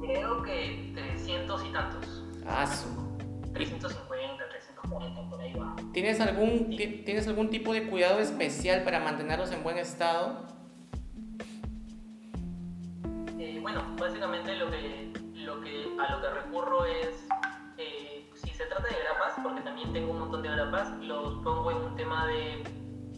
Creo 0.00 0.42
que 0.42 0.92
300 0.94 1.64
y 1.64 1.72
tantos. 1.72 2.24
Ah, 2.44 2.66
350. 3.54 4.09
¿Tienes 5.92 6.20
algún, 6.20 6.72
sí. 6.76 7.02
¿Tienes 7.04 7.26
algún 7.26 7.50
tipo 7.50 7.72
de 7.72 7.88
cuidado 7.88 8.20
especial 8.20 8.84
para 8.84 9.00
mantenerlos 9.00 9.50
en 9.50 9.62
buen 9.62 9.76
estado? 9.76 10.46
Eh, 13.38 13.58
bueno, 13.60 13.82
básicamente 13.98 14.54
lo 14.56 14.70
que, 14.70 15.12
lo 15.34 15.60
que, 15.60 15.88
a 15.98 16.12
lo 16.12 16.20
que 16.22 16.30
recurro 16.30 16.84
es, 16.84 17.26
eh, 17.78 18.30
si 18.34 18.50
se 18.50 18.66
trata 18.66 18.84
de 18.84 18.96
grapas, 19.02 19.34
porque 19.42 19.62
también 19.62 19.92
tengo 19.92 20.12
un 20.12 20.20
montón 20.20 20.42
de 20.42 20.50
grapas, 20.50 20.96
los 20.98 21.42
pongo 21.42 21.72
en 21.72 21.78
un 21.78 21.96
tema 21.96 22.26
de 22.26 22.62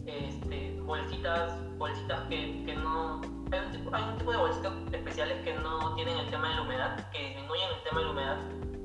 este, 0.07 0.79
bolsitas, 0.81 1.53
bolsitas 1.77 2.21
que, 2.29 2.63
que 2.65 2.75
no... 2.75 3.21
Hay 3.51 3.59
un, 3.59 3.71
tipo, 3.71 3.95
hay 3.95 4.03
un 4.03 4.17
tipo 4.17 4.31
de 4.31 4.37
bolsitas 4.37 4.73
especiales 4.91 5.43
que 5.43 5.53
no 5.53 5.93
tienen 5.93 6.17
el 6.17 6.29
tema 6.31 6.49
de 6.49 6.55
la 6.55 6.61
humedad, 6.63 7.11
que 7.11 7.19
disminuyen 7.19 7.69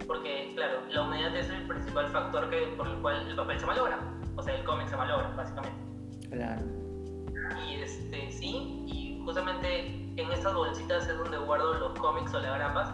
porque 0.08 0.52
claro, 0.56 0.80
la 0.90 1.02
humedad 1.02 1.36
es 1.36 1.48
el 1.50 1.68
principal 1.68 2.08
factor 2.08 2.48
que, 2.50 2.56
por 2.76 2.88
el 2.88 2.96
cual 2.96 3.28
el 3.28 3.36
papel 3.36 3.60
se 3.60 3.66
malogra, 3.66 3.98
o 4.36 4.42
sea, 4.42 4.54
el 4.56 4.64
cómic 4.64 4.88
se 4.88 4.96
malogra, 4.96 5.28
básicamente. 5.36 5.78
Claro. 6.30 6.62
Y 7.68 7.74
este, 7.74 8.32
sí, 8.32 8.82
y 8.86 9.22
justamente 9.24 9.86
en 10.16 10.32
estas 10.32 10.54
bolsitas 10.54 11.06
es 11.06 11.16
donde 11.18 11.36
guardo 11.38 11.74
los 11.74 11.98
cómics 11.98 12.32
o 12.34 12.40
las 12.40 12.54
grapas, 12.56 12.90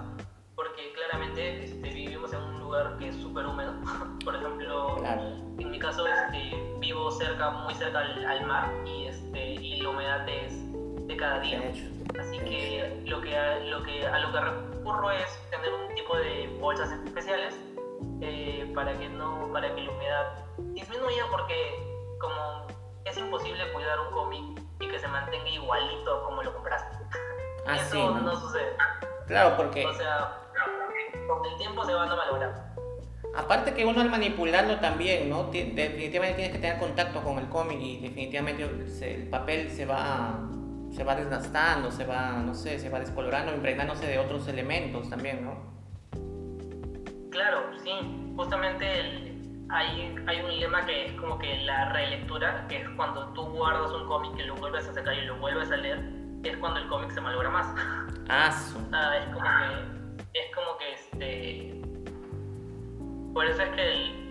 porque 0.57 0.93
claramente 0.95 1.65
este, 1.65 1.89
vivimos 1.91 2.33
en 2.33 2.41
un 2.41 2.61
lugar 2.61 2.97
que 2.99 3.09
es 3.09 3.17
súper 3.17 3.47
húmedo. 3.47 3.73
Por 4.25 4.35
ejemplo, 4.35 4.97
Claro. 4.99 5.23
en 5.59 5.71
mi 5.71 5.79
caso 5.79 6.05
este, 6.07 6.77
vivo 6.81 7.11
cerca, 7.13 7.51
muy 7.51 7.75
cerca 7.75 8.01
al, 8.01 8.25
al 8.25 8.47
mar 8.47 8.73
y, 8.87 9.07
este, 9.07 9.55
y 9.55 9.81
la 9.81 9.89
humedad 9.91 10.29
es 10.29 10.53
de 11.07 11.17
cada 11.17 11.39
día. 11.41 11.61
De 11.61 11.71
hecho. 11.71 11.94
Así 12.21 12.39
que 12.39 13.03
lo 13.07 13.21
que, 13.21 13.37
a, 13.37 13.59
lo 13.61 13.83
que 13.83 14.07
a 14.07 14.19
lo 14.19 14.33
que 14.33 14.41
recurro 14.41 15.11
es 15.11 15.51
tener 15.51 15.73
un 15.73 15.95
tipo 15.95 16.17
de 16.17 16.49
bolsas 16.61 16.91
especiales 17.05 17.55
eh, 18.21 18.71
para 18.75 18.93
que 18.99 19.09
no 19.09 19.51
para 19.53 19.75
que 19.75 19.83
la 19.83 19.91
humedad 19.91 20.45
disminuya 20.75 21.25
porque 21.31 21.55
como 22.21 22.67
es 23.05 23.17
imposible 23.19 23.73
cuidar 23.73 23.99
un 24.01 24.13
cómic 24.13 24.63
y 24.81 24.89
que 24.89 24.99
se 24.99 25.09
mantenga 25.09 25.49
igualito 25.49 26.23
como 26.25 26.43
lo 26.43 26.53
compraste. 26.55 26.97
Ah, 27.67 27.77
Eso 27.81 27.91
sí, 27.91 27.99
¿no? 27.99 28.21
no 28.21 28.37
sucede. 28.41 28.77
Claro, 29.27 29.57
porque 29.57 29.85
O 29.87 29.95
sea, 29.95 30.39
con 31.29 31.45
el 31.47 31.57
tiempo 31.57 31.85
se 31.85 31.95
van 31.95 32.11
a 32.11 32.15
malograr. 32.17 32.75
Aparte 33.37 33.75
que 33.75 33.85
uno 33.85 34.01
al 34.01 34.11
manipularlo 34.11 34.77
también, 34.79 35.29
¿no? 35.29 35.47
Ti- 35.51 35.73
Definitivamente 35.75 36.37
tienes 36.37 36.53
que 36.53 36.59
tener 36.61 36.79
contacto 36.79 37.21
con 37.23 37.39
el 37.39 37.49
cómic 37.49 37.79
y 37.81 38.01
definitivamente 38.01 38.63
el 38.63 39.29
papel 39.29 39.71
se 39.71 39.87
va, 39.87 40.39
se 40.95 41.03
va 41.05 41.15
desgastando, 41.17 41.91
se 41.91 42.05
va, 42.07 42.33
no 42.45 42.55
sé, 42.55 42.79
se 42.79 42.89
va 42.89 43.01
descolorando, 43.01 43.53
impregnándose 43.55 44.07
de 44.07 44.19
otros 44.19 44.47
elementos 44.49 45.11
también, 45.11 45.45
¿no? 45.45 45.75
Claro, 47.31 47.65
sí, 47.83 47.91
justamente 48.37 49.01
el- 49.01 49.35
hay, 49.71 50.15
hay 50.27 50.41
un 50.41 50.61
lema 50.61 50.85
que 50.87 51.07
es 51.07 51.13
como 51.15 51.37
que 51.39 51.57
la 51.65 51.93
relectura, 51.93 52.67
que 52.69 52.83
es 52.83 52.89
cuando 52.91 53.27
tú 53.33 53.43
guardas 53.47 53.91
un 53.91 54.07
cómic 54.07 54.33
y 54.39 54.43
lo 54.45 54.55
vuelves 54.57 54.87
a 54.87 54.93
sacar 54.95 55.15
y 55.15 55.23
lo 55.23 55.37
vuelves 55.39 55.71
a 55.73 55.77
leer, 55.77 55.99
es 56.45 56.57
cuando 56.59 56.79
el 56.79 56.87
cómic 56.89 57.11
se 57.11 57.21
malogra 57.21 57.51
más. 57.51 57.67
Ah, 58.29 58.53
su- 58.73 58.79
O 58.79 58.91
sea, 58.91 59.19
es 59.19 59.27
como 59.33 59.45
que, 59.45 60.39
es 60.39 60.55
como 60.55 60.79
que 60.79 60.93
este... 60.93 61.81
Por 63.33 63.47
eso 63.47 63.63
es 63.63 63.69
que 63.71 63.83
el- 63.83 64.25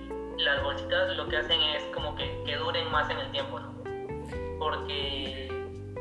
las 0.45 0.63
bolsitas 0.63 1.15
lo 1.17 1.27
que 1.27 1.37
hacen 1.37 1.61
es 1.61 1.83
como 1.93 2.15
que, 2.15 2.41
que 2.45 2.55
duren 2.55 2.89
más 2.89 3.09
en 3.09 3.17
el 3.19 3.31
tiempo, 3.31 3.59
¿no? 3.59 3.73
Porque, 4.59 5.49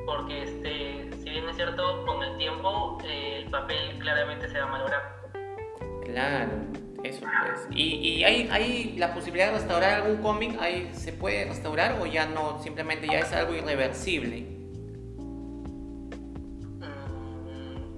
porque 0.07 0.43
este, 0.43 1.11
si 1.19 1.31
bien 1.31 1.49
es 1.49 1.57
cierto, 1.57 2.05
con 2.05 2.23
el 2.23 2.37
tiempo 2.37 2.99
eh, 3.05 3.43
el 3.45 3.51
papel 3.51 3.99
claramente 3.99 4.49
se 4.49 4.59
va 4.59 4.65
a 4.65 4.69
malograr. 4.69 5.23
Claro, 6.05 6.51
eso 7.05 7.21
pues. 7.21 7.67
¿Y, 7.71 7.95
y 7.95 8.25
hay, 8.25 8.49
hay 8.51 8.97
la 8.99 9.15
posibilidad 9.15 9.49
de 9.49 9.59
restaurar 9.59 10.03
algún 10.03 10.23
cómic? 10.23 10.61
¿Hay, 10.61 10.93
¿Se 10.95 11.13
puede 11.13 11.45
restaurar 11.47 12.01
o 12.01 12.07
ya 12.07 12.27
no? 12.27 12.61
Simplemente 12.63 13.07
ya 13.07 13.21
es 13.21 13.33
algo 13.33 13.55
irreversible. 13.55 14.41
Mm, 16.81 17.97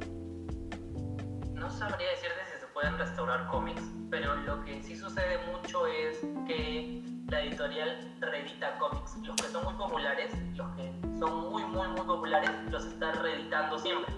No 1.55 1.71
sabría 1.71 2.11
decirte 2.11 2.41
si 2.53 2.61
se 2.61 2.67
pueden 2.69 2.99
restaurar 2.99 3.47
cómics, 3.49 3.83
pero 4.11 4.37
lo 4.37 4.65
que 4.65 4.83
sí 4.83 4.97
sucede 4.97 5.39
mucho 5.51 5.87
es 5.87 6.21
que 6.47 7.03
la 7.29 7.41
editorial 7.43 8.15
reedita 8.21 8.79
cómics. 8.79 9.17
Los 9.23 9.37
que 9.37 9.49
son 9.49 9.65
muy 9.65 9.75
populares, 9.75 10.33
los 10.55 10.77
que 10.77 10.93
son 11.19 11.51
muy, 11.51 11.65
muy, 11.65 11.89
muy 11.89 12.01
populares, 12.03 12.51
los 12.71 12.85
está 12.87 13.13
reeditando 13.13 13.79
siempre. 13.79 14.13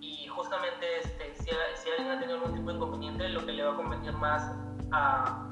Y 0.00 0.26
justamente 0.28 0.86
este, 1.02 1.34
si, 1.42 1.90
alguien 1.90 2.10
ha 2.16 2.20
tenido 2.20 2.38
algún 2.38 2.54
tipo 2.54 2.70
de 2.70 2.76
inconveniente, 2.76 3.28
lo 3.28 3.44
que 3.44 3.52
le 3.52 3.64
va 3.64 3.72
a 3.72 3.76
convenir 3.76 4.12
más 4.12 4.52
a, 4.92 5.46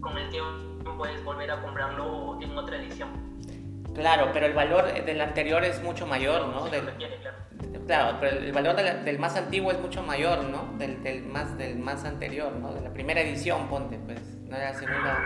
con 0.00 0.16
el 0.16 0.28
tiempo 0.30 1.06
es 1.06 1.24
volver 1.24 1.50
a 1.50 1.62
comprarlo 1.62 2.38
en 2.40 2.56
otra 2.56 2.76
edición. 2.76 3.08
Claro, 3.94 4.28
pero 4.32 4.46
el 4.46 4.52
valor 4.52 4.92
del 4.92 5.20
anterior 5.20 5.64
es 5.64 5.82
mucho 5.82 6.06
mayor, 6.06 6.48
¿no? 6.48 6.68
Del- 6.68 6.84
requiere, 6.86 7.18
claro. 7.20 7.36
Claro, 7.86 8.18
pero 8.20 8.36
el 8.38 8.52
valor 8.52 8.76
de 8.76 9.02
del 9.04 9.18
más 9.18 9.36
antiguo 9.36 9.70
es 9.70 9.80
mucho 9.80 10.02
mayor, 10.02 10.44
¿no? 10.44 10.76
Del, 10.76 11.02
del 11.02 11.24
más, 11.24 11.56
del 11.56 11.78
más 11.78 12.04
anterior, 12.04 12.52
¿no? 12.52 12.74
De 12.74 12.80
la 12.82 12.92
primera 12.92 13.20
edición, 13.20 13.68
ponte, 13.68 13.98
pues. 13.98 14.20
No 14.42 14.56
era 14.56 14.72
la 14.72 14.78
segunda. 14.78 15.24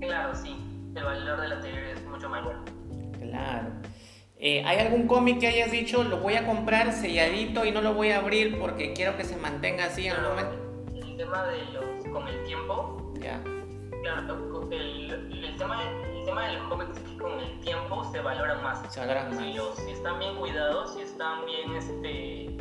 Claro, 0.00 0.34
sí. 0.34 0.63
El 0.94 1.02
valor 1.02 1.40
del 1.40 1.52
anterior 1.52 1.82
es 1.82 2.04
mucho 2.04 2.28
mayor. 2.28 2.56
Claro. 3.20 3.68
Eh, 4.38 4.62
¿Hay 4.64 4.78
algún 4.78 5.06
cómic 5.06 5.40
que 5.40 5.48
hayas 5.48 5.70
dicho, 5.70 6.04
lo 6.04 6.18
voy 6.18 6.34
a 6.34 6.46
comprar 6.46 6.92
selladito 6.92 7.64
y 7.64 7.72
no 7.72 7.80
lo 7.80 7.94
voy 7.94 8.10
a 8.10 8.18
abrir 8.18 8.58
porque 8.58 8.92
quiero 8.92 9.16
que 9.16 9.24
se 9.24 9.36
mantenga 9.36 9.86
así 9.86 10.06
en 10.06 10.14
el 10.14 10.22
momento? 10.22 10.54
El 10.94 11.16
tema 11.16 11.46
de 11.46 11.64
los, 11.72 12.12
con 12.12 12.28
el 12.28 12.44
tiempo. 12.44 13.12
Ya. 13.20 13.42
Claro, 14.02 14.68
el, 14.70 15.10
el, 15.32 15.56
tema, 15.56 15.82
el 15.82 16.24
tema 16.24 16.46
de 16.46 16.52
los 16.54 16.68
cómics 16.68 16.96
es 16.96 17.10
que 17.10 17.16
con 17.16 17.40
el 17.40 17.60
tiempo 17.60 18.04
se 18.12 18.20
valoran 18.20 18.62
más. 18.62 18.92
Se 18.92 19.00
valoran 19.00 19.30
más. 19.30 19.38
Si, 19.38 19.52
los, 19.54 19.76
si 19.76 19.90
están 19.92 20.18
bien 20.18 20.36
cuidados, 20.36 20.94
si 20.94 21.00
están 21.00 21.46
bien, 21.46 21.74
este, 21.74 22.56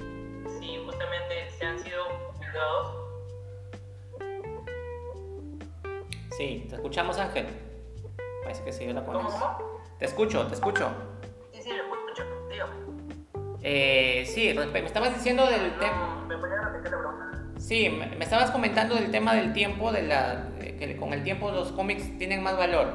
si 0.59 0.77
justamente 0.85 1.49
se 1.51 1.65
han 1.65 1.77
sido 1.79 2.03
cuidados. 2.37 3.03
Sí, 6.37 6.65
te 6.69 6.75
escuchamos 6.75 7.19
Ángel. 7.19 7.62
Parece 8.53 8.65
que 8.65 8.73
sí, 8.73 8.85
yo 8.85 8.93
la 8.93 9.03
¿Cómo, 9.03 9.17
pones. 9.19 9.33
cómo? 9.33 9.57
Te 9.97 10.05
escucho, 10.05 10.45
te 10.45 10.53
escucho. 10.53 10.87
Sí, 11.53 11.61
sí, 11.63 11.69
lo 11.71 11.83
escucho, 11.95 12.23
dígame. 12.51 12.73
Eh, 13.63 14.25
sí, 14.27 14.53
me 14.71 14.79
estabas 14.85 15.15
diciendo 15.15 15.47
del 15.47 15.75
tema. 15.79 16.23
¿Me 16.27 16.37
podría 16.37 16.61
repetir 16.61 16.91
la 16.91 16.97
pregunta? 16.99 17.43
Sí, 17.57 17.89
me 17.89 18.23
estabas 18.23 18.51
comentando 18.51 18.93
del 18.93 19.09
tema 19.09 19.33
del 19.33 19.53
tiempo, 19.53 19.91
de 19.91 20.03
la, 20.03 20.49
que 20.59 20.95
con 20.97 21.13
el 21.13 21.23
tiempo 21.23 21.49
los 21.49 21.71
cómics 21.71 22.15
tienen 22.19 22.43
más 22.43 22.55
valor. 22.55 22.93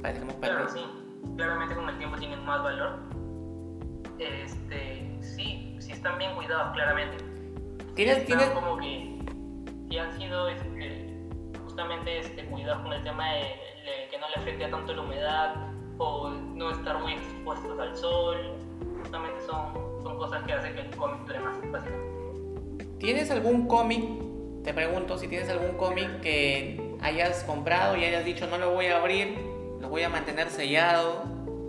Parece 0.00 0.20
que 0.20 0.24
hemos 0.24 0.34
Claro, 0.36 0.64
perdido. 0.68 0.68
sí. 0.70 1.34
Claramente 1.36 1.74
con 1.74 1.88
el 1.90 1.98
tiempo 1.98 2.16
tienen 2.16 2.44
más 2.46 2.62
valor. 2.62 2.98
Este, 4.18 5.18
sí, 5.20 5.76
sí 5.80 5.92
están 5.92 6.16
bien 6.16 6.34
cuidados, 6.34 6.72
claramente. 6.72 7.22
¿Tienes, 7.94 8.18
Están 8.18 8.38
tienes, 8.38 8.48
como 8.54 8.78
que 8.78 9.11
sí 9.92 9.98
han 9.98 10.18
sido 10.18 10.48
este, 10.48 11.06
justamente 11.64 12.20
este, 12.20 12.46
cuidados 12.46 12.82
con 12.82 12.94
el 12.94 13.04
tema 13.04 13.30
de, 13.34 13.40
de 13.40 14.08
que 14.10 14.18
no 14.18 14.26
le 14.34 14.42
afecte 14.42 14.66
tanto 14.68 14.94
la 14.94 15.02
humedad 15.02 15.54
o 15.98 16.30
no 16.30 16.70
estar 16.70 16.98
muy 16.98 17.12
expuestos 17.12 17.78
al 17.78 17.94
sol. 17.94 18.54
Justamente 19.02 19.40
son, 19.42 20.02
son 20.02 20.16
cosas 20.16 20.42
que 20.44 20.52
hacen 20.54 20.74
que 20.74 20.80
el 20.80 20.96
cómic 20.96 21.26
dure 21.26 21.40
más, 21.40 21.58
básicamente. 21.70 22.84
¿Tienes 22.98 23.30
algún 23.30 23.66
cómic? 23.66 24.02
Te 24.64 24.72
pregunto 24.72 25.18
si 25.18 25.28
tienes 25.28 25.50
algún 25.50 25.76
cómic 25.76 26.20
que 26.20 26.96
hayas 27.02 27.44
comprado 27.44 27.96
y 27.96 28.04
hayas 28.04 28.24
dicho 28.24 28.46
no 28.46 28.58
lo 28.58 28.70
voy 28.70 28.86
a 28.86 28.96
abrir, 28.96 29.36
lo 29.80 29.88
voy 29.88 30.04
a 30.04 30.08
mantener 30.08 30.48
sellado, 30.48 31.24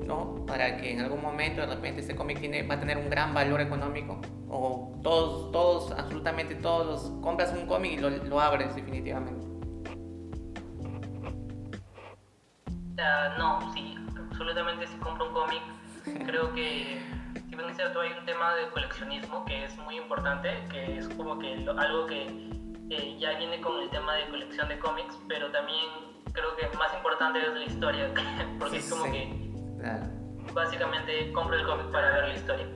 ¿no? 0.06 0.46
Para 0.46 0.78
que 0.78 0.92
en 0.92 1.02
algún 1.02 1.22
momento 1.22 1.60
de 1.60 1.68
repente 1.68 2.02
este 2.02 2.16
cómic 2.16 2.40
tiene, 2.40 2.64
va 2.64 2.76
a 2.76 2.80
tener 2.80 2.98
un 2.98 3.10
gran 3.10 3.34
valor 3.34 3.60
económico. 3.60 4.22
O 4.56 5.00
todos, 5.02 5.52
todos, 5.52 5.92
absolutamente 5.94 6.54
todos, 6.56 6.86
los- 6.86 7.22
compras 7.24 7.52
un 7.58 7.66
cómic 7.66 7.94
y 7.94 7.98
lo, 7.98 8.10
lo 8.12 8.40
abres 8.40 8.76
definitivamente. 8.76 9.44
Ah, 13.00 13.34
no, 13.38 13.74
sí, 13.74 13.96
absolutamente 14.30 14.86
si 14.88 14.96
compro 14.98 15.28
un 15.28 15.34
cómic, 15.34 15.62
creo 16.28 16.54
que, 16.54 17.02
si 17.50 17.56
bien 17.56 17.70
es 17.70 17.76
cierto, 17.76 18.02
hay 18.02 18.12
un 18.18 18.26
tema 18.26 18.54
de 18.56 18.70
coleccionismo 18.70 19.44
que 19.46 19.66
es 19.66 19.76
muy 19.78 19.98
importante, 19.98 20.50
que 20.72 20.98
es 21.00 21.08
como 21.10 21.40
que 21.40 21.58
lo- 21.58 21.78
algo 21.80 22.06
que 22.06 22.28
eh, 22.90 23.18
ya 23.20 23.36
viene 23.40 23.60
con 23.62 23.82
el 23.82 23.90
tema 23.90 24.14
de 24.16 24.28
colección 24.30 24.68
de 24.70 24.78
cómics, 24.78 25.18
pero 25.28 25.52
también 25.52 25.86
creo 26.32 26.56
que 26.56 26.78
más 26.78 26.94
importante 26.96 27.40
es 27.40 27.54
la 27.56 27.66
historia, 27.66 28.14
porque 28.60 28.78
es 28.78 28.90
como 28.90 29.06
Sí. 29.06 29.12
que 29.12 29.44
Claro. 29.80 30.06
básicamente 30.54 31.32
compro 31.34 31.56
el 31.58 31.66
cómic 31.66 31.88
para 31.92 32.12
ver 32.12 32.28
la 32.28 32.34
historia. 32.36 32.68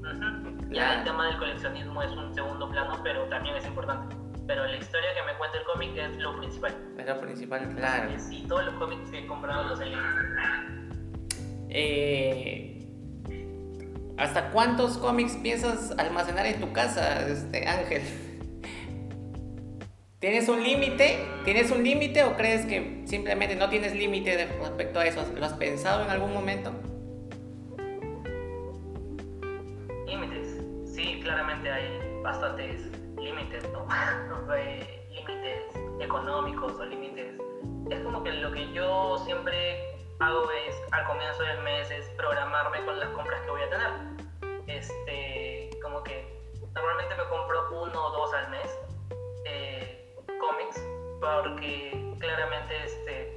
Ujú. 0.00 0.45
Ya 0.70 0.98
el 0.98 1.04
tema 1.04 1.26
del 1.26 1.38
coleccionismo 1.38 2.02
es 2.02 2.10
un 2.12 2.34
segundo 2.34 2.68
plano, 2.68 3.00
pero 3.02 3.24
también 3.24 3.56
es 3.56 3.66
importante. 3.66 4.14
Pero 4.46 4.66
la 4.66 4.76
historia 4.76 5.08
que 5.14 5.22
me 5.22 5.36
cuenta 5.38 5.58
el 5.58 5.64
cómic 5.64 5.96
es 5.96 6.16
lo 6.18 6.36
principal. 6.38 6.76
Es 6.98 7.06
lo 7.06 7.20
principal, 7.20 7.74
claro. 7.74 8.12
Y 8.12 8.18
sí, 8.18 8.44
todos 8.48 8.66
los 8.66 8.74
cómics 8.74 9.10
que 9.10 9.20
he 9.20 9.26
comprado 9.26 9.64
los 9.64 9.80
he 9.80 9.86
leído. 9.86 10.02
Eh, 11.68 12.72
¿Hasta 14.18 14.50
cuántos 14.50 14.98
cómics 14.98 15.36
piensas 15.36 15.92
almacenar 15.98 16.46
en 16.46 16.60
tu 16.60 16.72
casa, 16.72 17.28
este 17.28 17.66
Ángel? 17.66 18.02
¿Tienes 20.20 20.48
un 20.48 20.62
límite? 20.62 21.18
¿Tienes 21.44 21.70
un 21.70 21.84
límite 21.84 22.24
o 22.24 22.36
crees 22.36 22.66
que 22.66 23.02
simplemente 23.06 23.56
no 23.56 23.68
tienes 23.68 23.94
límite 23.94 24.48
respecto 24.60 25.00
a 25.00 25.06
eso? 25.06 25.24
¿Lo 25.36 25.44
has 25.44 25.52
pensado 25.54 26.04
en 26.04 26.10
algún 26.10 26.32
momento? 26.32 26.72
Sí, 30.96 31.20
claramente 31.22 31.70
hay 31.70 32.22
bastantes 32.22 32.90
límites, 33.18 33.68
¿no? 33.70 33.86
Límites 35.10 35.62
económicos 36.00 36.72
o 36.80 36.86
límites. 36.86 37.34
Es 37.90 38.00
como 38.00 38.22
que 38.22 38.32
lo 38.32 38.50
que 38.50 38.72
yo 38.72 39.18
siempre 39.18 39.94
hago 40.20 40.50
es, 40.50 40.74
al 40.92 41.04
comienzo 41.04 41.42
del 41.42 41.62
mes, 41.64 41.90
es 41.90 42.06
programarme 42.16 42.82
con 42.86 42.98
las 42.98 43.10
compras 43.10 43.42
que 43.42 43.50
voy 43.50 43.60
a 43.60 43.68
tener. 43.68 43.90
Este, 44.68 45.68
como 45.82 46.02
que 46.02 46.34
normalmente 46.74 47.14
me 47.14 47.24
compro 47.28 47.82
uno 47.82 48.06
o 48.06 48.10
dos 48.12 48.32
al 48.32 48.50
mes 48.52 48.78
eh, 49.44 50.16
cómics, 50.40 50.82
porque 51.20 52.16
claramente 52.20 52.74
este, 52.86 53.35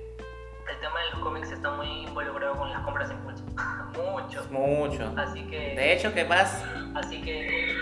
el 0.69 0.79
tema 0.79 0.99
de 0.99 1.11
los 1.11 1.19
cómics 1.19 1.51
está 1.51 1.71
muy 1.71 1.87
involucrado 2.05 2.55
con 2.55 2.69
las 2.69 2.81
compras 2.81 3.11
impulso. 3.11 3.43
Mucho. 4.11 4.43
Mucho. 4.51 5.13
Así 5.17 5.43
que. 5.43 5.75
De 5.75 5.93
hecho, 5.93 6.13
que 6.13 6.23
vas... 6.23 6.63
Así 6.95 7.21
que, 7.21 7.75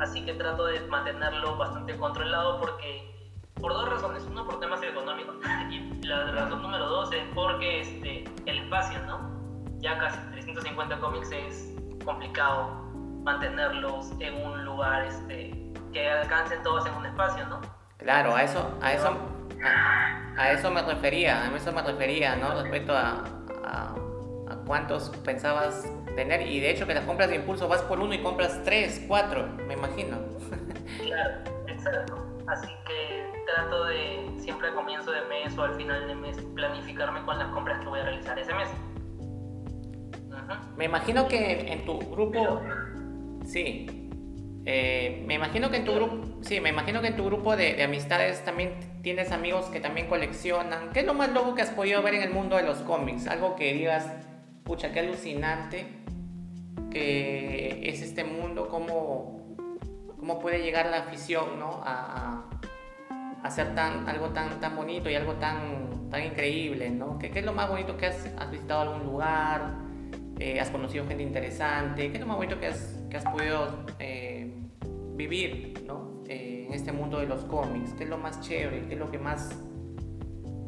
así 0.00 0.24
que 0.24 0.34
trato 0.34 0.66
de 0.66 0.80
mantenerlo 0.86 1.56
bastante 1.56 1.96
controlado 1.96 2.60
porque, 2.60 3.30
por 3.60 3.72
dos 3.72 3.88
razones. 3.88 4.24
Uno, 4.24 4.46
por 4.46 4.60
temas 4.60 4.82
económicos 4.82 5.36
y 5.70 6.06
la 6.06 6.30
razón 6.32 6.62
número 6.62 6.86
dos 6.86 7.12
es 7.12 7.24
porque 7.34 7.80
este, 7.80 8.24
el 8.46 8.58
espacio, 8.58 8.98
¿no? 9.06 9.38
Ya 9.80 9.98
casi 9.98 10.18
350 10.32 10.98
cómics 10.98 11.30
es 11.30 11.74
complicado 12.04 12.88
mantenerlos 13.22 14.12
en 14.20 14.46
un 14.46 14.64
lugar 14.64 15.04
este, 15.04 15.72
que 15.92 16.10
alcancen 16.10 16.62
todos 16.62 16.86
en 16.86 16.94
un 16.94 17.06
espacio, 17.06 17.46
¿no? 17.46 17.60
Claro, 17.98 18.34
a 18.34 18.42
eso, 18.42 18.78
a 18.80 18.92
eso, 18.92 19.16
a, 19.64 20.34
a 20.36 20.52
eso 20.52 20.70
me 20.70 20.82
refería, 20.82 21.44
a 21.44 21.56
eso 21.56 21.72
me 21.72 21.82
refería, 21.82 22.36
¿no? 22.36 22.60
Respecto 22.62 22.92
a, 22.96 23.24
a, 23.64 23.94
a 24.48 24.56
cuántos 24.66 25.10
pensabas 25.24 25.90
tener. 26.14 26.46
Y 26.46 26.60
de 26.60 26.70
hecho 26.70 26.86
que 26.86 26.94
las 26.94 27.04
compras 27.04 27.28
de 27.30 27.36
impulso 27.36 27.68
vas 27.68 27.82
por 27.82 28.00
uno 28.00 28.14
y 28.14 28.22
compras 28.22 28.60
tres, 28.64 29.04
cuatro, 29.06 29.48
me 29.66 29.74
imagino. 29.74 30.18
Claro, 31.02 31.34
exacto. 31.66 32.26
Así 32.46 32.68
que 32.86 33.44
trato 33.46 33.84
de 33.84 34.30
siempre 34.38 34.68
a 34.68 34.74
comienzo 34.74 35.10
de 35.10 35.22
mes 35.22 35.56
o 35.58 35.62
al 35.62 35.74
final 35.74 36.06
de 36.06 36.14
mes 36.14 36.36
planificarme 36.54 37.22
con 37.24 37.38
las 37.38 37.48
compras 37.48 37.80
que 37.80 37.88
voy 37.88 38.00
a 38.00 38.04
realizar 38.04 38.38
ese 38.38 38.54
mes. 38.54 38.68
Me 40.76 40.86
imagino 40.86 41.28
que 41.28 41.72
en 41.72 41.84
tu 41.84 41.98
grupo, 41.98 42.62
sí. 43.44 43.97
Eh, 44.70 45.24
me 45.26 45.32
imagino 45.32 45.70
que 45.70 45.78
en 45.78 45.86
tu 45.86 45.94
grupo, 45.94 46.42
sí, 46.42 46.60
me 46.60 46.68
imagino 46.68 47.00
que 47.00 47.06
en 47.06 47.16
tu 47.16 47.24
grupo 47.24 47.56
de, 47.56 47.72
de 47.72 47.84
amistades 47.84 48.44
también 48.44 48.74
tienes 49.00 49.32
amigos 49.32 49.64
que 49.66 49.80
también 49.80 50.08
coleccionan. 50.08 50.90
¿Qué 50.92 51.00
es 51.00 51.06
lo 51.06 51.14
más 51.14 51.32
loco 51.32 51.54
que 51.54 51.62
has 51.62 51.70
podido 51.70 52.02
ver 52.02 52.16
en 52.16 52.22
el 52.22 52.30
mundo 52.30 52.54
de 52.58 52.64
los 52.64 52.80
cómics? 52.80 53.28
Algo 53.28 53.56
que 53.56 53.72
digas, 53.72 54.12
pucha, 54.64 54.92
qué 54.92 55.00
alucinante 55.00 55.86
que 56.90 57.88
es 57.88 58.02
este 58.02 58.24
mundo, 58.24 58.68
cómo, 58.68 59.56
cómo 60.18 60.38
puede 60.38 60.62
llegar 60.62 60.84
la 60.90 60.98
afición, 60.98 61.58
¿no? 61.58 61.80
A, 61.82 62.44
hacer 63.42 63.74
tan, 63.74 64.06
algo 64.06 64.30
tan, 64.34 64.60
tan 64.60 64.76
bonito 64.76 65.08
y 65.08 65.14
algo 65.14 65.34
tan, 65.36 66.10
tan 66.10 66.24
increíble, 66.24 66.90
¿no? 66.90 67.18
¿Qué, 67.18 67.30
qué 67.30 67.38
es 67.38 67.44
lo 67.46 67.54
más 67.54 67.70
bonito 67.70 67.96
que 67.96 68.04
has, 68.04 68.28
has 68.36 68.50
visitado 68.50 68.82
algún 68.82 69.04
lugar? 69.06 69.76
Eh, 70.38 70.60
¿Has 70.60 70.68
conocido 70.68 71.06
gente 71.06 71.22
interesante? 71.22 72.10
¿Qué 72.10 72.14
es 72.14 72.20
lo 72.20 72.26
más 72.26 72.36
bonito 72.36 72.60
que 72.60 72.66
has, 72.66 72.97
que 73.10 73.16
has 73.16 73.24
podido 73.24 73.84
eh, 73.98 74.52
vivir, 75.14 75.84
¿no? 75.86 76.22
Eh, 76.26 76.66
en 76.66 76.74
este 76.74 76.92
mundo 76.92 77.18
de 77.18 77.26
los 77.26 77.44
cómics? 77.44 77.94
¿Qué 77.94 78.04
es 78.04 78.10
lo 78.10 78.18
más 78.18 78.40
chévere? 78.40 78.86
¿Qué 78.86 78.94
es 78.94 79.00
lo 79.00 79.10
que 79.10 79.18
más, 79.18 79.58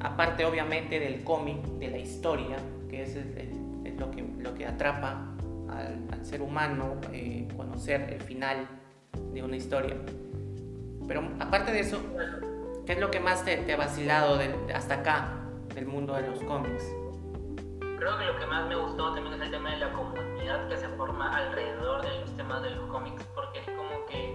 aparte 0.01 0.45
obviamente 0.45 0.99
del 0.99 1.22
cómic, 1.24 1.62
de 1.78 1.91
la 1.91 1.99
historia, 1.99 2.57
que 2.88 3.03
es, 3.03 3.16
es 3.16 3.99
lo, 3.99 4.11
que, 4.11 4.22
lo 4.38 4.55
que 4.55 4.66
atrapa 4.66 5.34
al, 5.68 6.24
ser 6.24 6.43
humano, 6.43 6.97
eh, 7.12 7.49
conocer 7.57 8.12
el 8.12 8.20
final 8.20 8.66
de 9.32 9.43
una 9.43 9.57
historia? 9.57 9.97
Pero 11.07 11.28
aparte 11.41 11.72
de 11.72 11.80
eso, 11.80 12.01
¿Qué 12.91 12.95
es 12.95 13.01
lo 13.01 13.11
que 13.12 13.20
más 13.20 13.45
te, 13.45 13.72
ha 13.72 13.76
vacilado 13.76 14.41
hasta 14.74 14.95
acá 14.95 15.28
del 15.76 15.86
mundo 15.86 16.14
de 16.14 16.26
los 16.26 16.41
cómics? 16.43 16.82
Creo 17.78 18.18
que 18.18 18.24
lo 18.24 18.36
que 18.36 18.47
más 18.47 18.68
me 18.68 18.74
gustó 18.74 19.14
también 19.14 19.34
es 19.34 19.43
el 19.43 19.51
tema 19.53 19.70
de 19.70 19.76
la 19.76 19.93
comunidad 19.93 20.30
que 20.68 20.76
se 20.76 20.88
forma 20.96 21.36
alrededor 21.36 22.03
de 22.03 22.20
los 22.20 22.36
temas 22.36 22.61
de 22.62 22.70
los 22.70 22.90
cómics, 22.90 23.24
porque 23.36 23.61
es 23.61 23.66
como 23.66 24.05
que 24.07 24.30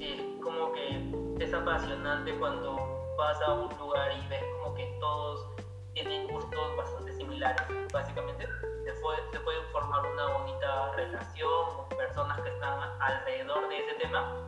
es 0.00 0.42
como 0.42 0.72
que 0.72 1.44
es 1.44 1.54
apasionante 1.54 2.36
cuando 2.38 2.76
vas 3.16 3.40
a 3.42 3.54
un 3.54 3.78
lugar 3.78 4.10
y 4.12 4.28
ves 4.28 4.42
como 4.56 4.74
que 4.74 4.84
todos 4.98 5.46
tienen 5.94 6.26
gustos 6.26 6.76
bastante 6.76 7.12
similares, 7.12 7.62
básicamente. 7.92 8.48
Se, 8.84 8.92
se 8.94 9.40
puede 9.40 9.62
formar 9.70 10.04
una 10.06 10.26
bonita 10.38 10.92
relación 10.96 11.76
con 11.76 11.88
personas 11.96 12.40
que 12.40 12.48
están 12.48 12.80
alrededor 13.00 13.68
de 13.68 13.78
ese 13.78 13.94
tema. 13.94 14.44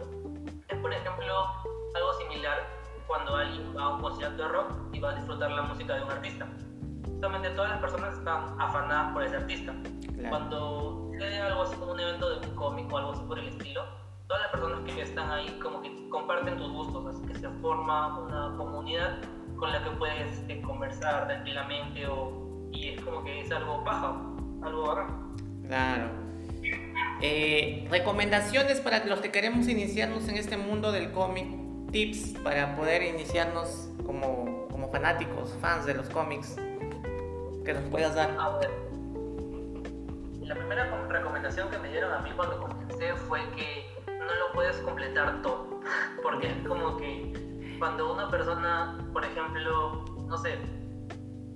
Es, 0.68 0.78
por 0.78 0.92
ejemplo, 0.92 1.46
algo 1.94 2.12
similar 2.14 2.66
cuando 3.06 3.36
alguien 3.36 3.76
va 3.76 3.82
a 3.82 3.88
un 3.90 4.02
concierto 4.02 4.42
de 4.42 4.48
rock 4.48 4.72
y 4.92 4.98
va 4.98 5.10
a 5.10 5.14
disfrutar 5.14 5.52
la 5.52 5.62
música 5.62 5.94
de 5.94 6.02
un 6.02 6.10
artista. 6.10 6.48
Justamente 7.20 7.50
todas 7.50 7.72
las 7.72 7.80
personas 7.80 8.14
están 8.14 8.58
afanadas 8.58 9.12
por 9.12 9.22
ese 9.22 9.36
artista. 9.36 9.74
Cuando 10.30 11.10
sucede 11.12 11.38
algo 11.38 11.62
así 11.64 11.76
como 11.76 11.92
un 11.92 12.00
evento 12.00 12.30
de 12.30 12.48
un 12.48 12.56
cómic 12.56 12.90
o 12.90 12.96
algo 12.96 13.12
así 13.12 13.22
por 13.24 13.38
el 13.38 13.48
estilo, 13.48 13.84
todas 14.26 14.44
las 14.44 14.50
personas 14.52 14.80
que 14.86 15.02
están 15.02 15.30
ahí 15.30 15.58
como 15.62 15.82
que 15.82 16.08
comparten 16.08 16.56
tus 16.56 16.72
gustos, 16.72 17.14
así 17.14 17.26
que 17.26 17.34
se 17.38 17.50
forma 17.60 18.20
una 18.20 18.56
comunidad 18.56 19.18
con 19.58 19.70
la 19.70 19.84
que 19.84 19.90
puedes 19.90 20.32
este, 20.32 20.62
conversar 20.62 21.26
tranquilamente 21.26 22.06
o, 22.06 22.70
y 22.72 22.88
es 22.88 23.02
como 23.02 23.22
que 23.22 23.40
es 23.42 23.52
algo 23.52 23.84
paja, 23.84 24.18
algo 24.62 24.86
bacán. 24.86 25.36
Claro. 25.68 26.08
Eh, 27.20 27.86
recomendaciones 27.90 28.80
para 28.80 29.04
los 29.04 29.20
que 29.20 29.30
queremos 29.30 29.68
iniciarnos 29.68 30.26
en 30.30 30.38
este 30.38 30.56
mundo 30.56 30.90
del 30.90 31.12
cómic, 31.12 31.48
tips 31.92 32.38
para 32.42 32.76
poder 32.76 33.02
iniciarnos 33.02 33.90
como, 34.06 34.68
como 34.70 34.88
fanáticos, 34.90 35.54
fans 35.60 35.84
de 35.84 35.92
los 35.92 36.08
cómics, 36.08 36.56
que 37.64 37.74
nos 37.74 37.84
puedas 37.90 38.14
dar. 38.14 38.34
A 38.38 38.56
ver, 38.58 38.70
la 40.42 40.54
primera 40.54 40.84
recomendación 41.08 41.70
que 41.70 41.78
me 41.78 41.88
dieron 41.88 42.12
a 42.12 42.18
mí 42.20 42.30
cuando 42.36 42.58
comencé 42.60 43.14
fue 43.14 43.40
que 43.52 43.86
no 44.06 44.34
lo 44.34 44.52
puedes 44.52 44.76
completar 44.78 45.42
todo, 45.42 45.80
porque 46.22 46.48
es 46.48 46.66
como 46.66 46.96
que 46.96 47.76
cuando 47.78 48.12
una 48.12 48.28
persona, 48.28 48.98
por 49.12 49.24
ejemplo, 49.24 50.04
no 50.26 50.36
sé, 50.38 50.58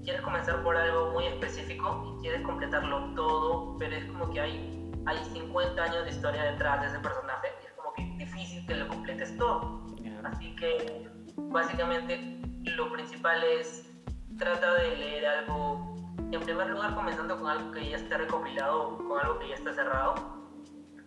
quieres 0.04 0.22
comenzar 0.22 0.62
por 0.62 0.76
algo 0.76 1.12
muy 1.12 1.26
específico 1.26 2.16
y 2.16 2.22
quieres 2.22 2.42
completarlo 2.42 3.14
todo, 3.14 3.76
pero 3.78 3.96
es 3.96 4.04
como 4.06 4.30
que 4.30 4.40
hay, 4.40 4.92
hay 5.06 5.18
50 5.24 5.82
años 5.82 6.04
de 6.04 6.10
historia 6.10 6.44
detrás 6.44 6.80
de 6.82 6.86
ese 6.88 6.98
personaje 6.98 7.48
y 7.62 7.66
es 7.66 7.72
como 7.72 7.92
que 7.94 8.02
difícil 8.24 8.66
que 8.66 8.74
lo 8.74 8.88
completes 8.88 9.36
todo. 9.36 9.84
Así 10.24 10.56
que 10.56 11.08
básicamente 11.36 12.40
lo 12.64 12.90
principal 12.90 13.42
es 13.44 13.90
trata 14.38 14.74
de 14.74 14.96
leer 14.96 15.26
algo, 15.26 15.93
en 16.32 16.40
primer 16.40 16.68
lugar 16.70 16.94
comenzando 16.94 17.36
con 17.38 17.48
algo 17.48 17.72
que 17.72 17.90
ya 17.90 17.96
esté 17.96 18.16
recopilado, 18.16 18.98
con 18.98 19.18
algo 19.18 19.38
que 19.38 19.48
ya 19.48 19.54
esté 19.54 19.72
cerrado, 19.72 20.14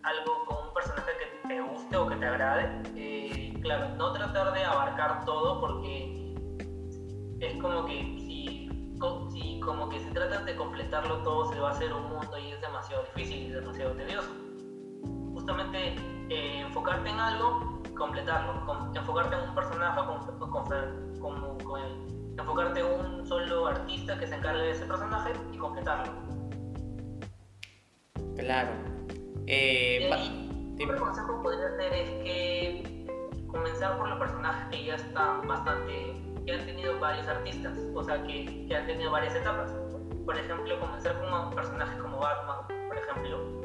algo 0.03 0.45
con 0.45 0.67
un 0.67 0.73
personaje 0.73 1.11
que 1.19 1.47
te 1.47 1.61
guste 1.61 1.97
o 1.97 2.07
que 2.07 2.15
te 2.15 2.25
agrade. 2.25 2.81
Eh, 2.95 3.59
claro, 3.61 3.89
no 3.95 4.13
tratar 4.13 4.53
de 4.53 4.63
abarcar 4.63 5.25
todo 5.25 5.59
porque 5.59 6.35
es 7.39 7.61
como 7.61 7.85
que 7.85 7.93
si, 8.17 8.69
si, 9.31 9.59
como 9.59 9.89
que 9.89 9.99
si 9.99 10.09
tratas 10.11 10.45
de 10.45 10.55
completarlo 10.55 11.17
todo 11.23 11.51
se 11.51 11.59
va 11.59 11.69
a 11.69 11.71
hacer 11.71 11.93
un 11.93 12.09
mundo 12.09 12.37
y 12.37 12.51
es 12.51 12.61
demasiado 12.61 13.03
difícil 13.15 13.47
y 13.47 13.51
demasiado 13.51 13.91
tedioso. 13.93 14.29
Justamente 15.33 15.95
eh, 16.29 16.61
enfocarte 16.61 17.09
en 17.09 17.19
algo, 17.19 17.81
completarlo, 17.97 18.53
enfocarte 18.95 19.35
en 19.35 19.49
un 19.49 19.55
personaje 19.55 20.01
con, 20.05 20.49
con, 20.49 21.59
con, 21.59 22.16
enfocarte 22.37 22.79
en 22.79 22.85
un 22.85 23.27
solo 23.27 23.67
artista 23.67 24.19
que 24.19 24.27
se 24.27 24.35
encargue 24.35 24.61
de 24.61 24.71
ese 24.71 24.85
personaje 24.85 25.33
y 25.53 25.57
completarlo. 25.57 26.13
Claro. 28.37 28.69
Eh, 29.47 30.09
un 30.79 30.97
consejo 30.97 31.41
podría 31.41 31.75
ser 31.77 31.93
es 31.93 32.09
que 32.23 33.07
comenzar 33.47 33.97
por 33.97 34.09
los 34.09 34.19
personajes 34.19 34.67
que 34.69 34.85
ya 34.85 34.95
están 34.95 35.47
bastante, 35.47 36.13
que 36.45 36.51
han 36.51 36.65
tenido 36.65 36.99
varios 36.99 37.27
artistas, 37.27 37.77
o 37.95 38.03
sea, 38.03 38.21
que, 38.23 38.67
que 38.67 38.75
han 38.75 38.85
tenido 38.85 39.11
varias 39.11 39.35
etapas. 39.35 39.71
Por 40.25 40.37
ejemplo, 40.37 40.79
comenzar 40.79 41.19
con 41.21 41.55
personajes 41.55 41.99
como 42.01 42.19
Batman, 42.19 42.67
por 42.87 42.97
ejemplo, 42.97 43.61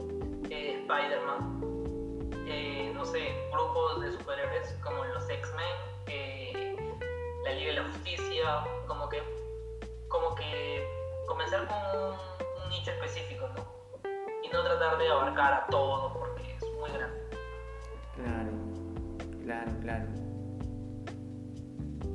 eh, 0.49 0.79
Spider-Man, 0.81 1.61
eh, 2.47 2.93
no 2.95 3.05
sé, 3.05 3.35
grupos 3.53 4.01
de 4.01 4.13
superhéroes 4.13 4.79
como 4.83 5.05
los 5.05 5.29
X-Men, 5.29 5.67
eh, 6.07 6.42
la 7.45 7.53
Liga 7.53 7.67
de 7.69 7.81
la 7.81 7.85
Justicia, 7.93 8.65
como 8.87 9.09
que, 9.09 9.23
como 10.09 10.35
que 10.35 10.87
comenzar 11.27 11.67
con 11.67 11.77
un, 12.01 12.63
un 12.63 12.71
nicho 12.71 12.91
específico, 12.91 13.49
¿no? 13.57 13.73
no 14.53 14.63
tratar 14.63 14.99
de 14.99 15.09
abarcar 15.09 15.53
a 15.55 15.67
todos 15.67 16.13
porque 16.13 16.43
es 16.55 16.63
muy 16.79 16.91
grande. 16.91 17.19
Claro, 18.15 18.51
claro, 19.45 19.73
claro. 19.81 20.05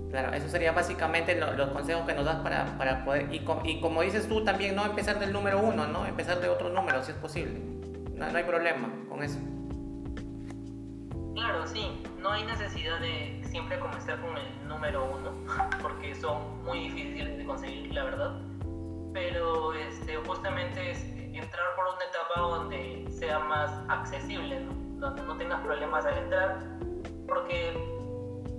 Claro, 0.09 0.33
eso 0.33 0.47
sería 0.47 0.71
básicamente 0.71 1.35
los 1.35 1.69
consejos 1.69 2.05
que 2.07 2.13
nos 2.13 2.25
das 2.25 2.37
para, 2.37 2.77
para 2.77 3.03
poder, 3.03 3.33
y, 3.33 3.45
y, 3.65 3.81
como 3.81 4.01
dices 4.01 4.27
tú 4.29 4.43
también, 4.43 4.75
no 4.75 4.85
empezar 4.85 5.19
del 5.19 5.33
número 5.33 5.59
uno, 5.59 5.85
¿no? 5.87 6.05
Empezar 6.05 6.39
de 6.39 6.47
otro 6.47 6.69
número, 6.69 7.03
si 7.03 7.11
es 7.11 7.17
posible. 7.17 7.59
No, 8.15 8.29
no 8.31 8.37
hay 8.37 8.43
problema 8.45 8.89
con 9.09 9.21
eso. 9.21 9.37
Claro, 11.35 11.67
sí, 11.67 12.01
no 12.27 12.33
hay 12.33 12.43
necesidad 12.45 12.99
de 12.99 13.41
siempre 13.45 13.79
comenzar 13.79 14.19
con 14.19 14.37
el 14.37 14.67
número 14.67 15.05
uno, 15.05 15.31
porque 15.81 16.13
son 16.13 16.61
muy 16.65 16.79
difíciles 16.79 17.37
de 17.37 17.45
conseguir, 17.45 17.93
la 17.93 18.03
verdad. 18.03 18.41
Pero 19.13 19.73
este, 19.73 20.17
justamente 20.17 20.91
es, 20.91 21.03
entrar 21.33 21.75
por 21.77 21.85
una 21.85 22.03
etapa 22.03 22.41
donde 22.41 23.05
sea 23.11 23.39
más 23.39 23.71
accesible, 23.87 24.59
donde 24.97 25.21
no 25.21 25.37
tengas 25.37 25.61
problemas 25.61 26.05
al 26.05 26.17
entrar, 26.17 26.59
porque 27.27 27.73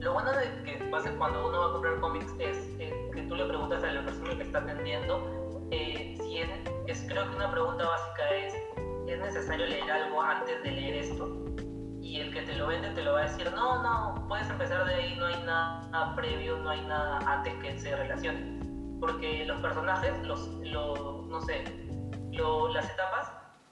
lo 0.01 0.15
bueno 0.15 0.33
de 0.33 0.63
que 0.63 0.85
pasa 0.85 1.11
cuando 1.19 1.49
uno 1.49 1.61
va 1.61 1.67
a 1.67 1.73
comprar 1.73 2.01
cómics 2.01 2.33
es, 2.39 2.57
que 2.79 3.23
tú 3.29 3.35
le 3.35 3.45
preguntas 3.45 3.85
a 3.85 3.93
la 3.93 4.03
persona 4.03 4.35
que 4.35 4.45
está 4.45 4.61
atendiendo 4.61 5.69
eh, 5.73 6.17
si 6.19 6.39
es, 6.39 6.49
es, 6.87 7.05
creo 7.07 7.29
que 7.29 7.37
una 7.37 7.51
pregunta 7.51 7.85
básica 7.87 8.31
es, 8.31 8.55
¿es 9.09 9.21
necesario 9.21 9.67
leer 9.67 9.91
algo 9.91 10.23
antes 10.23 10.63
de 10.63 10.71
leer 10.71 10.95
esto? 11.05 11.48
Y 12.09 12.21
el 12.21 12.33
que 12.33 12.41
te 12.41 12.55
lo 12.55 12.69
vende 12.69 12.89
te 12.91 13.03
lo 13.03 13.13
va 13.13 13.21
a 13.21 13.23
decir, 13.25 13.53
no, 13.55 13.83
no, 13.83 14.27
puedes 14.29 14.49
empezar 14.49 14.87
de 14.87 14.95
ahí, 14.95 15.17
no 15.17 15.27
hay 15.27 15.43
nada 15.43 16.15
previo, 16.17 16.57
no 16.57 16.71
hay 16.71 16.81
nada 16.87 17.19
antes 17.27 17.53
que 17.57 17.79
se 17.79 17.95
relacione. 17.95 18.59
Porque 18.99 19.45
los 19.45 19.61
personajes, 19.61 20.15
los, 20.27 20.49
los 20.63 21.27
no 21.27 21.41
sé, 21.43 21.65
las 22.73 22.89
etapas, 22.91 23.31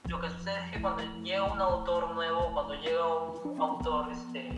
lo 0.08 0.20
que 0.20 0.28
sucede 0.28 0.58
es 0.66 0.72
que 0.72 0.82
cuando 0.82 1.02
llega 1.22 1.44
un 1.44 1.60
autor 1.60 2.10
nuevo, 2.10 2.52
cuando 2.52 2.74
llega 2.74 3.06
un 3.06 3.58
autor, 3.58 4.10
este, 4.12 4.54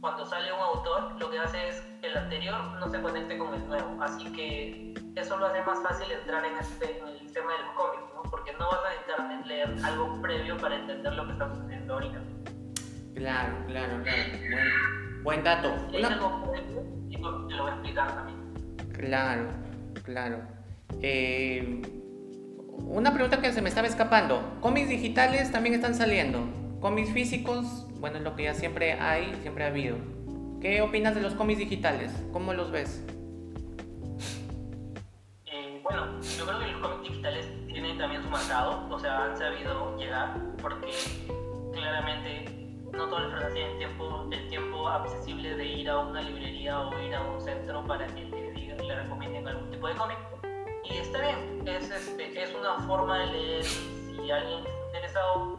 cuando 0.00 0.24
sale 0.24 0.50
un 0.54 0.60
autor, 0.60 1.16
lo 1.18 1.30
que 1.30 1.38
hace 1.38 1.68
es 1.68 1.80
que 2.00 2.06
el 2.06 2.16
anterior 2.16 2.58
no 2.80 2.88
se 2.88 3.02
conecte 3.02 3.36
con 3.36 3.52
el 3.52 3.68
nuevo. 3.68 4.02
Así 4.02 4.24
que 4.32 4.94
eso 5.16 5.36
lo 5.36 5.46
hace 5.46 5.62
más 5.64 5.82
fácil 5.82 6.10
entrar 6.10 6.46
en, 6.46 6.56
este, 6.56 6.98
en 6.98 7.08
el 7.08 7.32
tema 7.32 7.52
del 7.52 7.74
cómic, 7.76 8.00
¿no? 8.14 8.22
porque 8.30 8.54
no 8.54 8.68
vas 8.68 8.80
a 8.86 8.88
necesitar 8.88 9.46
leer 9.46 9.76
algo 9.84 10.22
previo 10.22 10.56
para 10.56 10.76
entender 10.76 11.12
lo 11.12 11.26
que 11.26 11.32
está 11.32 11.54
sucediendo 11.54 11.94
ahorita. 11.94 12.20
Claro, 13.16 13.56
claro, 13.66 14.02
claro. 14.02 14.22
Buen, 14.52 15.22
buen 15.24 15.42
dato. 15.42 15.74
Y 15.90 15.96
y 15.96 17.16
te 17.16 17.22
lo 17.22 17.62
voy 17.62 17.70
a 17.70 17.74
explicar 17.74 18.14
también. 18.14 18.38
Claro, 18.92 19.48
claro. 20.04 20.42
Eh, 21.00 21.80
una 22.78 23.14
pregunta 23.14 23.40
que 23.40 23.52
se 23.52 23.62
me 23.62 23.70
estaba 23.70 23.88
escapando. 23.88 24.58
¿Cómics 24.60 24.90
digitales 24.90 25.50
también 25.50 25.74
están 25.74 25.94
saliendo? 25.94 26.46
¿Cómics 26.80 27.10
físicos? 27.10 27.86
Bueno, 28.00 28.18
es 28.18 28.22
lo 28.22 28.36
que 28.36 28.44
ya 28.44 28.54
siempre 28.54 28.92
hay, 28.92 29.34
siempre 29.40 29.64
ha 29.64 29.68
habido. 29.68 29.96
¿Qué 30.60 30.82
opinas 30.82 31.14
de 31.14 31.22
los 31.22 31.34
cómics 31.34 31.58
digitales? 31.58 32.12
¿Cómo 32.34 32.52
los 32.52 32.70
ves? 32.70 33.02
Eh, 35.46 35.80
bueno, 35.82 36.20
yo 36.20 36.46
creo 36.46 36.58
que 36.58 36.66
los 36.66 36.80
cómics 36.82 37.10
digitales 37.10 37.46
tienen 37.66 37.96
también 37.96 38.22
su 38.22 38.28
mercado, 38.28 38.86
o 38.90 38.98
sea, 38.98 39.24
han 39.24 39.38
sabido 39.38 39.96
llegar, 39.96 40.38
porque 40.60 40.92
claramente 41.72 42.55
no 42.92 43.08
todas 43.08 43.24
las 43.24 43.32
personas 43.32 43.54
tienen 43.54 43.78
tiempo, 43.78 44.28
el 44.30 44.48
tiempo 44.48 44.88
accesible 44.88 45.56
de 45.56 45.64
ir 45.64 45.90
a 45.90 45.98
una 45.98 46.22
librería 46.22 46.80
o 46.80 46.98
ir 47.00 47.14
a 47.14 47.22
un 47.22 47.40
centro 47.40 47.84
para 47.86 48.06
que 48.06 48.24
le, 48.24 48.50
digan, 48.52 48.86
le 48.86 49.02
recomienden 49.02 49.48
algún 49.48 49.70
tipo 49.70 49.88
de 49.88 49.94
cómic 49.94 50.18
y 50.84 50.98
está 50.98 51.20
bien, 51.20 51.66
es, 51.66 51.90
este, 51.90 52.42
es 52.42 52.54
una 52.54 52.78
forma 52.86 53.18
de 53.18 53.26
leer. 53.26 53.64
Si 53.64 54.30
alguien 54.30 54.60
está 54.60 54.86
interesado, 54.86 55.56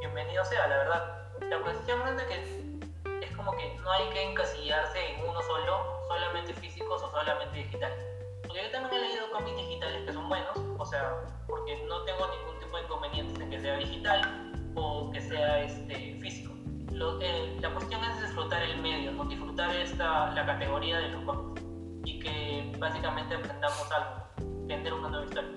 bienvenido 0.00 0.44
sea, 0.44 0.66
la 0.66 0.76
verdad. 0.78 1.28
La 1.48 1.60
cuestión 1.60 2.00
es 2.08 2.22
que 2.24 3.24
es 3.24 3.36
como 3.36 3.52
que 3.52 3.76
no 3.82 3.90
hay 3.92 4.08
que 4.10 4.30
encasillarse 4.30 5.14
en 5.14 5.28
uno 5.28 5.40
solo, 5.42 6.00
solamente 6.08 6.52
físicos 6.54 7.02
o 7.02 7.10
solamente 7.10 7.58
digitales. 7.58 7.98
Porque 8.42 8.64
yo 8.64 8.70
también 8.72 9.02
he 9.02 9.08
leído 9.08 9.30
cómics 9.30 9.56
digitales 9.56 10.04
que 10.04 10.12
son 10.12 10.28
buenos, 10.28 10.58
o 10.78 10.84
sea, 10.84 11.16
porque 11.46 11.84
no 11.86 12.02
tengo 12.02 12.26
ningún 12.26 12.58
tipo 12.58 12.76
de 12.76 12.82
inconvenientes 12.82 13.40
en 13.40 13.50
que 13.50 13.60
sea 13.60 13.76
digital 13.76 14.43
o 14.74 15.10
que 15.10 15.20
sea 15.20 15.62
este, 15.62 16.18
físico. 16.20 16.54
Lo, 16.92 17.18
la 17.18 17.74
cuestión 17.74 18.00
es 18.04 18.22
disfrutar 18.22 18.62
el 18.62 18.80
medio, 18.80 19.12
¿no? 19.12 19.24
disfrutar 19.24 19.74
esta, 19.76 20.32
la 20.32 20.46
categoría 20.46 20.98
de 20.98 21.08
los 21.08 21.24
cómics 21.24 21.62
y 22.04 22.20
que 22.20 22.72
básicamente 22.78 23.34
aprendamos 23.34 23.88
algo 23.92 24.24
vender 24.66 24.92
una 24.92 25.08
nueva 25.08 25.26
historia. 25.26 25.50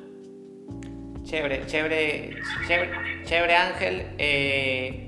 Chévere, 1.23 1.65
chévere, 1.65 2.37
chévere, 2.67 3.23
chévere 3.25 3.55
Ángel. 3.55 4.15
Eh, 4.17 5.07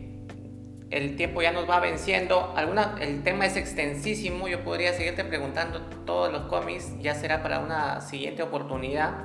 el 0.92 1.16
tiempo 1.16 1.42
ya 1.42 1.52
nos 1.52 1.70
va 1.70 1.80
venciendo. 1.80 2.54
Alguna, 2.56 2.98
el 3.00 3.24
tema 3.24 3.46
es 3.46 3.56
extensísimo, 3.56 4.48
yo 4.48 4.64
podría 4.64 4.94
seguirte 4.94 5.24
preguntando 5.24 5.82
todos 6.06 6.32
los 6.32 6.44
cómics, 6.44 6.98
ya 7.00 7.14
será 7.14 7.42
para 7.44 7.60
una 7.60 8.02
siguiente 8.02 8.44
oportunidad. 8.44 9.24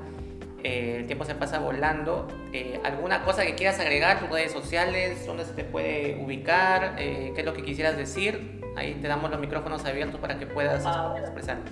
Eh, 0.65 0.97
el 1.01 1.07
tiempo 1.07 1.27
se 1.27 1.35
pasa 1.35 1.59
volando. 1.59 2.27
Eh, 2.53 2.81
¿Alguna 2.85 3.23
cosa 3.23 3.45
que 3.45 3.55
quieras 3.55 3.79
agregar, 3.79 4.19
tus 4.19 4.31
redes 4.31 4.51
sociales, 4.51 5.27
dónde 5.27 5.45
se 5.45 5.53
te 5.53 5.63
puede 5.63 6.19
ubicar, 6.25 6.97
eh, 6.99 7.33
qué 7.35 7.41
es 7.43 7.47
lo 7.47 7.53
que 7.53 7.63
quisieras 7.63 7.99
decir? 7.99 8.63
Ahí 8.75 8.95
te 8.95 9.07
damos 9.07 9.31
los 9.31 9.39
micrófonos 9.39 9.85
abiertos 9.85 10.19
para 10.19 10.39
que 10.39 10.47
puedas 10.47 10.83
ah, 10.87 11.15
expresarte. 11.19 11.71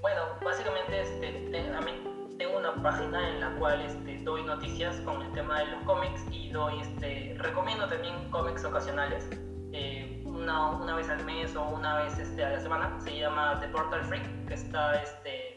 Bueno, 0.00 0.22
básicamente 0.42 1.02
este, 1.02 1.50
tengo 2.38 2.58
una 2.58 2.74
página 2.82 3.28
en 3.28 3.40
la 3.40 3.54
cual 3.56 3.82
este, 3.82 4.18
doy 4.24 4.42
noticias 4.42 4.96
con 5.00 5.20
el 5.20 5.30
tema 5.32 5.58
de 5.60 5.66
los 5.66 5.82
cómics 5.84 6.24
y 6.32 6.48
doy, 6.48 6.80
este, 6.80 7.36
recomiendo 7.38 7.86
también 7.86 8.14
cómics 8.30 8.64
ocasionales. 8.64 9.28
una, 10.24 10.70
una, 10.70 10.96
vez 10.96 11.10
al 11.10 11.22
mes 11.26 11.54
o 11.54 11.68
una 11.68 12.02
vez 12.02 12.18
este, 12.18 12.42
a 12.42 12.50
la 12.50 12.60
semana. 12.60 12.98
Se 13.00 13.14
llama 13.14 13.60
The 13.60 13.68
Portal 13.68 14.02
Freak, 14.04 14.46
que 14.46 14.54
está 14.54 15.02
este, 15.02 15.53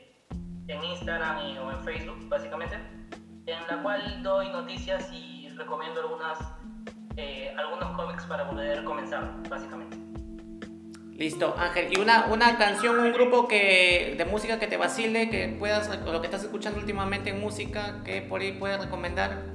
en 0.67 0.83
Instagram 0.83 1.47
y, 1.47 1.57
o 1.57 1.71
en 1.71 1.83
Facebook, 1.83 2.27
básicamente, 2.29 2.75
en 3.45 3.67
la 3.69 3.81
cual 3.81 4.21
doy 4.23 4.49
noticias 4.49 5.11
y 5.11 5.49
recomiendo 5.55 6.01
algunas, 6.01 6.39
eh, 7.15 7.53
algunos 7.57 7.91
cómics 7.95 8.25
para 8.25 8.49
poder 8.49 8.83
comenzar, 8.83 9.33
básicamente. 9.49 9.97
Listo, 11.17 11.55
Ángel. 11.57 11.91
¿Y 11.91 11.99
una, 11.99 12.27
una 12.27 12.57
canción, 12.59 12.99
un 12.99 13.11
grupo 13.11 13.47
que, 13.47 14.13
de 14.15 14.25
música 14.25 14.59
que 14.59 14.67
te 14.67 14.77
vacile, 14.77 15.31
que 15.31 15.47
puedas, 15.57 15.89
lo 16.05 16.21
que 16.21 16.27
estás 16.27 16.43
escuchando 16.43 16.79
últimamente 16.79 17.31
en 17.31 17.39
música, 17.39 18.03
que 18.03 18.21
por 18.21 18.41
ahí 18.41 18.51
puedes 18.51 18.79
recomendar? 18.79 19.45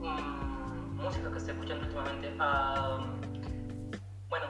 Mm, 0.00 1.00
música 1.02 1.32
que 1.32 1.38
estoy 1.38 1.54
escuchando 1.54 1.86
últimamente. 1.86 2.30
Bueno, 4.28 4.46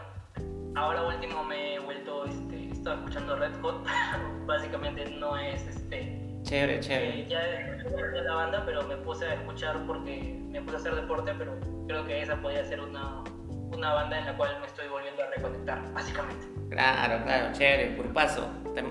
ahora 0.75 1.03
último 1.05 1.45
me 1.45 1.75
he 1.75 1.79
vuelto 1.79 2.25
este, 2.25 2.71
estaba 2.71 2.97
escuchando 2.97 3.37
Red 3.37 3.61
Hot, 3.63 3.87
básicamente 4.49 5.05
no 5.11 5.37
es 5.37 5.65
este... 5.69 6.19
Chévere, 6.43 6.81
chévere. 6.81 7.21
Eh, 7.21 7.27
ya 7.29 7.41
de 7.41 8.23
la 8.23 8.35
banda, 8.35 8.63
pero 8.65 8.83
me 8.85 8.97
puse 8.97 9.27
a 9.27 9.35
escuchar 9.35 9.87
porque 9.87 10.41
me 10.49 10.63
puse 10.63 10.77
a 10.77 10.79
hacer 10.81 10.95
deporte, 10.95 11.33
pero 11.37 11.53
creo 11.87 12.05
que 12.07 12.23
esa 12.23 12.41
podría 12.41 12.65
ser 12.65 12.81
una, 12.81 13.23
una 13.71 13.93
banda 13.93 14.19
en 14.19 14.27
la 14.27 14.37
cual 14.37 14.59
me 14.61 14.67
estoy 14.67 14.89
volviendo 14.89 15.23
a 15.23 15.27
reconectar, 15.27 15.93
básicamente. 15.93 16.47
Claro, 16.71 17.23
claro, 17.25 17.53
chévere, 17.53 17.97
por 17.97 18.13
paso, 18.13 18.49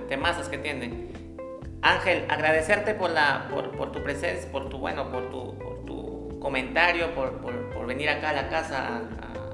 temazas 0.08 0.49
que 0.49 0.60
tiene. 0.60 1.08
Ángel, 1.82 2.26
agradecerte 2.30 2.93
por, 2.93 3.10
la, 3.10 3.47
por, 3.49 3.76
por, 3.76 3.91
tu 3.91 4.03
presencia, 4.03 4.51
por 4.51 4.70
tu, 4.70 4.78
bueno, 4.78 5.10
por 5.10 5.30
tu, 5.32 5.58
por 5.58 5.86
tu 5.86 6.39
comentario, 6.39 7.14
por, 7.16 7.41
por, 7.41 7.88
venir 7.88 8.10
acá 8.10 8.32
a 8.32 8.34
la 8.34 8.49
casa 8.49 9.01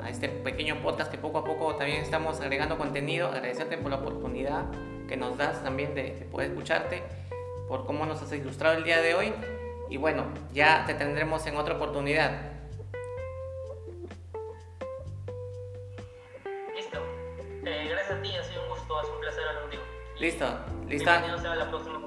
a 0.04 0.10
este 0.10 0.28
pequeño 0.28 0.82
podcast 0.82 1.12
que 1.12 1.18
poco 1.18 1.38
a 1.38 1.44
poco 1.44 1.76
también 1.76 2.02
estamos 2.02 2.42
agregando 2.42 2.78
contenido. 2.78 3.28
Agradecerte 3.28 3.78
por 3.78 3.92
la 3.92 3.98
oportunidad 3.98 4.66
que 5.08 5.18
nos 5.18 5.38
das 5.38 5.64
también 5.64 5.96
de, 5.96 6.28
poder 6.32 6.50
escucharte, 6.52 7.04
por 7.68 7.86
cómo 7.86 8.06
nos 8.06 8.22
has 8.22 8.32
ilustrado 8.34 8.78
el 8.78 8.84
día 8.84 9.02
de 9.02 9.16
hoy. 9.16 9.34
Y 9.90 9.98
bueno, 9.98 10.26
ya 10.54 10.86
te 10.86 10.94
tendremos 10.94 11.46
en 11.46 11.58
otra 11.58 11.76
oportunidad. 11.76 12.32
Listo. 16.76 17.00
Eh, 17.66 17.88
gracias 17.90 18.12
a 18.12 18.22
ti, 18.22 18.36
ha 18.36 18.44
sido 18.44 18.64
un 18.64 18.70
gusto, 18.70 18.98
ha 18.98 19.04
sido 19.04 19.16
un 19.16 19.22
placer 19.22 19.44
hablar 19.48 19.62
contigo. 19.62 19.84
Listo, 20.20 20.46
listo. 20.88 21.10
la 21.56 21.70
próxima 21.70 22.00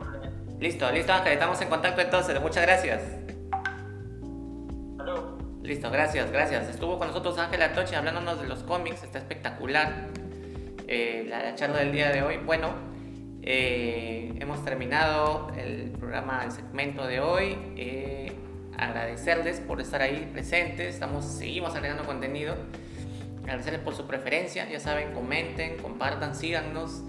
Listo, 0.58 0.90
listo 0.90 1.12
Ángel, 1.12 1.32
estamos 1.34 1.60
en 1.60 1.68
contacto 1.68 2.00
entonces. 2.00 2.40
Muchas 2.40 2.62
gracias. 2.62 3.02
Listo, 5.62 5.90
gracias, 5.90 6.30
gracias. 6.30 6.68
Estuvo 6.68 6.98
con 6.98 7.08
nosotros 7.08 7.36
Ángel 7.38 7.60
Atoche 7.60 7.96
hablándonos 7.96 8.40
de 8.40 8.46
los 8.46 8.62
cómics, 8.62 9.02
está 9.02 9.18
espectacular 9.18 10.06
eh, 10.88 11.26
la, 11.28 11.54
charla 11.54 11.78
del 11.78 11.92
día 11.92 12.10
de 12.10 12.22
hoy. 12.22 12.36
Bueno, 12.38 12.70
eh, 13.42 14.32
hemos 14.40 14.64
terminado 14.64 15.52
el 15.56 15.90
programa, 15.90 16.42
el 16.44 16.52
segmento 16.52 17.06
de 17.06 17.20
hoy. 17.20 17.56
Eh, 17.76 18.32
agradecerles 18.76 19.60
por 19.60 19.80
estar 19.80 20.02
ahí 20.02 20.28
presentes, 20.32 20.94
estamos, 20.94 21.24
seguimos 21.24 21.74
agregando 21.74 22.04
contenido. 22.04 22.56
Agradecerles 23.42 23.80
por 23.80 23.94
su 23.94 24.06
preferencia, 24.06 24.68
ya 24.68 24.80
saben, 24.80 25.12
comenten, 25.12 25.76
compartan, 25.78 26.34
síganos. 26.34 27.02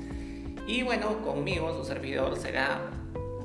Y 0.68 0.84
bueno, 0.84 1.22
conmigo, 1.24 1.74
su 1.74 1.84
servidor, 1.84 2.38
será 2.38 2.82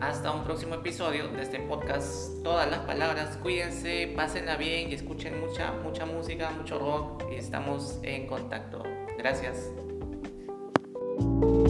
hasta 0.01 0.33
un 0.33 0.45
próximo 0.45 0.75
episodio 0.75 1.29
de 1.29 1.43
este 1.43 1.61
podcast. 1.61 2.43
Todas 2.43 2.71
las 2.71 2.81
palabras, 2.81 3.37
cuídense, 3.37 4.13
pásenla 4.17 4.57
bien 4.57 4.91
y 4.91 4.95
escuchen 4.95 5.41
mucha, 5.41 5.73
mucha 5.73 6.07
música, 6.07 6.51
mucho 6.51 6.79
rock 6.79 7.25
y 7.31 7.37
estamos 7.37 8.01
en 8.03 8.27
contacto. 8.27 8.83
Gracias. 9.17 9.82
Thank 11.19 11.45
you 11.45 11.62